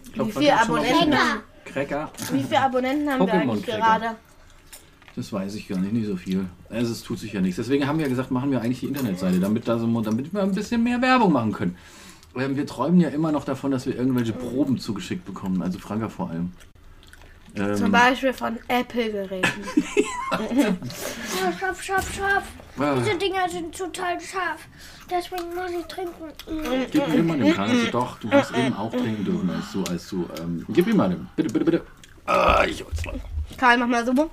Ich 0.03 0.13
glaub, 0.13 0.29
Wie 0.29 0.31
viele? 0.31 0.59
Abonnenten? 0.59 1.19
Cracker. 1.63 2.11
Wie 2.31 2.43
viele 2.43 2.61
Abonnenten 2.61 3.07
haben 3.07 3.27
wir 3.27 3.33
eigentlich 3.33 3.65
gerade? 3.65 4.15
Das 5.17 5.33
weiß 5.33 5.55
ich 5.55 5.67
gar 5.67 5.79
nicht, 5.79 5.93
nicht 5.93 6.05
so 6.05 6.15
viel. 6.15 6.45
Also 6.69 6.91
es 6.91 7.01
tut 7.01 7.17
sich 7.17 7.33
ja 7.33 7.41
nichts. 7.41 7.55
Deswegen 7.55 7.87
haben 7.87 7.97
wir 7.97 8.05
ja 8.05 8.09
gesagt, 8.09 8.29
machen 8.29 8.51
wir 8.51 8.61
eigentlich 8.61 8.81
die 8.81 8.85
Internetseite, 8.85 9.39
damit, 9.39 9.67
da 9.67 9.79
so, 9.79 10.01
damit 10.01 10.31
wir 10.31 10.43
ein 10.43 10.53
bisschen 10.53 10.83
mehr 10.83 11.01
Werbung 11.01 11.33
machen 11.33 11.53
können. 11.53 11.75
Ähm, 12.35 12.55
wir 12.55 12.67
träumen 12.67 12.99
ja 13.01 13.09
immer 13.09 13.31
noch 13.31 13.43
davon, 13.43 13.71
dass 13.71 13.87
wir 13.87 13.97
irgendwelche 13.97 14.33
Proben 14.33 14.77
zugeschickt 14.77 15.25
bekommen, 15.25 15.63
also 15.63 15.79
Franka 15.79 16.07
vor 16.09 16.29
allem. 16.29 16.51
Ähm, 17.55 17.75
Zum 17.75 17.91
Beispiel 17.91 18.31
von 18.31 18.57
Apple-Geräten. 18.67 19.47
Ja, 20.29 21.53
scharf, 21.57 21.81
scharf, 21.81 22.13
scharf. 22.13 22.43
ah, 22.77 22.95
Diese 22.99 23.17
Dinger 23.17 23.47
sind 23.49 23.75
total 23.75 24.19
scharf. 24.19 24.67
Deswegen 25.09 25.55
muss 25.55 25.71
ich 25.71 25.85
trinken. 25.85 26.89
Gib 26.91 27.07
ihm 27.07 27.27
mal 27.27 27.39
den. 27.39 27.57
Also 27.57 27.91
doch, 27.91 28.19
du 28.19 28.29
hast 28.29 28.51
eben 28.55 28.75
auch 28.75 28.91
trinken 28.91 29.23
dürfen, 29.23 29.49
als 29.49 29.71
du, 29.71 29.83
als 29.85 30.09
du, 30.09 30.27
ähm, 30.39 30.65
gib 30.69 30.85
ihm 30.87 30.97
mal 30.97 31.09
den. 31.09 31.29
Bitte, 31.37 31.53
bitte, 31.53 31.65
bitte. 31.65 31.81
Ah, 32.25 32.65
ich 32.67 32.83
hol's 32.83 33.05
mal. 33.05 33.19
Karl, 33.57 33.77
mach 33.77 33.87
mal 33.87 34.05
so. 34.05 34.29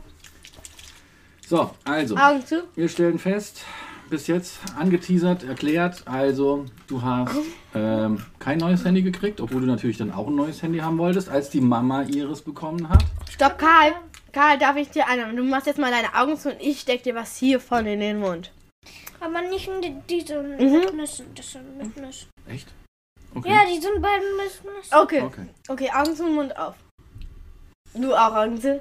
So, 1.46 1.70
also. 1.85 2.16
Augen 2.16 2.44
zu. 2.46 2.64
Wir 2.74 2.88
stellen 2.88 3.18
fest, 3.18 3.64
bis 4.09 4.26
jetzt 4.26 4.59
angeteasert, 4.78 5.44
erklärt, 5.44 6.02
also 6.07 6.64
du 6.87 7.02
hast 7.02 7.35
ähm, 7.74 8.24
kein 8.38 8.59
neues 8.59 8.85
Handy 8.85 9.02
gekriegt, 9.02 9.40
obwohl 9.40 9.61
du 9.61 9.66
natürlich 9.66 9.98
dann 9.98 10.11
auch 10.11 10.26
ein 10.28 10.35
neues 10.35 10.62
Handy 10.62 10.78
haben 10.78 10.98
wolltest, 10.98 11.28
als 11.28 11.50
die 11.50 11.61
Mama 11.61 12.02
ihres 12.02 12.40
bekommen 12.42 12.88
hat. 12.88 13.04
Stopp, 13.30 13.59
Karl. 13.59 13.92
Karl, 14.33 14.59
darf 14.59 14.76
ich 14.76 14.90
dir 14.90 15.07
eine? 15.07 15.33
Du 15.35 15.44
machst 15.44 15.66
jetzt 15.66 15.78
mal 15.78 15.90
deine 15.92 16.14
Augen 16.14 16.37
zu 16.37 16.50
und 16.50 16.61
ich 16.61 16.80
steck 16.80 17.02
dir 17.02 17.14
was 17.14 17.37
hier 17.37 17.61
von 17.61 17.87
in 17.87 18.00
den 18.00 18.18
Mund. 18.18 18.50
Aber 19.20 19.40
nicht 19.42 19.68
in 19.68 19.80
die, 19.80 19.94
diese 20.09 20.42
Mhm. 20.42 20.96
Nüssen. 20.96 21.26
Das 21.35 21.52
sind 21.52 21.78
mit 21.78 21.96
Nüssen. 21.96 22.28
Echt? 22.48 22.68
Okay. 23.35 23.48
Ja, 23.48 23.61
die 23.64 23.80
sind 23.80 24.00
beide 24.02 24.24
mit 24.37 24.74
Nüssen. 24.76 24.94
Okay. 24.98 25.22
Okay. 25.22 25.46
Okay, 25.68 25.90
Augen 25.94 26.16
zu 26.16 26.24
und 26.24 26.35
Mund 26.35 26.57
auf. 26.59 26.74
Du 27.94 28.12
auch 28.14 28.35
Augen 28.35 28.61
zu? 28.61 28.80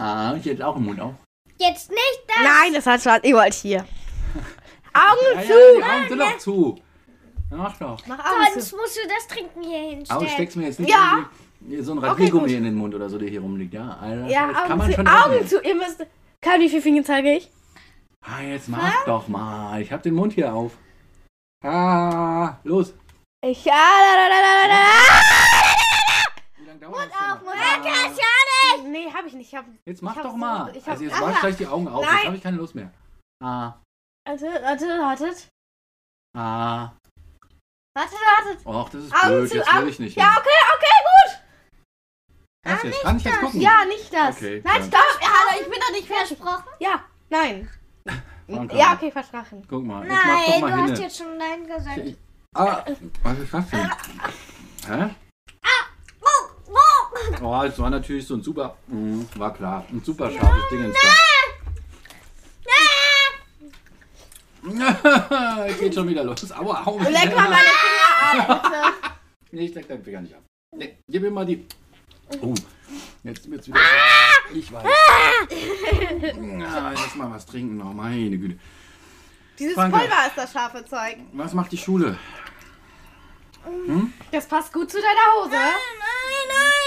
Ah, 0.00 0.34
ich 0.34 0.46
hätte 0.46 0.66
auch 0.66 0.76
im 0.76 0.84
Mund 0.86 1.00
auf. 1.00 1.14
Jetzt 1.60 1.90
nicht 1.90 2.20
das. 2.26 2.36
Nein, 2.42 2.72
das 2.74 2.86
hat 2.86 3.02
schon. 3.02 3.18
Ich 3.22 3.34
wollte 3.34 3.56
hier. 3.56 3.80
Augen 4.94 5.34
Ja, 5.34 5.42
zu. 5.42 5.52
ja, 5.52 5.76
die 5.76 5.82
Augen 5.84 6.08
sind 6.08 6.18
doch 6.18 6.38
zu. 6.38 6.80
Ja, 7.50 7.56
Mach 7.56 7.76
doch. 7.78 7.98
Mach 8.06 8.18
Augen 8.18 8.44
Sonst 8.54 8.68
zu. 8.68 8.76
musst 8.76 8.96
du 8.96 9.00
das 9.08 9.26
Trinken 9.26 9.62
hier 9.62 9.78
Aber 9.78 9.88
hinstellen. 9.90 10.28
steckst 10.28 10.56
mir 10.56 10.64
jetzt 10.66 10.80
nicht 10.80 10.90
Ja. 10.90 11.28
irgendwie 11.60 11.82
so 11.84 11.92
ein 11.92 11.98
Radiergummi 11.98 12.48
gut. 12.48 12.56
in 12.56 12.64
den 12.64 12.74
Mund 12.76 12.94
oder 12.94 13.08
so, 13.10 13.18
der 13.18 13.28
hier 13.28 13.40
rumliegt. 13.40 13.74
Ja, 13.74 13.98
Alter, 14.00 14.26
Ja, 14.28 14.46
das 14.46 14.56
kann 14.56 14.64
Augen 14.72 14.78
man 14.78 14.90
zu. 14.90 14.96
schon 14.96 15.08
Augen 15.08 15.48
zu. 15.48 15.60
Ihr 15.62 15.74
müsst. 15.74 16.06
Karl, 16.40 16.60
wie 16.60 16.68
viele 16.70 16.82
Finger 16.82 17.04
zeige 17.04 17.32
ich? 17.36 17.50
Ah, 18.22 18.40
jetzt 18.42 18.68
mach 18.68 19.04
doch 19.04 19.28
mal. 19.28 19.80
Ich 19.82 19.92
hab 19.92 20.02
den 20.02 20.14
Mund 20.14 20.32
hier 20.32 20.52
auf. 20.54 20.72
Ah, 21.62 22.54
los. 22.64 22.94
Ich. 23.42 23.64
Ja, 23.64 23.74
da, 23.74 24.16
da, 24.16 24.28
da, 24.28 24.40
da, 24.40 24.68
da. 24.68 24.80
Wie 26.56 26.64
lange 26.66 26.78
dauert 26.80 26.96
das 27.10 27.12
auf, 27.12 27.38
denn 27.38 27.44
Mund 27.46 27.56
auf. 27.56 27.62
Ah, 27.62 28.08
Nee, 28.90 29.10
hab 29.12 29.24
ich 29.26 29.32
nicht. 29.34 29.52
Ich 29.52 29.56
hab, 29.58 29.64
Jetzt 29.86 30.02
mach 30.02 30.16
Ich 30.16 30.22
doch 30.22 30.30
so- 30.32 30.36
mal. 30.36 30.76
ich 30.76 30.82
hab- 30.84 30.90
also 30.92 31.04
jetzt 31.04 31.14
Ah. 31.16 31.26
mach 31.26 31.40
gleich 31.40 31.56
die 31.56 31.66
Augen 31.66 31.88
auf. 31.88 32.04
Nein. 32.04 32.14
Jetzt 32.16 32.26
habe 32.26 32.36
ich 32.36 32.42
keine 32.42 32.56
Lust 32.56 32.74
mehr. 32.74 32.90
Ah, 33.42 33.74
warte, 34.28 34.44
warte, 34.62 34.84
wartet. 34.86 35.48
ah. 36.36 36.92
Warte, 37.96 38.12
wartet. 38.14 38.66
Och, 38.66 38.88
das 38.90 39.04
ist 39.04 39.12
Augen 39.14 39.28
blöd. 39.28 39.48
zu. 39.50 39.56
Jetzt 39.56 39.74
will 39.74 39.88
ich 39.88 39.98
nicht 39.98 40.16
Ja, 40.16 40.24
mehr. 40.30 40.38
okay, 40.38 40.58
okay, 40.74 40.86
Was 42.62 42.82
jetzt? 42.82 43.02
Kann 43.02 43.16
ich 43.16 43.24
jetzt 43.24 43.40
gucken? 43.40 43.52
gut. 43.52 43.62
Ja, 43.62 43.84
nicht 43.86 44.12
das. 44.12 44.36
Okay, 44.36 44.62
Nein, 44.64 44.76
ja. 44.80 44.82
stopp. 44.86 45.20
Ja, 45.22 45.28
hallo, 45.28 45.60
ich 45.62 45.70
bin 45.70 45.80
doch 45.80 45.90
nicht. 45.92 46.06
Versprochen? 46.06 46.64
Ja, 46.78 47.04
nein. 47.30 47.68
Ja, 48.72 48.94
okay, 48.94 49.10
versprochen. 49.10 49.66
Guck 49.68 49.84
mal. 49.84 50.02
Jetzt 50.06 50.12
mach 50.12 50.20
doch 50.22 50.48
Nein, 50.48 50.60
mal 50.60 50.70
du 50.70 50.76
hin. 50.76 50.90
hast 50.92 50.98
jetzt 51.00 51.16
schon 51.18 51.38
Nein 51.38 51.66
gesagt. 51.66 52.00
Ah, 52.54 52.84
was 53.22 53.38
ist 53.38 53.54
das 53.54 53.70
denn? 53.70 53.90
Hä? 54.86 55.14
Oh, 57.40 57.46
oh. 57.46 57.60
Oh, 57.60 57.62
es 57.62 57.78
war 57.78 57.90
natürlich 57.90 58.26
so 58.26 58.34
ein 58.34 58.42
super, 58.42 58.76
mm, 58.88 59.22
war 59.36 59.54
klar, 59.54 59.84
ein 59.90 60.02
super 60.04 60.30
scharfes 60.30 60.62
Ding 60.70 60.84
ins. 60.84 60.96
Geht 65.80 65.94
schon 65.94 66.08
wieder 66.08 66.22
los. 66.22 66.52
Aua, 66.52 66.82
au. 66.84 66.98
Leck 66.98 67.34
mal 67.34 67.48
meine 67.48 67.70
Finger 67.82 68.50
ab, 68.50 68.62
bitte. 68.62 68.82
Nee, 69.52 69.64
ich 69.64 69.74
leck 69.74 69.88
deinen 69.88 70.04
Finger 70.04 70.20
nicht 70.20 70.34
ab. 70.34 70.42
Nee, 70.76 70.98
gib 71.08 71.22
mir 71.22 71.30
mal 71.30 71.46
die. 71.46 71.66
Oh, 72.42 72.54
jetzt 73.24 73.50
wird's 73.50 73.66
wieder. 73.68 73.80
Ich 74.52 74.70
weiß. 74.70 74.84
Ja, 75.50 76.92
jetzt 76.92 77.16
mal 77.16 77.30
was 77.30 77.46
trinken. 77.46 77.80
Oh, 77.80 77.92
meine 77.92 78.36
Güte. 78.38 78.58
Dieses 79.58 79.74
Franka. 79.74 79.98
Pulver 79.98 80.26
ist 80.26 80.36
das 80.36 80.52
scharfe 80.52 80.84
Zeug. 80.84 81.16
Was 81.32 81.54
macht 81.54 81.72
die 81.72 81.78
Schule? 81.78 82.18
Das 84.30 84.46
passt 84.46 84.72
gut 84.72 84.90
zu 84.90 84.98
deiner 84.98 85.34
Hose. 85.34 85.50
Nein, 85.50 85.72
nein, 85.98 86.48
nein. 86.48 86.79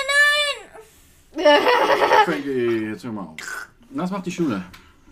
Frankie, 2.26 2.90
jetzt 2.92 3.04
hör 3.04 3.12
mal 3.12 3.22
auf. 3.24 3.70
Was 3.90 4.12
macht 4.12 4.26
die 4.26 4.32
Schule? 4.32 4.64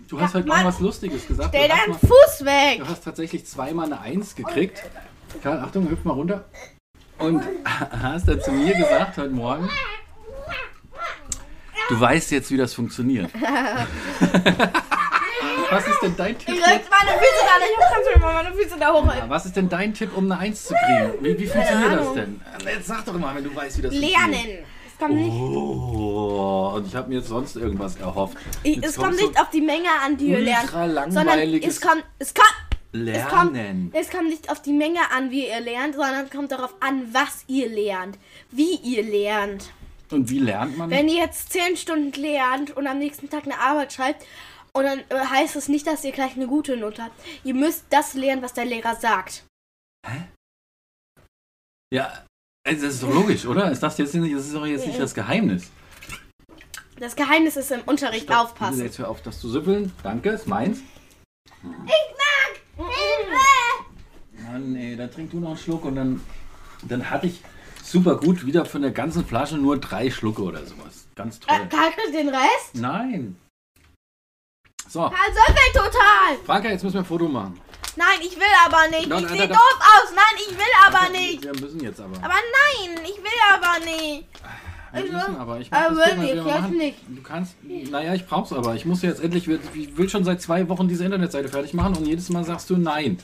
Du 0.08 0.20
hast 0.20 0.34
Mann. 0.34 0.46
Morgen 0.46 0.66
was 0.66 0.80
Lustiges 0.80 1.28
gesagt. 1.28 1.50
Stell 1.50 1.68
du, 1.68 1.74
hast 1.74 1.82
deinen 1.88 1.92
mal, 1.92 2.00
Fuß 2.00 2.46
weg. 2.46 2.80
du 2.80 2.88
hast 2.88 3.04
tatsächlich 3.04 3.46
zweimal 3.46 3.86
eine 3.86 4.02
Eins 4.02 4.36
gekriegt. 4.36 4.84
Karl, 5.42 5.60
Achtung, 5.60 5.90
hüpf 5.90 6.04
mal 6.04 6.14
runter. 6.14 6.46
Und 7.18 7.44
hast 8.02 8.28
dann 8.28 8.42
zu 8.42 8.52
mir 8.52 8.76
gesagt 8.76 9.18
heute 9.18 9.30
Morgen, 9.30 9.70
du 11.90 12.00
weißt 12.00 12.32
jetzt, 12.32 12.52
wie 12.52 12.58
das 12.58 12.74
funktioniert. 12.74 13.32
was 15.70 15.88
ist 15.88 16.02
denn 16.02 16.16
dein 16.18 16.38
Tipp? 16.38 16.50
Ich 16.50 16.56
jetzt? 16.56 16.90
meine 16.90 17.12
Füße 17.18 17.46
da 17.46 17.58
nicht. 17.60 17.78
Kannst 17.94 18.10
du 18.10 18.20
mir 18.20 18.26
mal 18.26 18.44
meine 18.44 18.54
Füße 18.56 18.76
da 18.80 18.92
hochhalten? 18.94 19.30
Was 19.30 19.46
ist 19.46 19.56
denn 19.56 19.70
dein 19.70 19.94
Tipp, 19.94 20.10
um 20.16 20.30
eine 20.30 20.42
Eins 20.42 20.66
zu 20.66 20.74
kriegen? 20.74 21.14
Wie, 21.22 21.40
wie 21.40 21.48
funktioniert 21.48 21.94
das 21.94 22.14
denn? 22.16 22.42
Jetzt 22.66 22.88
sag 22.88 23.06
doch 23.06 23.18
mal, 23.18 23.34
wenn 23.36 23.46
du 23.46 23.56
weißt, 23.56 23.78
wie 23.78 23.82
das 23.84 23.94
funktioniert. 23.94 24.32
Lernen. 24.34 24.66
Kommt 25.02 25.16
nicht, 25.16 25.34
Oh, 25.34 26.74
und 26.76 26.86
ich 26.86 26.96
habe 26.96 27.10
mir 27.10 27.16
jetzt 27.16 27.30
sonst 27.30 27.56
irgendwas 27.56 27.96
erhofft. 27.96 28.38
ich, 28.62 28.78
es 28.84 28.96
kommt 28.96 29.08
kommst 29.08 29.22
nicht 29.22 29.42
auf 29.42 29.50
die 29.50 29.62
Menge 29.62 29.90
an, 30.06 30.16
die 30.16 30.28
ihr 30.28 30.42
lernt. 30.42 30.70
Sondern 30.70 31.40
es 31.40 31.82
kommt, 31.82 32.04
es 32.20 32.34
kommt, 32.36 32.54
es 32.94 33.28
kommt, 33.28 33.54
Lernen. 33.56 33.92
es 33.96 34.12
kommt 34.12 34.30
nicht 34.30 34.52
auf 34.52 34.62
die 34.62 34.74
Menge 34.74 35.00
an, 35.12 35.32
wie 35.32 35.48
ihr 35.48 35.60
lernt, 35.60 35.96
sondern 35.96 36.26
es 36.26 36.30
kommt 36.30 36.52
darauf 36.52 36.76
an, 36.82 37.12
was 37.12 37.46
ihr 37.48 37.68
lernt. 37.68 38.20
Wie 38.52 38.76
ihr 38.76 39.02
lernt. 39.02 39.72
Und 40.12 40.30
wie 40.30 40.38
lernt 40.38 40.78
man? 40.78 40.92
Wenn 40.92 41.10
ihr 41.10 41.16
jetzt 41.18 41.52
10 41.52 41.78
Stunden 41.78 42.12
lernt 42.22 42.78
und 42.78 42.86
am 42.86 43.00
nächsten 43.00 43.28
Tag 43.28 43.46
eine 43.46 43.60
Arbeit 43.60 43.94
schreibt, 43.94 44.24
und 44.74 44.84
dann 44.84 45.00
äh, 45.10 45.26
heißt 45.26 45.56
es 45.56 45.68
nicht, 45.68 45.88
dass 45.88 46.04
ihr 46.04 46.12
gleich 46.12 46.36
eine 46.36 46.46
gute 46.46 46.78
Note 46.78 47.04
habt. 47.04 47.20
Ihr 47.44 47.56
müsst 47.56 47.86
das 47.90 48.14
lernen, 48.14 48.44
was 48.44 48.54
der 48.54 48.66
Lehrer 48.66 48.96
sagt. 48.96 49.46
Ja, 51.92 52.24
also 52.66 52.86
das 52.86 52.94
ist 52.96 53.04
doch 53.04 53.14
logisch, 53.14 53.46
oder? 53.46 53.72
Ist 53.72 53.82
das 53.82 53.98
jetzt 53.98 54.14
nicht, 54.16 54.36
das 54.36 54.46
ist 54.48 54.56
doch 54.56 54.66
jetzt 54.66 54.86
nicht 54.88 55.00
das 55.00 55.14
Geheimnis. 55.14 55.70
Das 57.00 57.16
Geheimnis 57.16 57.58
ist 57.58 57.72
im 57.72 57.82
Unterricht 57.82 58.24
Stopp. 58.26 58.38
aufpassen. 58.38 58.84
Jetzt 58.84 59.00
hör 59.00 59.10
auf, 59.10 59.22
das 59.24 59.40
zu 59.40 59.50
süppeln. 59.50 59.92
Danke, 60.04 60.30
ist 60.30 60.48
meins. 60.48 60.80
Mann, 64.44 64.76
ey, 64.76 64.96
dann 64.96 65.10
trink 65.12 65.32
du 65.32 65.40
noch 65.40 65.50
einen 65.50 65.58
Schluck 65.58 65.86
und 65.86 65.96
dann, 65.96 66.22
dann 66.84 67.10
hatte 67.10 67.28
ich 67.28 67.42
super 67.84 68.18
gut 68.18 68.46
wieder 68.46 68.66
von 68.66 68.82
der 68.82 68.92
ganzen 68.92 69.26
Flasche 69.26 69.58
nur 69.58 69.80
drei 69.80 70.10
Schlucke 70.12 70.42
oder 70.44 70.66
sowas. 70.66 71.08
Ganz 71.16 71.38
Äh, 71.38 71.58
toll. 71.58 71.68
Karl 71.70 71.92
kriegt 71.92 72.14
den 72.14 72.30
Rest? 72.30 72.74
Nein. 72.76 73.36
So, 74.88 75.00
Karl 75.02 75.34
söffelt 75.34 75.74
total. 75.74 76.38
Franka, 76.46 76.70
jetzt 76.70 76.84
müssen 76.84 76.96
wir 76.96 77.02
ein 77.02 77.06
Foto 77.06 77.28
machen. 77.28 77.60
Nein, 77.96 78.20
ich 78.22 78.36
will 78.36 78.44
aber 78.66 78.88
nicht. 78.90 79.08
Nein, 79.08 79.24
Ich 79.24 79.30
sehe 79.30 79.48
doof 79.48 79.58
aus. 79.80 80.12
Nein, 80.16 80.44
ich 80.48 80.58
will 80.58 80.74
aber 80.88 81.10
nicht. 81.10 81.44
Wir 81.44 81.60
müssen 81.60 81.80
jetzt 81.82 82.00
aber. 82.00 82.16
Aber 82.18 82.34
nein, 82.34 83.00
ich 83.04 83.18
will 83.18 83.40
aber 83.54 83.80
nicht. 83.86 84.26
Wir 84.94 85.06
ich 85.06 85.12
müssen 85.12 85.36
aber. 85.38 85.60
Ich 85.60 85.74
aber 85.74 85.96
das, 85.96 86.16
mal, 86.16 86.18
wirklich, 86.26 86.32
wie 86.42 86.46
wir 86.46 86.56
jetzt 86.56 86.70
nicht. 86.72 86.98
Du 87.08 87.22
kannst. 87.24 87.56
Naja, 87.64 88.14
ich 88.14 88.26
brauch's 88.28 88.52
aber. 88.54 88.76
Ich 88.76 88.86
muss 88.86 89.02
jetzt 89.02 89.22
endlich. 89.22 89.48
Ich 89.48 89.98
will 89.98 90.10
schon 90.10 90.24
seit 90.24 90.42
zwei 90.42 90.68
Wochen 90.70 90.88
diese 90.88 91.04
Internetseite 91.06 91.50
fertig 91.50 91.74
machen 91.74 91.96
und 91.98 92.06
jedes 92.08 92.30
Mal 92.30 92.44
sagst 92.44 92.70
du 92.70 92.78
nein. 92.78 93.18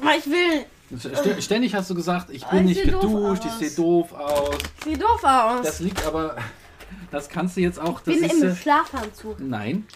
Aber 0.00 0.16
ich 0.16 0.26
will. 0.26 0.64
St- 0.96 1.40
Ständig 1.40 1.74
hast 1.74 1.88
du 1.90 1.94
gesagt, 1.94 2.30
ich 2.30 2.44
bin 2.46 2.66
ich 2.68 2.76
nicht 2.78 2.84
geduscht, 2.84 3.44
ich 3.44 3.52
sehe 3.52 3.70
doof 3.76 4.12
aus. 4.12 4.56
Sieht 4.84 5.00
doof 5.00 5.22
aus. 5.22 5.62
Das 5.62 5.78
liegt 5.80 6.04
aber. 6.04 6.36
Das 7.12 7.28
kannst 7.28 7.56
du 7.56 7.60
jetzt 7.60 7.78
auch. 7.80 8.00
Das 8.00 8.14
bin 8.14 8.24
im 8.24 8.42
äh, 8.42 8.56
Schlafanzug. 8.56 9.38
Nein. 9.38 9.86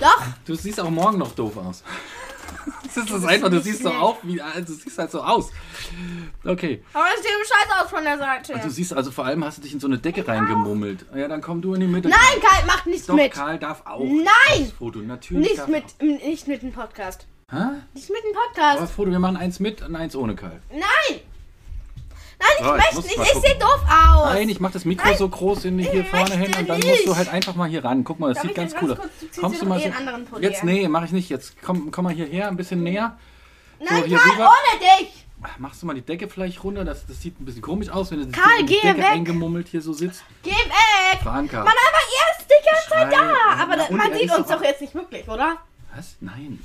Doch. 0.00 0.22
Du 0.46 0.54
siehst 0.54 0.80
auch 0.80 0.90
morgen 0.90 1.18
noch 1.18 1.32
doof 1.32 1.56
aus. 1.58 1.82
Das 2.84 2.96
ist 2.96 3.10
das 3.10 3.24
einfach, 3.24 3.48
du 3.48 3.60
siehst 3.60 3.82
so 3.82 3.90
auf, 3.90 4.18
wie, 4.22 4.40
also, 4.40 4.74
du 4.74 4.78
siehst 4.78 4.98
halt 4.98 5.10
so 5.10 5.22
aus. 5.22 5.50
Okay. 6.44 6.82
Aber 6.92 7.06
es 7.14 7.22
sieht 7.22 7.30
scheiße 7.30 7.84
aus 7.84 7.90
von 7.90 8.04
der 8.04 8.18
Seite. 8.18 8.60
Du 8.62 8.70
siehst 8.70 8.92
also 8.92 9.10
vor 9.10 9.24
allem 9.24 9.44
hast 9.44 9.58
du 9.58 9.62
dich 9.62 9.72
in 9.72 9.80
so 9.80 9.86
eine 9.86 9.98
Decke 9.98 10.26
reingemummelt. 10.26 11.06
Ja, 11.14 11.28
dann 11.28 11.40
komm 11.40 11.62
du 11.62 11.74
in 11.74 11.80
die 11.80 11.86
Mitte. 11.86 12.08
Nein, 12.08 12.18
Karl, 12.40 12.66
macht 12.66 12.86
nicht 12.86 13.08
Doch, 13.08 13.14
mit. 13.14 13.32
Karl 13.32 13.58
darf 13.58 13.86
auch. 13.86 14.04
Nein! 14.04 14.64
Das 14.64 14.72
Foto, 14.72 14.98
natürlich. 15.00 15.50
Nicht 15.50 15.68
mit, 15.68 15.84
Auch. 15.84 16.02
nicht 16.02 16.48
mit 16.48 16.62
dem 16.62 16.72
Podcast. 16.72 17.26
Hä? 17.50 17.56
Nicht 17.94 18.10
mit 18.10 18.18
dem 18.24 18.36
Aber 18.36 18.46
Podcast. 18.46 18.92
Foto, 18.94 19.10
wir 19.10 19.18
machen 19.18 19.36
eins 19.36 19.60
mit 19.60 19.82
und 19.82 19.96
eins 19.96 20.16
ohne 20.16 20.34
Karl. 20.34 20.60
Nein! 20.70 21.20
Nein, 22.38 22.48
ich 22.58 22.64
So, 22.64 22.70
ich 22.70 22.76
möchte 22.76 22.94
muss 22.96 23.04
nicht. 23.04 23.18
Ich 23.34 23.40
sehe 23.50 23.58
doof 23.58 23.80
aus. 23.88 24.32
Nein, 24.34 24.48
ich 24.48 24.60
mach 24.60 24.70
das 24.72 24.84
Mikro 24.84 25.08
Nein. 25.08 25.16
so 25.18 25.28
groß 25.28 25.64
in, 25.66 25.78
hier 25.78 26.00
Ich 26.02 26.08
vorne 26.08 26.36
hin 26.36 26.54
und 26.58 26.68
dann 26.68 26.78
nicht. 26.78 26.88
musst 26.88 27.06
du 27.06 27.16
halt 27.16 27.28
einfach 27.28 27.54
mal 27.54 27.68
hier 27.68 27.84
ran. 27.84 28.04
Guck 28.04 28.18
mal, 28.20 28.28
das 28.28 28.36
Darf 28.36 28.42
sieht 28.42 28.50
ich 28.52 28.56
ganz 28.56 28.74
cool 28.82 28.92
aus. 28.92 28.98
Kommst 29.40 29.62
du 29.62 29.66
mal 29.66 29.80
so, 29.80 30.38
Jetzt, 30.38 30.64
nee, 30.64 30.86
mach 30.88 31.04
ich 31.04 31.12
nicht. 31.12 31.28
Jetzt 31.28 31.54
komm, 31.62 31.90
komm 31.90 32.04
mal 32.04 32.14
hierher, 32.14 32.48
ein 32.48 32.56
bisschen 32.56 32.82
näher. 32.82 33.16
Nein, 33.80 34.04
hier 34.04 34.18
Karl, 34.18 34.30
rüber. 34.32 34.44
ohne 34.50 34.80
dich. 35.00 35.24
Ach, 35.44 35.58
Machst 35.58 35.82
du 35.82 35.86
mal 35.86 35.94
die 35.94 36.02
Decke 36.02 36.28
vielleicht 36.28 36.62
runter? 36.62 36.84
Das, 36.84 37.04
das 37.06 37.20
sieht 37.20 37.40
ein 37.40 37.44
bisschen 37.44 37.62
komisch 37.62 37.88
aus, 37.90 38.10
wenn 38.12 38.20
du 38.20 38.30
Karl, 38.30 38.60
in 38.60 38.66
die 38.68 38.74
Decke 38.74 38.98
weg. 38.98 39.04
eingemummelt 39.06 39.66
hier 39.68 39.82
so 39.82 39.92
sitzt. 39.92 40.22
Geh 40.44 40.50
weg. 40.50 41.20
Franka. 41.22 41.58
Mann, 41.64 41.66
aber 41.66 41.98
ihr 42.06 42.38
ist 42.38 42.48
die 42.48 42.68
ganze 42.68 42.88
Zeit 42.90 43.12
da. 43.12 43.62
Aber 43.62 43.76
Na, 43.76 43.96
man 43.96 44.12
er 44.12 44.18
sieht 44.18 44.30
uns 44.32 44.46
doch- 44.46 44.56
doch 44.58 44.62
jetzt 44.64 44.80
nicht 44.80 44.94
wirklich, 44.94 45.28
oder? 45.28 45.56
Was? 45.96 46.14
Nein. 46.20 46.64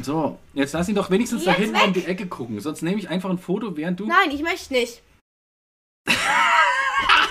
So, 0.00 0.38
jetzt 0.54 0.72
lass 0.74 0.88
ihn 0.88 0.94
doch 0.94 1.10
wenigstens 1.10 1.44
da 1.44 1.52
hinten 1.52 1.80
um 1.80 1.92
die 1.92 2.04
Ecke 2.04 2.26
gucken. 2.26 2.60
Sonst 2.60 2.82
nehme 2.82 2.98
ich 2.98 3.08
einfach 3.08 3.30
ein 3.30 3.38
Foto, 3.38 3.76
während 3.76 4.00
du. 4.00 4.06
Nein, 4.06 4.30
ich 4.30 4.42
möchte 4.42 4.72
nicht. 4.74 5.02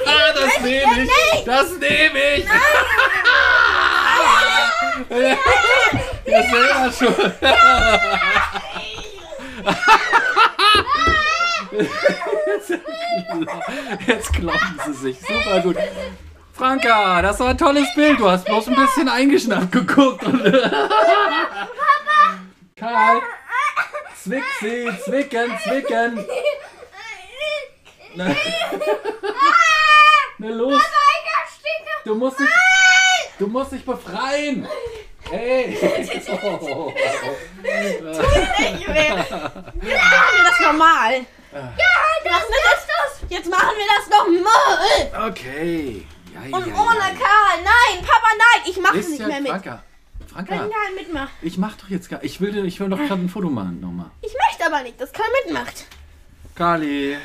Das 0.04 0.62
nehme 0.64 1.04
ich! 1.04 1.10
Das 1.46 1.78
nehme 1.78 2.20
ich! 2.38 2.46
Ja, 6.26 6.44
selber 6.44 6.92
schon. 6.92 7.14
Jetzt 14.08 14.34
kloppen 14.34 14.80
sie 14.86 14.94
sich. 14.94 15.18
Super 15.20 15.60
gut. 15.62 15.78
Franka, 16.54 17.22
das 17.22 17.40
war 17.40 17.50
ein 17.50 17.58
tolles 17.58 17.88
Bild. 17.96 18.20
Du 18.20 18.30
hast 18.30 18.46
bloß 18.46 18.68
ein 18.68 18.76
bisschen 18.76 19.10
eingeschnappt 19.10 19.72
geguckt. 19.72 20.24
Karl, 22.82 23.22
zwick 24.24 24.44
sie, 24.60 24.90
zwicken, 25.06 25.56
zwicken. 25.64 26.26
Na, 28.16 28.36
na 30.40 30.48
los. 30.50 30.82
Du 32.04 32.16
musst 32.16 32.40
dich, 32.40 32.50
du 33.38 33.46
musst 33.46 33.72
dich 33.72 33.86
befreien. 33.86 34.68
Hey. 35.30 35.78
Oh. 36.44 36.92
Ich 36.98 38.88
will. 38.88 38.96
Jetzt 38.98 39.32
machen 39.32 40.34
wir 40.34 40.44
das 40.44 40.60
normal. 40.60 41.14
Ja, 41.54 42.32
machen 42.32 42.50
wir 42.50 42.64
das. 42.66 43.30
Jetzt 43.30 43.50
machen 43.50 43.76
wir 43.78 43.88
das 43.96 44.10
normal. 44.10 45.30
Okay. 45.30 46.08
Ja, 46.34 46.58
Und 46.58 46.66
ja, 46.66 46.74
ohne 46.74 46.98
ja. 46.98 47.06
Karl. 47.10 47.64
Nein, 47.64 48.02
Papa, 48.02 48.30
nein. 48.36 48.62
Ich 48.66 48.78
mache 48.78 48.98
Ist 48.98 49.10
nicht 49.10 49.20
ja 49.22 49.28
mehr 49.28 49.42
mit. 49.42 49.52
Franka. 50.32 50.52
Wenn 50.52 50.60
Franka, 50.60 50.76
Karl 50.76 50.94
mitmacht. 50.96 51.32
ich 51.42 51.58
mach 51.58 51.76
doch 51.78 51.90
jetzt 51.90 52.10
gar. 52.10 52.24
Ich 52.24 52.40
will, 52.42 52.66
ich 52.66 52.80
will 52.80 52.90
doch 52.90 52.98
gerade 52.98 53.22
ein 53.22 53.30
Foto 53.30 53.50
machen 53.50 53.80
nochmal. 53.82 54.12
Ich 54.22 54.34
möchte 54.48 54.66
aber 54.66 54.82
nicht, 54.84 55.00
dass 55.00 55.12
Karl 55.12 55.28
mitmacht. 55.46 55.86
Kali. 56.56 57.18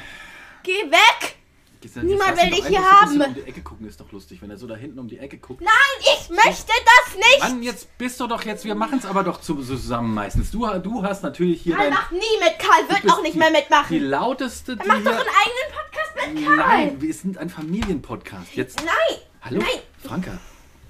Geh 0.62 0.73
weg. 0.90 1.37
Jetzt 1.83 1.97
Niemand 1.99 2.37
will 2.37 2.51
doch 2.51 2.57
dich 2.57 2.66
hier 2.66 2.79
ein 2.81 2.85
haben. 2.85 3.21
Um 3.23 3.35
die 3.35 3.42
Ecke 3.42 3.62
gucken 3.62 3.87
ist 3.87 4.01
doch 4.01 4.11
lustig, 4.11 4.42
wenn 4.42 4.51
er 4.51 4.57
so 4.57 4.66
da 4.66 4.75
hinten 4.75 4.99
um 4.99 5.07
die 5.07 5.19
Ecke 5.19 5.38
guckt. 5.38 5.61
Nein, 5.61 5.71
ich 6.01 6.29
möchte 6.31 6.73
das 6.85 7.14
nicht. 7.14 7.38
Mann, 7.40 7.62
jetzt 7.62 7.97
bist 7.97 8.19
du 8.19 8.27
doch 8.27 8.45
jetzt. 8.45 8.64
Wir 8.64 8.75
machen 8.75 8.99
es 8.99 9.07
aber 9.07 9.23
doch 9.23 9.40
zu- 9.40 9.62
zusammen 9.62 10.12
meistens. 10.12 10.51
Du, 10.51 10.66
du 10.81 11.03
hast 11.05 11.23
natürlich 11.23 11.62
hier 11.62 11.77
Karl 11.77 11.85
dein, 11.90 11.95
macht 11.95 12.11
nie 12.12 12.19
mit. 12.40 12.59
Karl 12.59 12.88
wird 12.88 13.12
auch 13.12 13.23
nicht 13.23 13.35
die- 13.35 13.38
mehr 13.38 13.51
die 13.51 13.55
mitmachen. 13.57 14.01
lauteste, 14.01 14.77
die 14.77 14.81
Er 14.81 14.87
macht 14.88 15.07
doch 15.07 15.12
hier. 15.12 15.21
einen 15.21 15.29
eigenen 15.29 15.77
Podcast 15.77 16.35
mit 16.35 16.45
Karl. 16.45 16.57
Nein, 16.57 17.01
wir 17.03 17.14
sind 17.14 17.38
ein 17.38 17.51
Familienpodcast. 17.51 18.55
Jetzt. 18.57 18.79
Nein. 18.85 19.19
Hallo? 19.42 19.59
Nein. 19.61 19.83
Franka. 20.03 20.38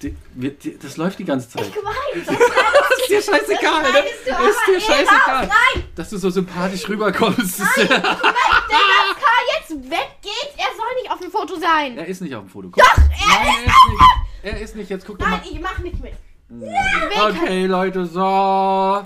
Die, 0.02 0.14
wir, 0.34 0.50
die, 0.50 0.78
das 0.78 0.96
läuft 0.98 1.18
die 1.18 1.24
ganze 1.24 1.48
Zeit. 1.48 1.66
Ich 1.68 1.74
weiß. 1.76 2.38
ist 3.00 3.08
dir 3.08 3.22
scheißegal, 3.22 3.82
ne? 3.82 3.88
schneidest 3.88 4.26
du 4.26 4.30
Ist 4.46 4.58
dir 4.68 4.80
scheißegal. 4.80 5.44
raus. 5.44 5.48
Nein. 5.74 5.84
Dass 5.94 6.10
du 6.10 6.18
so 6.18 6.28
sympathisch 6.30 6.86
rüberkommst. 6.88 7.58
Denn 7.60 7.66
dass 7.88 7.88
Karl 7.88 9.44
jetzt 9.58 9.70
weggeht, 9.70 10.52
er 10.58 10.76
soll 10.76 10.94
nicht 11.00 11.10
auf 11.10 11.20
dem 11.20 11.30
Foto 11.30 11.58
sein. 11.58 11.96
er 11.96 12.06
ist 12.06 12.20
nicht 12.20 12.34
auf 12.34 12.44
dem 12.44 12.50
Foto. 12.50 12.68
Guck. 12.70 12.82
Doch, 12.84 12.96
er 12.98 13.38
Nein, 13.38 13.48
ist 13.48 13.56
er 13.56 13.64
ist 13.66 13.88
nicht. 13.88 14.02
Er 14.42 14.60
ist 14.60 14.76
nicht. 14.76 14.90
Jetzt 14.90 15.06
guck 15.06 15.18
doch 15.18 15.26
Nein, 15.28 15.40
mal. 15.40 15.50
ich 15.50 15.60
mach 15.60 15.78
nicht 15.78 16.02
mit. 16.02 16.12
Ich 16.48 16.60
will 16.60 16.70
Karl. 17.14 17.30
Okay, 17.32 17.66
Leute, 17.66 18.04
so. 18.06 19.02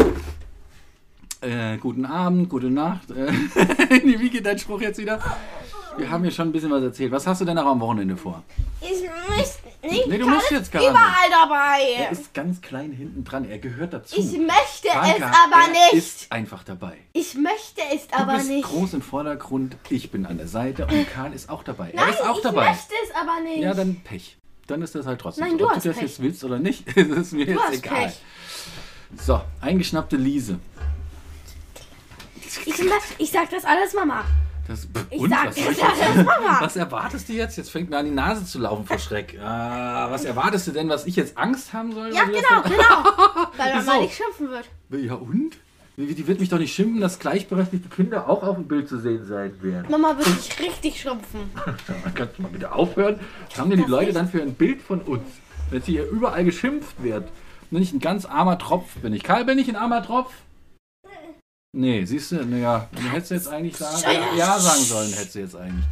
Äh, 1.42 1.78
guten 1.78 2.04
Abend, 2.04 2.48
gute 2.50 2.68
Nacht. 2.68 3.10
Äh, 3.12 3.32
wie 4.18 4.28
geht 4.28 4.44
dein 4.44 4.58
Spruch 4.58 4.80
jetzt 4.82 4.98
wieder? 4.98 5.18
Wir 5.96 6.10
haben 6.10 6.22
hier 6.22 6.30
schon 6.32 6.48
ein 6.48 6.52
bisschen 6.52 6.70
was 6.70 6.82
erzählt. 6.82 7.10
Was 7.12 7.26
hast 7.26 7.40
du 7.40 7.44
denn 7.44 7.56
noch 7.56 7.66
am 7.66 7.80
Wochenende 7.80 8.16
vor? 8.16 8.42
Ich 8.80 9.02
möchte 9.28 9.58
nicht. 9.82 10.06
Nee, 10.06 10.18
du 10.18 10.28
musst 10.28 10.50
jetzt 10.50 10.70
gar 10.72 10.80
nicht. 10.80 10.90
überall 10.90 11.30
dabei. 11.30 11.80
Er 11.98 12.10
ist 12.12 12.32
ganz 12.32 12.60
klein 12.60 12.92
hinten 12.92 13.24
dran. 13.24 13.48
Er 13.48 13.58
gehört 13.58 13.92
dazu. 13.92 14.16
ich 14.18 14.32
möchte 14.38 14.88
Franka, 14.90 15.16
es 15.16 15.22
aber 15.22 15.62
er 15.64 15.70
nicht. 15.70 15.92
ist 15.94 16.32
einfach 16.32 16.62
dabei. 16.64 16.96
Ich 17.12 17.34
möchte 17.34 17.80
es 17.94 18.06
Du 18.08 18.16
aber 18.16 18.34
bist 18.36 18.48
nicht. 18.48 18.64
groß 18.64 18.94
im 18.94 19.02
Vordergrund, 19.02 19.76
ich 19.88 20.10
bin 20.10 20.26
an 20.26 20.38
der 20.38 20.46
Seite 20.48 20.86
und 20.86 21.10
Karl 21.10 21.32
ist 21.32 21.50
auch 21.50 21.62
dabei. 21.64 21.92
Nein, 21.94 22.04
er 22.06 22.10
ist 22.14 22.22
auch 22.24 22.36
ich 22.36 22.42
dabei. 22.42 22.70
möchte 22.70 22.94
es 23.08 23.14
aber 23.14 23.40
nicht. 23.42 23.58
Ja, 23.62 23.74
dann 23.74 23.96
Pech. 24.04 24.36
Dann 24.68 24.82
ist 24.82 24.94
das 24.94 25.06
halt 25.06 25.20
trotzdem 25.20 25.42
Nein, 25.44 25.52
so. 25.52 25.58
du 25.58 25.64
Ob 25.66 25.74
hast 25.76 25.84
du 25.84 25.88
das 25.90 25.98
Pech. 25.98 26.08
jetzt 26.08 26.22
willst 26.22 26.44
oder 26.44 26.58
nicht, 26.58 26.88
ist 26.96 27.32
mir 27.32 27.44
jetzt 27.46 27.60
hast 27.60 27.74
egal. 27.74 28.04
Pech. 28.06 28.20
So, 29.20 29.40
eingeschnappte 29.60 30.16
Liese. 30.16 30.60
ich, 32.64 32.74
ich 33.18 33.30
sag 33.30 33.50
das 33.50 33.64
alles 33.64 33.92
Mama. 33.94 34.24
Das, 34.70 34.86
Ich 35.10 35.18
und, 35.18 35.30
sag, 35.30 35.48
was, 35.48 35.56
das 35.56 36.60
was 36.60 36.76
erwartest 36.76 37.28
du 37.28 37.32
jetzt? 37.32 37.56
Jetzt 37.56 37.72
fängt 37.72 37.90
mir 37.90 37.96
an 37.98 38.04
die 38.04 38.12
Nase 38.12 38.44
zu 38.46 38.60
laufen 38.60 38.86
vor 38.86 39.00
Schreck. 39.00 39.36
Ah, 39.42 40.08
was 40.12 40.24
erwartest 40.24 40.68
du 40.68 40.70
denn, 40.70 40.88
was 40.88 41.06
ich 41.06 41.16
jetzt 41.16 41.36
Angst 41.36 41.72
haben 41.72 41.92
soll? 41.92 42.14
Ja, 42.14 42.22
genau, 42.22 42.62
genau. 42.62 43.48
Weil 43.56 43.74
Mama 43.74 43.92
Wieso? 43.94 44.00
nicht 44.02 44.14
schimpfen 44.14 44.48
wird. 44.50 44.66
Ja 44.90 45.14
und? 45.14 45.56
Die 45.96 46.24
wird 46.24 46.38
mich 46.38 46.50
doch 46.50 46.60
nicht 46.60 46.72
schimpfen, 46.72 47.00
dass 47.00 47.18
gleichberechtigte 47.18 47.88
Kinder 47.88 48.28
auch 48.28 48.44
auf 48.44 48.54
dem 48.54 48.68
Bild 48.68 48.88
zu 48.88 49.00
sehen 49.00 49.26
sein 49.26 49.60
werden. 49.60 49.90
Mama 49.90 50.16
wird 50.16 50.28
dich 50.28 50.60
richtig 50.60 51.00
schimpfen. 51.00 51.50
Kannst 52.14 52.38
du 52.38 52.42
mal 52.42 52.52
bitte 52.52 52.70
aufhören? 52.70 53.18
Was 53.48 53.58
haben 53.58 53.70
denn 53.70 53.82
die 53.84 53.90
Leute 53.90 54.06
nicht. 54.06 54.16
dann 54.18 54.28
für 54.28 54.40
ein 54.40 54.54
Bild 54.54 54.80
von 54.82 55.00
uns? 55.00 55.26
Wenn 55.70 55.82
sie 55.82 55.92
hier 55.92 56.08
überall 56.08 56.44
geschimpft 56.44 57.02
wird. 57.02 57.28
Bin 57.72 57.82
ich 57.82 57.92
ein 57.92 57.98
ganz 57.98 58.24
armer 58.24 58.56
Tropf? 58.56 58.94
Bin 59.02 59.12
ich 59.14 59.24
Karl, 59.24 59.44
bin 59.44 59.58
ich 59.58 59.68
ein 59.68 59.76
armer 59.76 60.04
Tropf? 60.04 60.32
Nee, 61.72 62.04
siehst 62.04 62.32
du, 62.32 62.44
naja, 62.44 62.88
du 62.90 63.02
hättest 63.02 63.30
jetzt 63.30 63.48
eigentlich 63.48 63.76
sagen, 63.76 64.02
ja, 64.02 64.34
ja 64.36 64.58
sagen 64.58 64.82
sollen, 64.82 65.12
hättest 65.12 65.36
du 65.36 65.38
jetzt 65.38 65.54
eigentlich. 65.54 65.84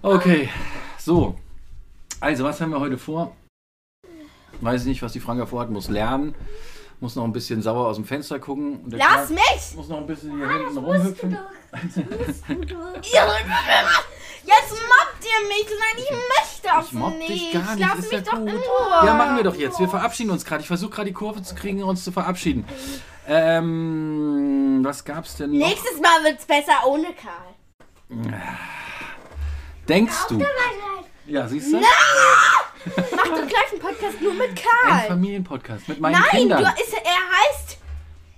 Okay, 0.00 0.48
so. 0.96 1.36
Also, 2.20 2.44
was 2.44 2.60
haben 2.60 2.70
wir 2.70 2.78
heute 2.78 2.98
vor? 2.98 3.36
Weiß 4.60 4.82
ich 4.82 4.86
nicht, 4.86 5.02
was 5.02 5.12
die 5.12 5.18
Franka 5.18 5.44
vorhat, 5.46 5.70
muss 5.70 5.88
lernen, 5.88 6.36
muss 7.00 7.16
noch 7.16 7.24
ein 7.24 7.32
bisschen 7.32 7.62
sauer 7.62 7.88
aus 7.88 7.96
dem 7.96 8.04
Fenster 8.04 8.38
gucken. 8.38 8.88
Der 8.88 9.00
Lass 9.00 9.08
Karl 9.08 9.28
mich! 9.30 9.74
Muss 9.74 9.88
noch 9.88 9.98
ein 9.98 10.06
bisschen 10.06 10.36
hier 10.36 10.48
hinten 10.48 10.78
rumhüpfen. 10.78 11.36
Jetzt 14.44 14.70
mobbt 14.72 15.22
ihr 15.24 15.48
mich. 15.48 15.66
Nein, 15.66 15.98
ich 16.04 16.10
möchte 16.10 16.76
auch 16.78 16.84
Ich 16.86 16.92
mobb 16.92 17.16
nicht. 17.18 17.28
dich 17.30 17.52
gar 17.52 17.74
nicht, 17.76 17.86
Lass 17.88 17.98
ist 17.98 18.12
mich 18.12 18.20
ja 18.26 18.32
doch 18.32 18.38
gut. 18.38 18.48
Ruhe. 18.50 19.06
Ja, 19.06 19.14
machen 19.14 19.36
wir 19.36 19.44
doch 19.44 19.54
jetzt. 19.54 19.78
Wir 19.78 19.88
verabschieden 19.88 20.30
uns 20.30 20.44
gerade. 20.44 20.60
Ich 20.62 20.66
versuche 20.66 20.90
gerade 20.90 21.08
die 21.08 21.14
Kurve 21.14 21.42
zu 21.42 21.54
kriegen, 21.54 21.82
uns 21.82 22.04
zu 22.04 22.12
verabschieden. 22.12 22.64
Ähm, 23.28 24.80
was 24.84 25.04
gab's 25.04 25.36
denn 25.36 25.52
noch? 25.56 25.66
Nächstes 25.68 26.00
Mal 26.00 26.24
wird's 26.24 26.44
besser 26.44 26.84
ohne 26.86 27.08
Karl. 27.14 27.54
Denkst 29.88 30.26
du? 30.28 30.42
Ja, 31.26 31.46
siehst 31.48 31.72
du? 31.72 31.80
Mach 31.80 33.24
doch 33.28 33.46
gleich 33.46 33.70
einen 33.72 33.80
Podcast 33.80 34.20
nur 34.20 34.34
mit 34.34 34.50
Ein 34.50 34.54
Karl. 34.56 35.06
Familienpodcast 35.08 35.88
mit 35.88 36.00
meinen 36.00 36.12
Nein, 36.14 36.24
Kindern. 36.30 36.62
ist, 36.82 36.92
er 36.94 37.00
heißt 37.02 37.78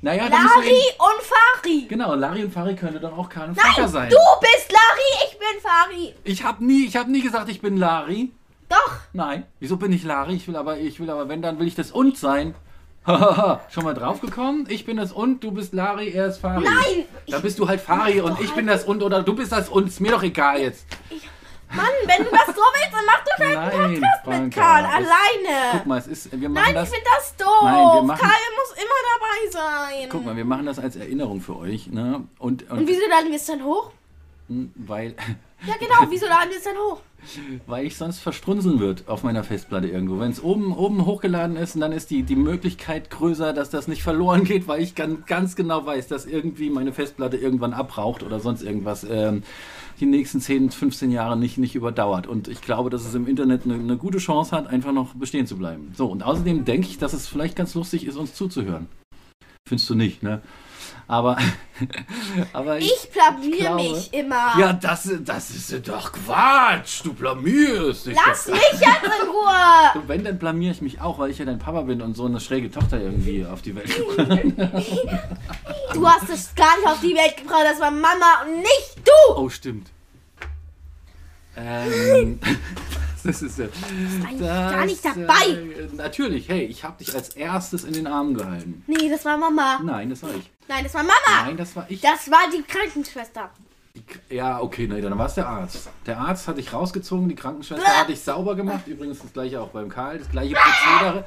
naja, 0.05 0.29
Lari 0.29 0.69
eben- 0.69 0.99
und 0.99 1.23
Fari. 1.23 1.87
Genau, 1.89 2.15
Larry 2.15 2.45
und 2.45 2.53
Fari 2.53 2.77
könnte 2.77 3.01
doch 3.01 3.17
auch 3.17 3.29
Karl 3.29 3.49
und 3.49 3.57
Nein, 3.57 3.89
sein. 3.89 4.11
du 4.11 4.17
bist 4.41 4.71
Lari, 4.71 5.27
ich 5.27 5.39
bin 5.39 5.61
Fari. 5.63 6.15
Ich 6.25 6.45
habe 6.45 6.65
nie, 6.65 6.85
ich 6.87 6.97
habe 6.97 7.11
nie 7.11 7.23
gesagt, 7.23 7.49
ich 7.49 7.61
bin 7.63 7.79
Larry. 7.79 8.31
Doch. 8.69 8.97
Nein, 9.15 9.45
wieso 9.61 9.77
bin 9.77 9.93
ich 9.93 10.05
Larry? 10.05 10.35
Ich 10.35 10.47
will 10.47 10.57
aber, 10.57 10.79
ich 10.79 11.01
will 11.01 11.09
aber, 11.09 11.29
wenn 11.29 11.41
dann 11.41 11.59
will 11.59 11.67
ich 11.67 11.75
das 11.75 11.91
und 11.91 12.19
sein. 12.19 12.55
Hahaha, 13.07 13.61
schon 13.71 13.85
mal 13.85 13.95
draufgekommen? 13.95 14.67
Ich 14.69 14.85
bin 14.85 14.97
das 14.97 15.13
und, 15.13 15.43
du 15.43 15.53
bist 15.53 15.73
Larry, 15.75 16.11
er 16.11 16.27
ist 16.27 16.39
Fari. 16.39 16.65
Nein. 16.65 17.05
Dann 17.29 17.43
bist 17.43 17.59
du 17.59 17.67
halt 17.69 17.81
Fari 17.81 18.21
und 18.21 18.41
ich 18.41 18.51
bin 18.53 18.67
das 18.67 18.85
und 18.85 19.03
oder 19.03 19.23
du 19.23 19.35
bist 19.35 19.53
das 19.53 19.69
und. 19.69 19.89
Ist 19.89 20.01
mir 20.01 20.13
doch 20.13 20.23
egal 20.23 20.61
jetzt. 20.61 20.87
Mann, 21.77 21.87
wenn 22.07 22.25
du 22.25 22.31
das 22.31 22.47
so 22.47 22.63
willst, 22.63 22.93
dann 22.93 23.05
mach 23.07 23.25
doch 23.25 23.45
einen 23.45 23.55
Nein, 23.55 23.71
Podcast 23.71 24.27
mit 24.27 24.35
Franka, 24.35 24.61
Karl 24.61 24.85
es- 24.85 24.91
alleine. 24.95 25.71
Guck 25.73 25.87
mal, 25.87 25.99
es 25.99 26.07
ist, 26.07 26.33
wir 26.41 26.49
machen 26.49 26.65
Nein, 26.65 26.75
das. 26.75 26.89
ich 26.89 26.95
finde 26.95 27.11
das 27.17 27.37
doof. 27.37 27.63
Nein, 27.63 27.75
wir 27.75 28.03
machen- 28.03 28.21
Karl 28.21 28.41
muss 28.57 28.77
immer 28.77 29.01
dabei 29.15 29.51
sein. 29.51 30.09
Guck 30.11 30.25
mal, 30.25 30.37
wir 30.37 30.45
machen 30.45 30.67
das 30.67 30.79
als 30.79 30.97
Erinnerung 30.97 31.41
für 31.41 31.57
euch, 31.57 31.89
ne? 31.89 32.25
Und, 32.39 32.71
und, 32.71 32.79
Und 32.79 32.87
wieso 32.89 33.01
laden 33.09 33.29
wir 33.31 33.37
es 33.37 33.47
dann 33.47 33.65
hoch? 33.65 33.91
weil, 34.77 35.15
Ja, 35.67 35.75
genau, 35.79 36.11
wieso 36.11 36.27
laden 36.27 36.51
wir 36.51 36.59
es 36.59 36.65
dann 36.65 36.77
hoch? 36.77 37.01
weil 37.67 37.87
ich 37.87 37.97
sonst 37.97 38.21
verstrunzeln 38.21 38.81
wird 38.81 39.09
auf 39.09 39.23
meiner 39.23 39.45
Festplatte 39.45 39.89
irgendwo. 39.89 40.19
Wenn 40.19 40.31
es 40.31 40.43
oben, 40.43 40.77
oben 40.77 41.07
hochgeladen 41.07 41.57
ist, 41.57 41.81
dann 41.81 41.93
ist 41.93 42.11
die, 42.11 42.23
die 42.23 42.37
Möglichkeit 42.37 43.11
größer, 43.11 43.53
dass 43.53 43.71
das 43.71 43.89
nicht 43.89 44.03
verloren 44.03 44.45
geht, 44.45 44.69
weil 44.69 44.83
ich 44.83 44.95
ganz, 44.95 45.27
ganz 45.27 45.57
genau 45.57 45.87
weiß, 45.87 46.09
dass 46.09 46.27
irgendwie 46.27 46.71
meine 46.71 46.93
Festplatte 46.93 47.37
irgendwann 47.37 47.73
abraucht 47.73 48.23
oder 48.23 48.41
sonst 48.41 48.63
irgendwas 48.63 49.07
ähm, 49.09 49.43
die 50.01 50.07
nächsten 50.07 50.41
10, 50.41 50.71
15 50.71 51.11
Jahre 51.11 51.37
nicht, 51.37 51.59
nicht 51.59 51.75
überdauert. 51.75 52.27
Und 52.27 52.49
ich 52.49 52.61
glaube, 52.61 52.91
dass 52.91 53.07
es 53.07 53.15
im 53.15 53.27
Internet 53.27 53.65
eine, 53.65 53.75
eine 53.75 53.97
gute 53.97 54.19
Chance 54.19 54.55
hat, 54.57 54.67
einfach 54.67 54.93
noch 54.93 55.15
bestehen 55.15 55.47
zu 55.47 55.57
bleiben. 55.57 55.93
So, 55.97 56.07
und 56.07 56.23
außerdem 56.23 56.65
denke 56.65 56.89
ich, 56.89 56.99
dass 56.99 57.13
es 57.13 57.27
vielleicht 57.27 57.57
ganz 57.57 57.75
lustig 57.75 58.07
ist, 58.07 58.17
uns 58.17 58.35
zuzuhören. 58.35 58.89
Findest 59.67 59.89
du 59.89 59.95
nicht, 59.95 60.23
ne? 60.23 60.43
Aber, 61.07 61.37
aber 62.53 62.79
Ich 62.79 63.11
blamier 63.13 63.57
glaube- 63.59 63.83
mich 63.83 64.13
immer. 64.15 64.59
ja, 64.59 64.73
das, 64.73 65.11
das 65.21 65.51
ist 65.51 65.87
doch 65.89 66.13
Quatsch. 66.13 67.05
Du 67.05 67.13
blamierst 67.13 68.07
dich. 68.07 68.17
Lass 68.27 68.47
mich 68.49 68.61
jetzt 68.73 69.05
in 69.05 69.29
Ruhe. 69.29 69.93
Du, 69.95 70.03
Wenn, 70.09 70.25
dann 70.25 70.39
blamier 70.39 70.71
ich 70.71 70.81
mich 70.81 71.01
auch, 71.01 71.19
weil 71.19 71.31
ich 71.31 71.39
ja 71.39 71.45
dein 71.45 71.59
Papa 71.59 71.83
bin 71.83 72.01
und 72.01 72.17
so 72.17 72.25
eine 72.27 72.41
schräge 72.41 72.71
Tochter 72.71 73.01
irgendwie 73.01 73.45
auf 73.45 73.61
die 73.63 73.75
Welt 73.77 73.95
gebracht. 73.95 74.43
Du 75.93 76.09
hast 76.09 76.31
es 76.31 76.55
gar 76.55 76.77
nicht 76.79 76.87
auf 76.89 77.01
die 77.01 77.15
Welt 77.15 77.37
gebracht. 77.37 77.65
Das 77.65 77.81
war 77.81 77.91
Mama 77.91 78.43
und 78.47 78.57
nicht 78.59 78.97
du. 79.05 79.35
Oh, 79.37 79.49
stimmt. 79.49 79.91
Ähm, 81.57 82.41
das 83.23 83.41
ist 83.43 83.61
ja. 83.61 83.67
eigentlich 84.27 84.41
gar 84.41 84.87
nicht 84.87 85.05
dabei. 85.05 85.51
Äh, 85.51 85.89
natürlich, 85.97 86.49
hey, 86.49 86.65
ich 86.65 86.83
habe 86.83 86.99
dich 86.99 87.15
als 87.15 87.29
erstes 87.29 87.85
in 87.85 87.93
den 87.93 88.09
Arm 88.09 88.35
gehalten. 88.35 88.83
Nee, 88.89 89.09
das 89.09 89.25
war 89.25 89.37
Mama. 89.39 89.79
Nein, 89.85 90.11
das 90.11 90.25
war 90.25 90.31
ich. 90.31 90.51
Nein, 90.69 90.85
das 90.85 90.95
war 90.95 91.03
Mama. 91.03 91.45
Nein, 91.45 91.57
das 91.57 91.77
war 91.77 91.87
ich. 91.89 92.01
Das 92.01 92.31
war 92.31 92.51
die 92.53 92.63
Krankenschwester. 92.63 93.51
Ja, 94.29 94.61
okay, 94.61 94.89
nee, 94.89 95.01
dann 95.01 95.17
war 95.17 95.27
es 95.27 95.35
der 95.35 95.49
Arzt. 95.49 95.89
Der 96.07 96.19
Arzt 96.19 96.49
hat 96.49 96.59
dich 96.59 96.73
rausgezogen, 96.73 97.29
die 97.29 97.37
Krankenschwester 97.37 97.87
hat 97.87 98.09
dich 98.09 98.21
sauber 98.21 98.57
gemacht. 98.57 98.87
Übrigens 98.89 99.21
das 99.21 99.33
gleiche 99.33 99.61
auch 99.61 99.69
beim 99.69 99.89
Karl, 99.89 100.19
das 100.19 100.31
gleiche 100.31 100.55
Prozedere. 100.55 101.25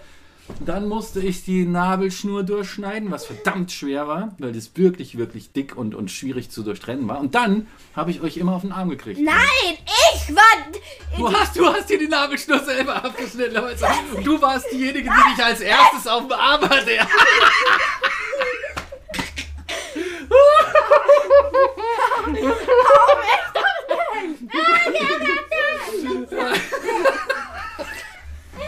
Dann 0.66 0.88
musste 0.88 1.20
ich 1.20 1.44
die 1.44 1.66
Nabelschnur 1.66 2.44
durchschneiden, 2.44 3.12
was 3.12 3.26
verdammt 3.26 3.72
schwer 3.72 4.08
war, 4.08 4.36
weil 4.38 4.54
das 4.54 4.72
wirklich, 4.76 5.18
wirklich 5.18 5.52
dick 5.52 5.76
und, 5.78 5.94
und 5.94 6.10
schwierig 6.10 6.50
zu 6.50 6.64
durchtrennen 6.64 7.08
war. 7.08 7.20
Und 7.20 7.36
dann 7.36 7.68
habe 7.96 8.12
ich 8.12 8.22
euch 8.22 8.38
immer 8.38 8.54
auf 8.54 8.62
den 8.62 8.72
Arm 8.72 8.90
gekriegt. 8.90 9.20
Nein, 9.20 9.78
ich 10.16 10.36
war. 10.36 10.44
Du 11.18 11.32
hast, 11.32 11.58
du 11.58 11.66
hast 11.66 11.90
dir 11.90 12.00
die 12.00 12.08
Nabelschnur 12.08 12.60
selber 12.60 12.96
abgeschnitten, 13.04 13.56
Leute. 13.56 13.86
Du 14.24 14.42
warst 14.42 14.72
diejenige, 14.72 15.10
die 15.10 15.36
dich 15.36 15.46
als 15.46 15.60
erstes 15.60 16.08
auf 16.08 16.24
dem 16.24 16.32
Arm 16.34 16.62
hatte. 16.62 16.92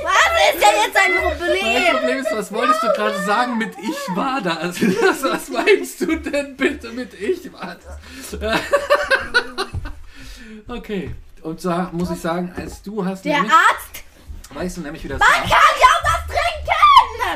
Was 0.01 0.31
ist 0.53 0.61
denn 0.61 0.75
jetzt 0.85 0.97
ein 0.97 1.13
Mein 1.13 1.37
Problem? 1.37 1.97
Problem 1.97 2.19
ist, 2.19 2.31
was 2.31 2.51
wolltest 2.51 2.83
du 2.83 2.87
gerade 2.87 3.19
sagen 3.23 3.57
mit 3.57 3.73
ich 3.77 4.15
war 4.15 4.41
da? 4.41 4.55
Also, 4.55 4.85
das, 4.87 5.23
was 5.23 5.49
meinst 5.49 6.01
du 6.01 6.15
denn 6.15 6.55
bitte 6.55 6.89
mit 6.91 7.13
ich 7.13 7.51
war 7.51 7.75
das? 7.75 8.39
okay. 10.67 11.13
Und 11.41 11.61
zwar 11.61 11.91
muss 11.93 12.11
ich 12.11 12.19
sagen, 12.19 12.53
als 12.55 12.81
du 12.81 13.05
hast 13.05 13.23
Der 13.25 13.37
nämlich, 13.37 13.53
Arzt 13.53 14.03
weißt 14.53 14.77
du 14.77 14.81
nämlich, 14.81 15.03
wie 15.03 15.07
das 15.09 15.19
kann 15.19 15.43
war? 15.43 15.49
ja. 15.49 15.57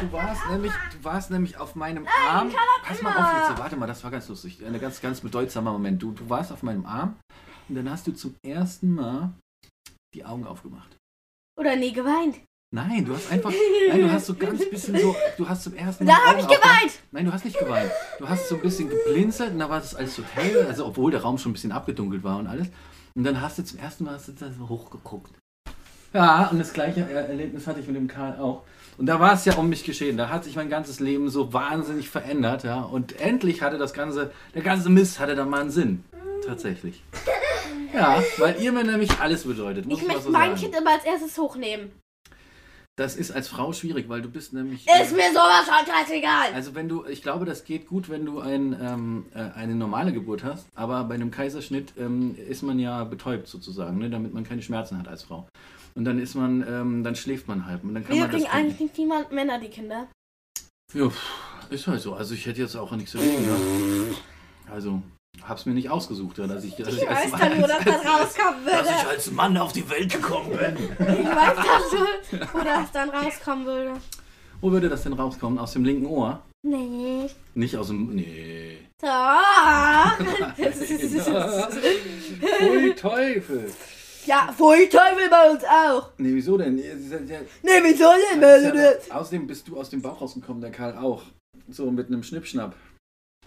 Du 0.03 0.11
warst 0.11 0.41
nämlich, 0.49 0.73
du 0.91 1.03
warst 1.05 1.31
nämlich 1.31 1.57
auf 1.57 1.75
meinem 1.75 2.05
Arm. 2.27 2.51
Pass 2.83 3.01
mal 3.01 3.15
auf 3.15 3.49
jetzt, 3.49 3.57
warte 3.57 3.77
mal, 3.77 3.87
das 3.87 4.03
war 4.03 4.11
ganz 4.11 4.27
lustig. 4.27 4.59
Ein 4.65 4.77
ganz, 4.77 4.99
ganz 4.99 5.21
bedeutsamer 5.21 5.71
Moment. 5.71 6.03
Du, 6.03 6.11
du 6.11 6.29
warst 6.29 6.51
auf 6.51 6.61
meinem 6.61 6.85
Arm 6.85 7.15
und 7.69 7.75
dann 7.75 7.89
hast 7.89 8.05
du 8.07 8.11
zum 8.11 8.35
ersten 8.45 8.93
Mal 8.95 9.31
die 10.13 10.25
Augen 10.25 10.45
aufgemacht. 10.45 10.97
Oder 11.57 11.77
nee, 11.77 11.91
geweint. 11.91 12.41
Nein, 12.75 13.05
du 13.05 13.15
hast 13.15 13.31
einfach, 13.31 13.53
nein, 13.89 14.01
du 14.01 14.11
hast 14.11 14.25
so 14.25 14.33
ganz 14.33 14.69
bisschen 14.69 14.99
so, 14.99 15.15
du 15.37 15.47
hast 15.47 15.63
zum 15.63 15.73
ersten 15.73 16.03
Mal. 16.03 16.11
Da 16.11 16.17
die 16.19 16.27
hab 16.27 16.35
Augen 16.35 16.39
ich 16.51 16.59
geweint. 16.61 16.99
Nein, 17.11 17.25
du 17.25 17.31
hast 17.31 17.45
nicht 17.45 17.57
geweint. 17.59 17.91
Du 18.19 18.27
hast 18.27 18.49
so 18.49 18.55
ein 18.55 18.61
bisschen 18.61 18.89
geblinzelt 18.89 19.51
und 19.53 19.59
da 19.59 19.69
war 19.69 19.79
das 19.79 19.95
alles 19.95 20.15
so 20.15 20.23
hell, 20.23 20.65
also 20.67 20.85
obwohl 20.85 21.11
der 21.11 21.21
Raum 21.21 21.37
schon 21.37 21.51
ein 21.51 21.53
bisschen 21.53 21.71
abgedunkelt 21.71 22.23
war 22.25 22.37
und 22.39 22.47
alles. 22.47 22.67
Und 23.15 23.23
dann 23.23 23.39
hast 23.39 23.57
du 23.57 23.63
zum 23.63 23.79
ersten 23.79 24.03
Mal 24.03 24.15
hast 24.15 24.27
du 24.27 24.67
hochgeguckt. 24.67 25.31
Ja, 26.11 26.47
und 26.49 26.59
das 26.59 26.73
gleiche 26.73 27.01
Er- 27.01 27.29
Erlebnis 27.29 27.65
hatte 27.67 27.79
ich 27.79 27.87
mit 27.87 27.95
dem 27.95 28.07
Karl 28.07 28.37
auch. 28.37 28.63
Und 28.97 29.07
da 29.07 29.19
war 29.19 29.33
es 29.33 29.45
ja 29.45 29.55
um 29.55 29.69
mich 29.69 29.83
geschehen. 29.83 30.17
Da 30.17 30.29
hat 30.29 30.43
sich 30.43 30.55
mein 30.55 30.69
ganzes 30.69 30.99
Leben 30.99 31.29
so 31.29 31.53
wahnsinnig 31.53 32.09
verändert, 32.09 32.63
ja. 32.63 32.81
Und 32.81 33.19
endlich 33.19 33.61
hatte 33.61 33.77
das 33.77 33.93
ganze, 33.93 34.31
der 34.53 34.61
ganze 34.61 34.89
Mist 34.89 35.19
hatte 35.19 35.35
dann 35.35 35.49
mal 35.49 35.61
einen 35.61 35.71
Sinn. 35.71 36.03
Tatsächlich. 36.45 37.03
Ja, 37.93 38.21
weil 38.37 38.61
ihr 38.61 38.71
mir 38.71 38.83
nämlich 38.83 39.19
alles 39.19 39.43
bedeutet. 39.43 39.85
Muss 39.85 40.01
Ich 40.01 40.07
möchte 40.07 40.23
so 40.23 40.29
mein 40.29 40.49
sagen. 40.49 40.61
Kind 40.61 40.75
immer 40.75 40.91
als 40.91 41.05
erstes 41.05 41.37
hochnehmen. 41.37 41.91
Das 42.95 43.15
ist 43.15 43.31
als 43.31 43.47
Frau 43.47 43.73
schwierig, 43.73 44.07
weil 44.07 44.21
du 44.21 44.29
bist 44.29 44.53
nämlich. 44.53 44.85
Ist 44.87 45.15
mir 45.15 45.29
sowas 45.31 45.65
von 45.65 45.85
scheißegal. 45.91 46.53
Also 46.53 46.75
wenn 46.75 46.87
du, 46.87 47.05
ich 47.05 47.23
glaube, 47.23 47.45
das 47.45 47.63
geht 47.63 47.87
gut, 47.87 48.07
wenn 48.07 48.23
du 48.23 48.39
ein, 48.39 48.77
ähm, 48.79 49.25
äh, 49.33 49.57
eine 49.57 49.73
normale 49.73 50.13
Geburt 50.13 50.43
hast, 50.43 50.67
aber 50.75 51.03
bei 51.05 51.15
einem 51.15 51.31
Kaiserschnitt 51.31 51.93
ähm, 51.97 52.35
ist 52.37 52.61
man 52.61 52.77
ja 52.77 53.03
betäubt 53.03 53.47
sozusagen, 53.47 53.97
ne, 53.97 54.11
damit 54.11 54.33
man 54.33 54.43
keine 54.43 54.61
Schmerzen 54.61 54.99
hat 54.99 55.07
als 55.07 55.23
Frau. 55.23 55.47
Und 55.95 56.05
dann 56.05 56.19
ist 56.19 56.35
man, 56.35 56.65
ähm, 56.67 57.03
dann 57.03 57.15
schläft 57.15 57.47
man 57.47 57.65
halb 57.65 57.83
und 57.83 57.93
dann 57.93 58.03
kann 58.03 58.13
Wieso 58.13 58.21
man 58.23 58.31
das. 58.31 58.41
kriegen 58.41 58.51
eigentlich 58.53 58.79
nicht 58.79 58.97
niemand 58.97 59.31
Männer 59.31 59.59
die 59.59 59.69
Kinder? 59.69 60.07
Ja, 60.93 61.11
ist 61.69 61.87
halt 61.87 62.01
so. 62.01 62.13
Also 62.13 62.33
ich 62.33 62.45
hätte 62.45 62.61
jetzt 62.61 62.75
auch 62.75 62.91
nichts 62.93 63.11
dagegen 63.13 63.45
gehabt. 63.45 63.61
Also 64.71 65.01
hab's 65.47 65.65
mir 65.65 65.73
nicht 65.73 65.89
ausgesucht, 65.89 66.37
ja, 66.37 66.47
dass 66.47 66.63
ich, 66.63 66.75
dass 66.75 66.93
Ich 66.93 67.01
weiß 67.07 67.31
als, 67.33 67.41
dann, 67.41 67.57
wo 67.61 67.67
das 67.67 67.83
dann 67.83 68.07
rauskommen 68.07 68.65
dass 68.65 68.89
ich 68.89 68.95
würde. 68.97 69.09
als 69.09 69.31
Mann 69.31 69.57
auf 69.57 69.73
die 69.73 69.87
Welt 69.89 70.11
gekommen 70.13 70.49
bin. 70.51 70.77
Ich 70.99 71.25
weiß 71.25 71.55
dann 71.55 71.81
schon, 71.89 72.47
wo 72.53 72.59
das 72.63 72.91
dann 72.91 73.09
rauskommen 73.09 73.65
würde. 73.65 73.93
Wo 74.61 74.71
würde 74.71 74.89
das 74.89 75.03
denn 75.03 75.13
rauskommen? 75.13 75.59
Aus 75.59 75.73
dem 75.73 75.83
linken 75.83 76.05
Ohr? 76.05 76.41
Nee. 76.65 77.27
Nicht 77.55 77.75
aus 77.77 77.87
dem. 77.87 78.15
Nee. 78.15 78.77
Doch. 79.01 80.17
Pfui 82.39 82.95
Teufel. 82.95 83.71
Ja, 84.25 84.53
voll 84.57 84.87
Teufel 84.89 85.29
bei 85.29 85.49
uns 85.51 85.63
auch. 85.63 86.09
Nee, 86.17 86.31
wieso 86.33 86.57
denn? 86.57 86.75
Nee, 86.75 86.83
wieso 87.83 88.07
denn? 88.31 88.41
Das 88.41 88.63
ja 88.63 88.71
das- 88.71 89.11
Außerdem 89.11 89.47
bist 89.47 89.67
du 89.67 89.77
aus 89.79 89.89
dem 89.89 90.01
Bauch 90.01 90.21
rausgekommen, 90.21 90.61
der 90.61 90.71
Karl 90.71 90.97
auch. 90.97 91.23
So 91.69 91.89
mit 91.91 92.07
einem 92.07 92.23
Schnippschnapp. 92.23 92.75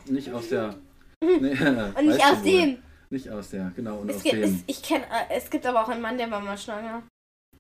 Nicht 0.07 0.33
aus 0.33 0.49
der. 0.49 0.75
Nee, 1.23 1.57
Und 1.99 2.07
nicht 2.07 2.25
aus 2.25 2.43
dem. 2.43 2.79
Nicht 3.09 3.31
aus 3.31 3.51
der, 3.51 3.73
genau, 3.77 3.99
und 3.99 4.11
Es 4.11 4.17
aus 4.17 4.23
gibt, 4.25 4.35
es, 4.35 4.51
dem. 4.51 4.65
ich 4.67 4.83
kenn, 4.83 5.01
äh, 5.03 5.35
es 5.37 5.49
gibt 5.49 5.65
aber 5.65 5.83
auch 5.85 5.89
einen 5.89 6.03
Mann, 6.03 6.19
der 6.19 6.29
war 6.31 6.41
mal 6.41 6.59
schwanger. 6.59 7.03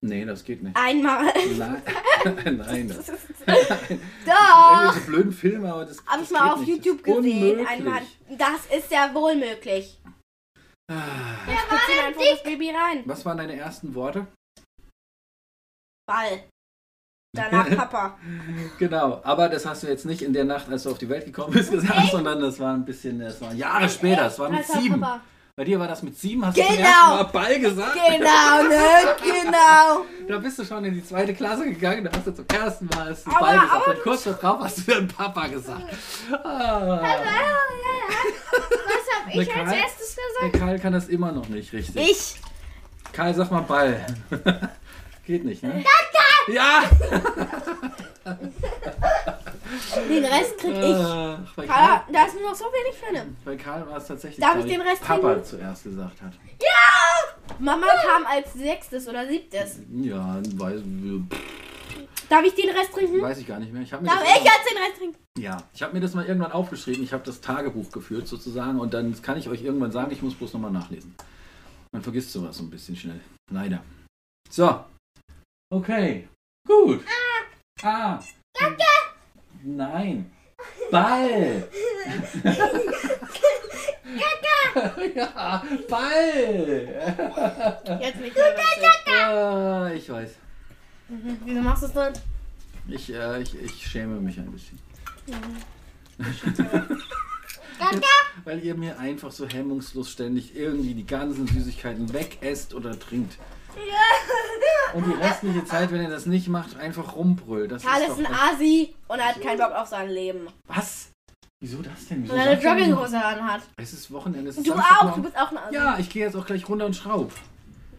Nee, 0.02 0.24
das 0.26 0.44
geht 0.44 0.62
nicht. 0.62 0.76
Einmal. 0.76 1.24
Nein, 1.57 1.83
nein. 2.59 2.88
Das 2.88 3.07
Doch. 3.07 4.72
irgendwelche 4.83 5.07
blöden 5.07 5.33
Filme, 5.33 5.72
aber 5.72 5.85
das. 5.85 5.98
Hab 6.07 6.18
das 6.18 6.31
ich 6.31 6.37
mal 6.37 6.52
auf 6.52 6.61
nicht. 6.61 6.68
YouTube 6.68 7.02
Das 7.05 7.16
gesehen. 7.16 7.66
Einmal. 7.66 8.02
Das 8.37 8.76
ist 8.76 8.90
ja 8.90 9.12
wohl 9.14 9.37
möglich. 9.37 9.98
Ah, 10.88 10.94
Dann 11.46 11.57
spritzt 11.57 12.05
einfach 12.07 12.22
das 12.31 12.42
Baby 12.44 12.70
rein. 12.70 13.03
Was 13.07 13.25
waren 13.25 13.38
deine 13.38 13.57
ersten 13.57 13.94
Worte? 13.94 14.27
Ball. 16.09 16.44
Danach 17.37 17.68
Papa. 17.77 18.18
Genau, 18.79 19.20
aber 19.25 19.49
das 19.49 19.66
hast 19.66 19.83
du 19.83 19.88
jetzt 19.88 20.07
nicht 20.07 20.22
in 20.22 20.33
der 20.33 20.44
Nacht, 20.44 20.68
als 20.70 20.85
du 20.85 20.90
auf 20.90 20.99
die 20.99 21.09
Welt 21.09 21.25
gekommen 21.27 21.53
bist, 21.55 21.70
gesagt, 21.72 22.11
sondern 22.12 22.40
das 22.40 22.61
war 22.61 22.72
ein 22.72 22.85
bisschen, 22.85 23.18
das 23.18 23.40
war 23.40 23.53
Jahre 23.53 23.88
später, 23.88 24.22
das 24.25 24.38
war 24.38 24.49
mit 24.49 24.61
Alter, 24.61 24.81
sieben. 24.81 25.01
Papa. 25.01 25.20
Bei 25.59 25.64
dir 25.64 25.81
war 25.81 25.88
das 25.88 26.03
mit 26.03 26.16
sieben, 26.18 26.44
hast 26.46 26.57
du 26.57 26.61
Genau. 26.62 26.75
zum 26.75 26.79
ersten 26.85 27.11
Mal 27.16 27.25
Ball 27.25 27.59
gesagt? 27.61 27.94
Genau, 27.94 28.62
ne? 28.68 29.16
Genau. 29.22 30.05
Da 30.29 30.38
bist 30.38 30.59
du 30.59 30.64
schon 30.64 30.85
in 30.85 30.94
die 30.94 31.05
zweite 31.05 31.35
Klasse 31.35 31.64
gegangen, 31.64 32.05
da 32.05 32.11
hast 32.16 32.27
du 32.27 32.33
zum 32.35 32.46
ersten 32.55 32.87
Mal 32.87 33.11
hast 33.11 33.27
du 33.27 33.31
Aber- 33.31 33.40
Ball 33.40 33.59
gesagt 33.59 33.72
aber 33.87 33.90
und 33.96 34.03
kurz 34.03 34.25
darauf 34.25 34.61
hast 34.61 34.79
du 34.79 34.83
dann 34.92 35.09
Papa 35.09 35.46
gesagt. 35.49 35.83
Ah, 36.33 37.01
Was 38.53 39.06
hab 39.26 39.34
ich 39.34 39.48
Der 39.48 39.56
als 39.58 39.68
Karl- 39.70 39.78
erstes 39.80 40.14
der 40.16 40.24
gesagt? 40.48 40.58
Karl 40.64 40.78
kann 40.78 40.92
das 40.92 41.08
immer 41.08 41.32
noch 41.32 41.48
nicht 41.48 41.72
richtig. 41.72 42.10
Ich. 42.10 42.36
Karl, 43.12 43.34
sag 43.34 43.50
mal 43.50 43.60
Ball. 43.62 44.04
Geht 45.26 45.44
nicht, 45.44 45.62
ne? 45.62 45.84
Ja! 46.48 46.82
Den 50.08 50.24
Rest 50.24 50.58
krieg 50.58 50.74
ich. 50.76 50.96
Ach, 50.96 51.38
bei, 51.56 51.66
Karl, 51.66 51.86
Karl, 51.88 52.00
da 52.12 52.24
ist 52.26 52.34
nur 52.34 52.50
noch 52.50 52.54
so 52.56 52.64
wenig 52.66 53.00
drin. 53.00 53.36
bei 53.44 53.56
Karl 53.56 53.86
war 53.88 53.96
es 53.98 54.06
tatsächlich, 54.06 54.40
Darf 54.40 54.58
ich 54.58 54.66
den 54.66 54.80
Rest 54.80 55.02
Papa 55.02 55.20
trinken? 55.32 55.44
zuerst 55.44 55.84
gesagt 55.84 56.22
hat. 56.22 56.32
Mama 57.58 57.86
kam 58.04 58.26
als 58.26 58.52
sechstes 58.54 59.08
oder 59.08 59.26
siebtes. 59.26 59.80
Ja, 60.02 60.38
weiß, 60.54 60.80
Darf 62.28 62.44
ich 62.44 62.54
den 62.54 62.70
Rest 62.70 62.92
trinken? 62.92 63.20
weiß 63.22 63.38
ich 63.38 63.46
gar 63.46 63.60
nicht 63.60 63.72
mehr. 63.72 63.82
Ich 63.82 63.92
habe 63.92 64.02
mir, 64.02 64.08
Darf 64.08 64.18
das 64.20 64.28
ich 64.28 64.34
irgendwann- 64.36 64.54
jetzt 64.56 64.70
den 64.70 64.78
Rest 64.82 64.96
trinken? 64.98 65.18
ja, 65.38 65.62
ich 65.74 65.82
hab 65.82 65.92
mir 65.92 66.00
das 66.00 66.14
mal 66.14 66.24
irgendwann 66.26 66.50
aufgeschrieben. 66.52 67.04
Ich 67.04 67.12
habe 67.12 67.22
das 67.24 67.40
Tagebuch 67.40 67.90
geführt 67.92 68.26
sozusagen 68.26 68.80
und 68.80 68.92
dann 68.94 69.20
kann 69.22 69.38
ich 69.38 69.48
euch 69.48 69.62
irgendwann 69.62 69.92
sagen, 69.92 70.10
ich 70.12 70.22
muss 70.22 70.34
bloß 70.34 70.52
nochmal 70.54 70.72
nachlesen. 70.72 71.14
Man 71.92 72.02
vergisst 72.02 72.32
sowas 72.32 72.56
so 72.56 72.64
ein 72.64 72.70
bisschen 72.70 72.96
schnell. 72.96 73.20
Leider. 73.52 73.80
So. 74.50 74.84
Okay. 75.72 76.28
Gut. 76.66 77.04
Ah. 77.82 78.18
Nein. 79.62 80.30
Ball. 80.90 81.68
ja, 85.14 85.62
Ball. 85.88 86.88
Jetzt 88.00 88.20
nicht 88.20 88.36
mehr 88.36 88.56
lustig. 88.56 89.12
Ah, 89.12 89.90
ich 89.94 90.08
weiß. 90.08 90.30
Wieso 91.09 91.61
machst 91.61 91.83
du 91.83 91.87
es 91.87 91.92
dann? 91.92 92.12
Ich, 92.88 93.12
äh, 93.12 93.42
ich, 93.42 93.55
ich 93.61 93.87
schäme 93.87 94.21
mich 94.21 94.38
ein 94.38 94.51
bisschen. 94.51 94.79
Weil 98.45 98.64
ihr 98.64 98.75
mir 98.75 98.99
einfach 98.99 99.31
so 99.33 99.47
hemmungslos 99.47 100.11
ständig 100.11 100.57
irgendwie 100.57 100.95
die 100.95 101.07
ganzen 101.07 101.47
Süßigkeiten 101.47 102.12
wegesst 102.12 102.75
oder 102.75 102.99
trinkt. 102.99 103.38
Und 104.95 105.07
die 105.07 105.12
restliche 105.12 105.64
Zeit, 105.64 105.90
wenn 105.92 106.03
ihr 106.03 106.09
das 106.09 106.27
nicht 106.27 106.49
macht, 106.49 106.77
einfach 106.77 107.16
rumbrüllt. 107.16 107.73
Das 107.73 107.83
Karl 107.83 108.03
ist 108.03 108.19
ist 108.19 108.19
ein 108.19 108.27
Asi 108.27 108.95
und 109.09 109.19
er 109.19 109.27
hat 109.27 109.40
keinen 109.42 109.59
Bock 109.59 109.73
auf 109.73 109.88
sein 109.88 110.09
Leben. 110.09 110.47
Was? 110.66 111.11
Wieso 111.61 111.83
das 111.83 112.07
denn? 112.09 112.23
Wieso 112.23 112.35
Und 112.35 112.38
er 112.40 112.51
eine 112.51 112.62
Jogginghose 112.62 113.23
anhat. 113.23 113.62
Es 113.77 113.92
ist 113.92 114.11
Wochenende. 114.11 114.51
Es 114.51 114.59
ist 114.59 114.66
Du 114.66 114.73
auch, 114.75 115.14
du 115.14 115.23
bist 115.23 115.37
auch 115.37 115.51
ein 115.51 115.59
Asi. 115.59 115.75
Ja, 115.75 115.99
ich 115.99 116.09
gehe 116.09 116.25
jetzt 116.25 116.37
auch 116.37 116.47
gleich 116.47 116.66
runter 116.69 116.87
und 116.87 116.97
schraub. 116.97 117.33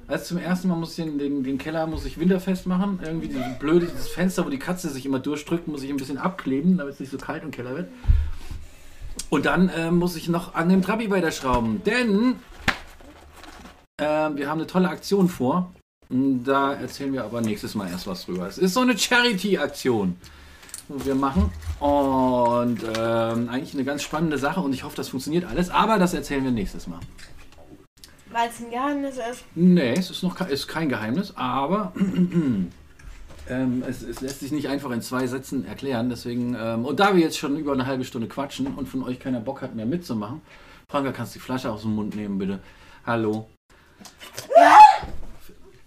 Also 0.08 0.24
zum 0.26 0.38
ersten 0.38 0.70
Mal 0.70 0.76
muss 0.76 0.98
ich 0.98 1.04
den, 1.04 1.44
den, 1.44 1.58
Keller 1.58 1.86
muss 1.86 2.06
ich 2.06 2.18
winterfest 2.18 2.66
machen. 2.66 3.00
Irgendwie 3.04 3.28
dieses 3.28 3.60
blöde 3.60 3.88
dieses 3.88 4.08
Fenster, 4.08 4.46
wo 4.46 4.50
die 4.50 4.60
Katze 4.60 4.90
sich 4.90 5.06
immer 5.06 5.20
durchdrückt, 5.20 5.68
muss 5.68 5.84
ich 5.84 5.90
ein 5.90 5.98
bisschen 5.98 6.18
abkleben, 6.18 6.78
damit 6.78 6.94
es 6.94 7.00
nicht 7.00 7.12
so 7.12 7.18
kalt 7.18 7.44
im 7.44 7.52
Keller 7.52 7.76
wird. 7.76 7.90
Und 9.30 9.46
dann 9.46 9.68
äh, 9.70 9.92
muss 9.92 10.16
ich 10.16 10.30
noch 10.30 10.56
an 10.56 10.70
dem 10.70 10.82
Trabi 10.82 11.10
weiterschrauben, 11.10 11.84
denn 11.84 12.38
ähm, 14.00 14.38
wir 14.38 14.50
haben 14.50 14.60
eine 14.60 14.68
tolle 14.68 14.88
Aktion 14.90 15.28
vor. 15.28 15.74
Da 16.10 16.74
erzählen 16.74 17.12
wir 17.12 17.26
aber 17.26 17.42
nächstes 17.42 17.76
Mal 17.76 17.90
erst 17.90 18.08
was 18.08 18.26
drüber. 18.26 18.48
Es 18.48 18.58
ist 18.58 18.74
so 18.74 18.80
eine 18.80 18.98
Charity-Aktion, 18.98 20.16
wo 20.88 21.06
wir 21.06 21.16
machen. 21.16 21.52
Und 21.82 22.80
ähm, 22.98 23.50
eigentlich 23.50 23.74
eine 23.74 23.84
ganz 23.84 24.04
spannende 24.04 24.38
Sache 24.38 24.62
und 24.62 24.72
ich 24.72 24.84
hoffe, 24.84 24.96
das 24.96 25.10
funktioniert 25.10 25.44
alles. 25.44 25.70
Aber 25.70 26.00
das 26.00 26.14
erzählen 26.14 26.46
wir 26.46 26.52
nächstes 26.52 26.88
Mal. 26.88 27.00
Weil 28.38 28.50
es 28.50 28.60
ein 28.60 28.70
Geheimnis 28.70 29.16
ist. 29.18 29.44
Nee, 29.56 29.94
es 29.94 30.12
ist 30.12 30.22
noch 30.22 30.36
ke- 30.36 30.44
ist 30.44 30.68
kein 30.68 30.90
Geheimnis, 30.90 31.34
aber 31.36 31.92
ähm, 33.50 33.84
es, 33.88 34.04
es 34.04 34.22
lässt 34.22 34.42
sich 34.42 34.52
nicht 34.52 34.68
einfach 34.68 34.92
in 34.92 35.02
zwei 35.02 35.26
Sätzen 35.26 35.66
erklären. 35.66 36.10
Deswegen, 36.10 36.56
ähm, 36.56 36.86
und 36.86 37.00
da 37.00 37.16
wir 37.16 37.22
jetzt 37.24 37.40
schon 37.40 37.58
über 37.58 37.74
eine 37.74 37.88
halbe 37.88 38.04
Stunde 38.06 38.28
quatschen 38.28 38.68
und 38.76 38.88
von 38.88 39.02
euch 39.02 39.20
keiner 39.20 39.40
Bock 39.40 39.64
hat 39.64 39.74
mehr 39.74 39.88
mitzumachen, 39.88 40.42
Franka, 40.88 41.14
kannst 41.14 41.34
du 41.34 41.40
die 41.40 41.46
Flasche 41.46 41.72
aus 41.72 41.82
dem 41.82 41.96
Mund 41.96 42.16
nehmen, 42.16 42.38
bitte? 42.38 42.60
Hallo. 43.08 43.50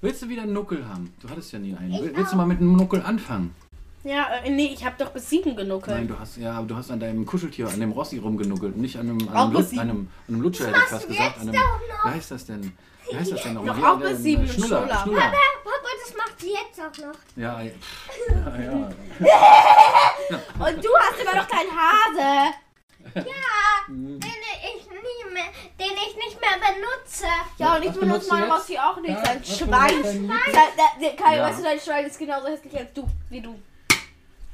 Willst 0.01 0.23
du 0.23 0.29
wieder 0.29 0.43
einen 0.43 0.53
Nuckel 0.53 0.89
haben? 0.89 1.13
Du 1.23 1.29
hattest 1.31 1.53
ja 1.53 1.61
nie 1.61 1.77
einen. 1.77 1.93
Will- 2.03 2.13
Willst 2.17 2.33
du 2.33 2.37
mal 2.37 2.47
mit 2.47 2.59
einem 2.59 2.73
Nuckel 2.75 3.01
anfangen? 3.03 3.55
Ja, 4.03 4.29
äh, 4.43 4.49
nee, 4.51 4.73
ich 4.73 4.85
habe 4.85 4.97
doch 4.99 5.11
bis 5.11 5.29
sieben 5.29 5.55
genuckelt. 5.55 5.97
Nein, 5.97 6.09
du 6.09 6.19
hast 6.19 6.39
ja, 6.39 6.53
aber 6.53 6.67
du 6.67 6.77
hast 6.77 6.91
an 6.91 7.01
deinem 7.01 7.27
Kuscheltier, 7.27 7.69
an 7.69 7.81
dem 7.81 7.93
Rossi 7.93 8.19
rumgenuckelt, 8.19 8.77
nicht 8.77 8.97
an 8.97 9.11
einem, 9.11 9.29
an 9.29 9.37
einem, 9.55 9.63
sieben. 9.63 9.81
an 9.81 9.91
einem, 9.91 10.09
an 10.29 10.41
Lutscher, 10.41 10.69
hätte 10.69 10.79
ich 10.79 10.85
fast 10.87 11.09
gesagt. 11.09 11.41
An 11.41 11.49
einem, 11.51 11.61
wie 12.05 12.11
heißt 12.11 12.31
das 12.31 12.47
denn? 12.47 12.73
Wie 13.11 13.17
heißt 13.17 13.33
das 13.33 13.43
denn? 13.43 13.55
Noch 13.55 13.77
Hier, 13.77 13.93
auch 13.93 13.99
bis 13.99 14.19
sieben, 14.23 14.49
Schnuller, 14.49 14.87
Schnuller. 14.87 15.01
Schnuller. 15.03 15.21
Papa, 15.21 15.89
das 16.05 16.17
macht 16.17 16.41
sie 16.41 16.53
jetzt 16.53 16.81
auch 16.81 17.07
noch. 17.07 17.19
Ja, 17.37 17.61
ja, 17.61 17.73
ja, 18.31 18.61
ja. 18.61 18.89
Und 20.67 20.85
du 20.85 20.89
hast 20.99 21.21
immer 21.21 21.37
noch 21.37 21.49
deinen 21.49 21.71
Hase. 21.71 22.55
Den 23.15 24.21
ich 24.21 24.87
nie 24.87 25.33
mehr, 25.33 25.45
den 25.79 25.97
ich 25.97 26.17
nicht 26.17 26.41
mehr 26.41 26.57
benutze. 26.61 27.27
Ja, 27.59 27.77
und 27.77 27.83
ich 27.83 27.91
benutze 27.91 28.01
benutzt 28.01 28.31
du 28.31 28.35
mein 28.35 28.45
jetzt? 28.45 28.53
Rossi 28.53 28.79
auch 28.79 29.01
nicht. 29.01 29.11
Ja, 29.11 29.25
Sein 29.25 29.41
was 29.41 29.59
Schwein. 29.59 30.29
dein 31.19 31.37
Ja. 31.37 31.43
weißt 31.49 31.59
du, 31.59 31.63
dein 31.65 31.81
Schwein 31.81 32.05
ist 32.07 32.19
genauso 32.19 32.49
hässlich 32.49 32.77
als 32.77 32.93
du, 32.93 33.09
wie 33.31 33.41
du. 33.41 33.59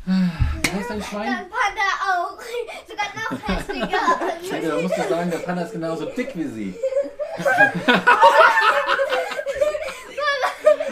Wie 0.07 0.71
heißt 0.71 0.89
dein 0.91 1.03
Schwein? 1.03 1.27
Dein 1.27 1.51
Panda 1.51 1.89
auch. 2.09 2.39
Sogar 2.89 3.09
noch 3.17 3.33
hässlicher. 3.49 4.05
Schäde, 4.49 4.69
da 4.69 4.77
musst 4.81 4.97
du 4.97 5.03
sagen, 5.09 5.31
der 5.31 5.39
Panda 5.39 5.63
ist 5.63 5.73
genauso 5.73 6.05
dick 6.07 6.31
wie 6.35 6.45
sie. 6.45 6.75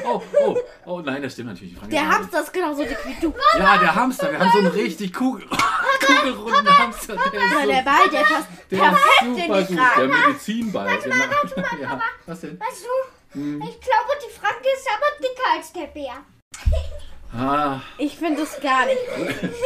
oh, 0.05 0.20
oh, 0.40 0.57
oh 0.87 1.00
nein, 1.00 1.22
das 1.22 1.33
stimmt 1.33 1.48
natürlich. 1.50 1.77
Frank. 1.77 1.90
Der 1.90 2.09
Hamster 2.09 2.40
ist 2.42 2.53
genauso 2.53 2.83
dick 2.85 2.98
wie 3.07 3.14
du. 3.20 3.35
Ja, 3.59 3.77
der 3.79 3.94
Hamster. 3.94 4.31
Wir 4.33 4.38
haben 4.40 4.50
so 4.53 4.59
einen 4.59 4.66
richtig 4.68 5.12
Kugel 5.12 5.46
kugelrunden 6.07 6.79
Hamster. 6.79 7.14
Der 7.14 7.27
ist, 7.27 7.35
Ja, 7.53 7.61
so, 7.62 7.66
der 7.70 7.83
Ball, 7.83 8.09
der 8.11 8.20
passt 8.20 8.48
der 8.70 8.79
perfekt 8.79 9.22
ist 9.22 9.27
in 9.27 9.35
super 9.37 9.62
die 9.62 9.74
gut. 9.74 9.85
Frage. 9.85 10.09
Der 10.09 10.18
Medizinball. 10.29 10.98
Den 10.98 11.09
macht- 11.11 11.81
ja, 11.81 12.00
was 12.27 12.40
denn? 12.40 12.61
Weißt 12.61 12.85
du, 12.85 12.90
ich 13.38 13.81
glaube, 13.81 14.12
die 14.27 14.33
Franke 14.38 14.68
ist 14.77 14.88
aber 14.88 15.11
dicker 15.18 15.48
als 15.57 15.72
der 15.72 15.87
Bär. 15.87 16.16
Ah, 17.37 17.81
Ich 17.99 18.16
finde 18.16 18.42
es 18.42 18.61
gar 18.61 18.87
nicht. 18.87 18.99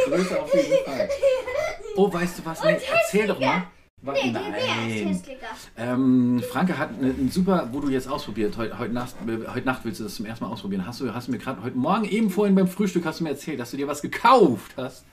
Größe 0.07 0.41
auf 0.41 0.53
jeden 0.53 0.85
Fall. 0.85 1.09
Oh, 1.95 2.11
weißt 2.11 2.39
du 2.39 2.45
was? 2.45 2.63
Nee, 2.63 2.77
erzähl 2.91 3.27
doch 3.27 3.39
mal. 3.39 3.63
Nee, 4.01 4.31
der 4.31 4.39
Bär 4.39 5.11
ist 5.11 5.27
Nein. 5.27 5.37
Ähm, 5.77 6.43
Franke 6.49 6.77
hat 6.77 6.91
ein 6.91 7.29
super, 7.31 7.67
wo 7.73 7.81
du 7.81 7.89
jetzt 7.89 8.07
ausprobiert, 8.07 8.55
heute, 8.55 8.79
heute, 8.79 8.93
Nacht, 8.93 9.15
äh, 9.27 9.47
heute 9.53 9.65
Nacht 9.65 9.81
willst 9.83 9.99
du 9.99 10.05
das 10.05 10.15
zum 10.15 10.25
ersten 10.25 10.45
Mal 10.45 10.51
ausprobieren. 10.51 10.85
Hast 10.87 11.01
du, 11.01 11.13
hast 11.13 11.27
du 11.27 11.31
mir 11.33 11.37
gerade 11.37 11.61
heute 11.61 11.77
Morgen 11.77 12.05
eben 12.05 12.29
vorhin 12.29 12.55
beim 12.55 12.67
Frühstück 12.69 13.05
hast 13.05 13.19
du 13.19 13.25
mir 13.25 13.31
erzählt, 13.31 13.59
dass 13.59 13.71
du 13.71 13.77
dir 13.77 13.87
was 13.89 14.01
gekauft 14.01 14.71
hast, 14.77 15.03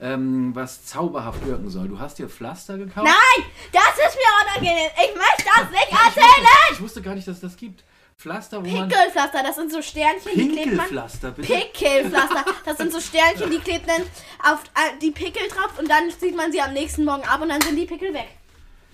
ähm, 0.00 0.52
was 0.54 0.86
zauberhaft 0.86 1.46
wirken 1.46 1.68
soll. 1.68 1.88
Du 1.88 1.98
hast 1.98 2.18
dir 2.18 2.28
Pflaster 2.30 2.78
gekauft? 2.78 3.06
Nein, 3.06 3.46
das 3.72 3.82
ist 4.08 4.16
mir 4.16 4.62
unangenehm. 4.62 4.90
Ich 4.96 5.14
möchte 5.14 5.44
das 5.44 5.70
nicht 5.70 5.92
erzählen. 5.92 6.46
Ich 6.72 6.80
wusste 6.80 7.02
gar 7.02 7.14
nicht, 7.14 7.28
dass 7.28 7.36
es 7.36 7.42
das 7.42 7.56
gibt. 7.56 7.84
Pflaster, 8.16 8.64
wo 8.64 8.68
man... 8.68 8.88
Pickelpflaster, 8.88 9.42
das 9.42 9.56
sind 9.56 9.70
so 9.72 9.82
Sternchen, 9.82 10.32
die 10.34 10.48
klebt 10.48 10.54
man. 10.54 10.64
Pinkelpflaster, 10.86 11.30
bitte. 11.32 11.52
Pickelpflaster, 11.52 12.44
das 12.64 12.76
sind 12.78 12.92
so 12.92 13.00
Sternchen, 13.00 13.50
die 13.50 13.58
klebt 13.58 13.88
dann 13.88 14.02
auf 14.42 14.62
äh, 14.74 14.98
die 15.02 15.10
Pickel 15.10 15.46
drauf 15.48 15.78
und 15.78 15.88
dann 15.90 16.10
zieht 16.18 16.36
man 16.36 16.50
sie 16.52 16.60
am 16.60 16.72
nächsten 16.72 17.04
Morgen 17.04 17.24
ab 17.24 17.42
und 17.42 17.48
dann 17.50 17.60
sind 17.60 17.76
die 17.76 17.86
Pickel 17.86 18.14
weg. 18.14 18.28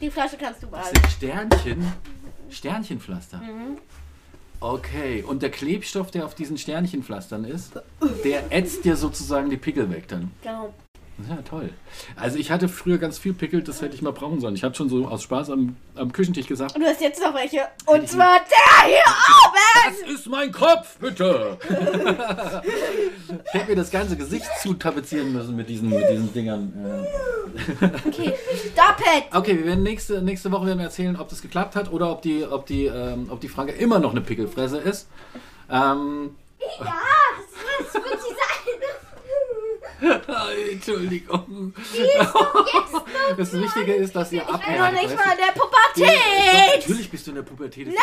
Die 0.00 0.10
Flasche 0.10 0.36
kannst 0.38 0.62
du 0.62 0.66
Das 0.66 0.90
behalten. 0.90 1.00
sind 1.00 1.12
Sternchen. 1.12 1.92
Sternchenpflaster. 2.50 3.38
Mhm. 3.38 3.78
Okay, 4.62 5.22
und 5.26 5.42
der 5.42 5.50
Klebstoff, 5.50 6.10
der 6.10 6.24
auf 6.26 6.34
diesen 6.34 6.58
Sternchenpflastern 6.58 7.44
ist, 7.44 7.72
der 8.24 8.50
ätzt 8.52 8.84
dir 8.84 8.96
sozusagen 8.96 9.48
die 9.48 9.56
Pickel 9.56 9.90
weg 9.90 10.08
dann. 10.08 10.30
Genau. 10.42 10.74
Ja, 11.28 11.36
toll. 11.42 11.70
Also 12.16 12.38
ich 12.38 12.50
hatte 12.50 12.68
früher 12.68 12.98
ganz 12.98 13.18
viel 13.18 13.32
Pickel, 13.34 13.62
das 13.62 13.82
hätte 13.82 13.94
ich 13.94 14.02
mal 14.02 14.12
brauchen 14.12 14.40
sollen. 14.40 14.54
Ich 14.54 14.64
habe 14.64 14.74
schon 14.74 14.88
so 14.88 15.06
aus 15.06 15.22
Spaß 15.22 15.50
am, 15.50 15.76
am 15.96 16.12
Küchentisch 16.12 16.46
gesagt, 16.46 16.74
Und 16.74 16.82
du 16.82 16.86
hast 16.86 17.00
jetzt 17.00 17.20
noch 17.20 17.34
welche. 17.34 17.60
Und 17.86 18.08
zwar 18.08 18.38
der 18.38 18.86
hier 18.86 19.02
oben. 19.46 20.04
das 20.04 20.14
ist 20.14 20.26
mein 20.26 20.52
Kopf, 20.52 20.96
bitte! 20.98 21.58
ich 23.44 23.54
hätte 23.54 23.70
mir 23.70 23.76
das 23.76 23.90
ganze 23.90 24.16
Gesicht 24.16 24.46
zutapezieren 24.62 25.32
müssen 25.32 25.56
mit 25.56 25.68
diesen, 25.68 25.90
mit 25.90 26.08
diesen 26.08 26.32
Dingern. 26.32 26.72
Okay, 28.06 28.32
stop 28.72 29.00
it. 29.16 29.24
Okay, 29.34 29.58
wir 29.58 29.66
werden 29.66 29.82
nächste, 29.82 30.22
nächste 30.22 30.50
Woche 30.52 30.66
werden 30.66 30.78
wir 30.78 30.86
erzählen, 30.86 31.16
ob 31.18 31.28
das 31.28 31.42
geklappt 31.42 31.76
hat 31.76 31.92
oder 31.92 32.10
ob 32.10 32.22
die, 32.22 32.44
ob 32.44 32.66
die, 32.66 32.86
ähm, 32.86 33.26
ob 33.30 33.40
die 33.40 33.48
Frage 33.48 33.72
immer 33.72 33.98
noch 33.98 34.12
eine 34.12 34.20
Pickelfresse 34.20 34.78
ist. 34.78 35.08
Ähm, 35.70 36.36
Ja, 36.80 36.92
das 37.82 37.92
sie 37.92 37.98
sein. 37.98 38.09
Entschuldigung. 40.72 41.74
Das 43.36 43.52
Wichtige 43.52 43.94
ist, 43.94 44.14
dass 44.16 44.32
ihr 44.32 44.42
Ich 44.42 44.46
bin 44.66 44.78
noch 44.78 44.90
nicht 44.90 45.14
mal 45.16 45.32
in 45.32 45.38
der 45.38 45.52
Pubertät. 45.54 46.80
Natürlich 46.80 47.10
bist 47.10 47.26
du 47.26 47.30
in 47.30 47.36
der 47.36 47.42
Pubertät. 47.42 47.86
Ich 47.86 47.94
möchte 47.94 48.00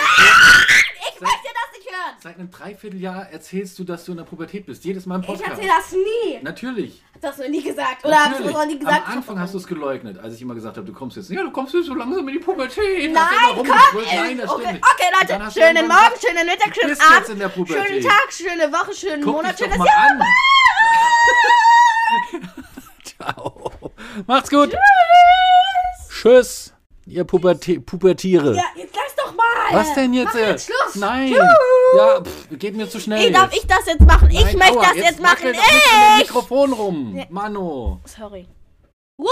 das 1.20 1.78
nicht 1.78 1.90
hören. 1.92 2.16
Seit 2.22 2.36
einem 2.40 2.50
Dreivierteljahr 2.50 3.30
erzählst 3.32 3.78
du, 3.80 3.84
dass 3.84 4.06
du 4.06 4.12
in 4.14 4.18
der 4.20 4.24
Pubertät 4.24 4.66
bist. 4.66 4.86
Jedes 4.86 5.06
Mal 5.06 5.16
im 5.16 5.22
Ich 5.22 5.28
Podcast. 5.28 5.50
erzähle 5.52 5.68
das 5.68 5.92
nie. 5.92 6.40
Natürlich. 6.42 7.02
Das 7.20 7.32
hast 7.32 7.40
du 7.40 7.50
nie 7.50 7.62
gesagt. 7.64 8.06
Oder 8.06 8.18
hast 8.26 8.40
du 8.40 8.44
das 8.46 8.54
noch 8.54 8.66
nie 8.66 8.80
gesagt? 8.80 9.08
Am 9.08 9.14
Anfang 9.18 9.40
hast 9.40 9.54
du 9.54 9.58
es 9.58 9.68
geleugnet, 9.68 10.18
als 10.20 10.36
ich 10.36 10.42
immer 10.42 10.56
gesagt 10.56 10.78
habe, 10.78 10.88
du 10.88 10.94
kommst 10.94 11.18
jetzt. 11.18 11.30
Ja, 11.30 11.44
du 11.44 11.52
kommst 11.52 11.74
jetzt 11.74 11.88
so 11.88 11.96
langsam 11.96 12.26
in 12.28 12.34
die 12.36 12.40
Pubertät. 12.40 13.12
Nein, 13.12 13.26
komm! 13.56 13.68
Nein, 13.68 14.38
das 14.38 14.50
okay, 14.50 14.62
stimmt 14.64 14.74
nicht. 14.74 14.86
okay, 14.86 15.36
Leute. 15.36 15.52
Schönen 15.52 15.88
Morgen, 15.88 16.16
schönen 16.26 16.46
Mittag, 16.46 16.76
schönen 16.76 16.98
Abend. 17.02 17.68
Schönen 17.68 18.04
Tag, 18.04 18.32
schöne 18.32 18.72
Woche, 18.72 18.94
schönen 18.94 19.26
Monat, 19.26 19.58
schönes 19.60 19.78
Jahr. 19.78 20.20
Macht's 24.26 24.50
gut. 24.50 24.76
Tschüss. 26.10 26.74
Ihr 27.06 27.24
Pubertä 27.24 27.80
Pubertiere. 27.80 28.56
Ja, 28.56 28.64
jetzt 28.76 28.96
lass 28.96 29.16
doch 29.16 29.34
mal. 29.34 29.46
Was 29.72 29.94
denn 29.94 30.14
jetzt? 30.14 30.34
Mach 30.34 30.42
jetzt 30.42 30.66
Schluss. 30.66 30.96
Nein. 30.96 31.30
Tschüss. 31.30 31.98
Ja, 31.98 32.22
pf, 32.22 32.60
geht 32.60 32.76
mir 32.76 32.90
zu 32.90 33.00
schnell. 33.00 33.26
Ey, 33.26 33.32
darf 33.32 33.54
jetzt. 33.54 33.64
ich 33.64 33.68
das 33.68 33.86
jetzt 33.86 34.02
machen? 34.02 34.30
Ich 34.30 34.44
Nein, 34.44 34.58
möchte 34.58 34.78
aua, 34.78 34.86
das 34.88 34.98
jetzt 34.98 35.22
machen. 35.22 35.48
an 35.48 35.54
dem 35.54 35.62
Ich. 35.62 36.28
Mikrofon 36.28 36.74
rum. 36.74 37.26
Mano. 37.30 38.02
Sorry. 38.06 38.48
Woo, 39.18 39.28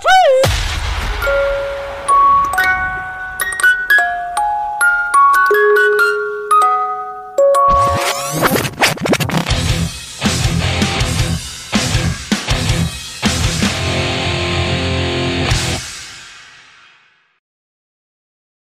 tschüss. 0.00 0.52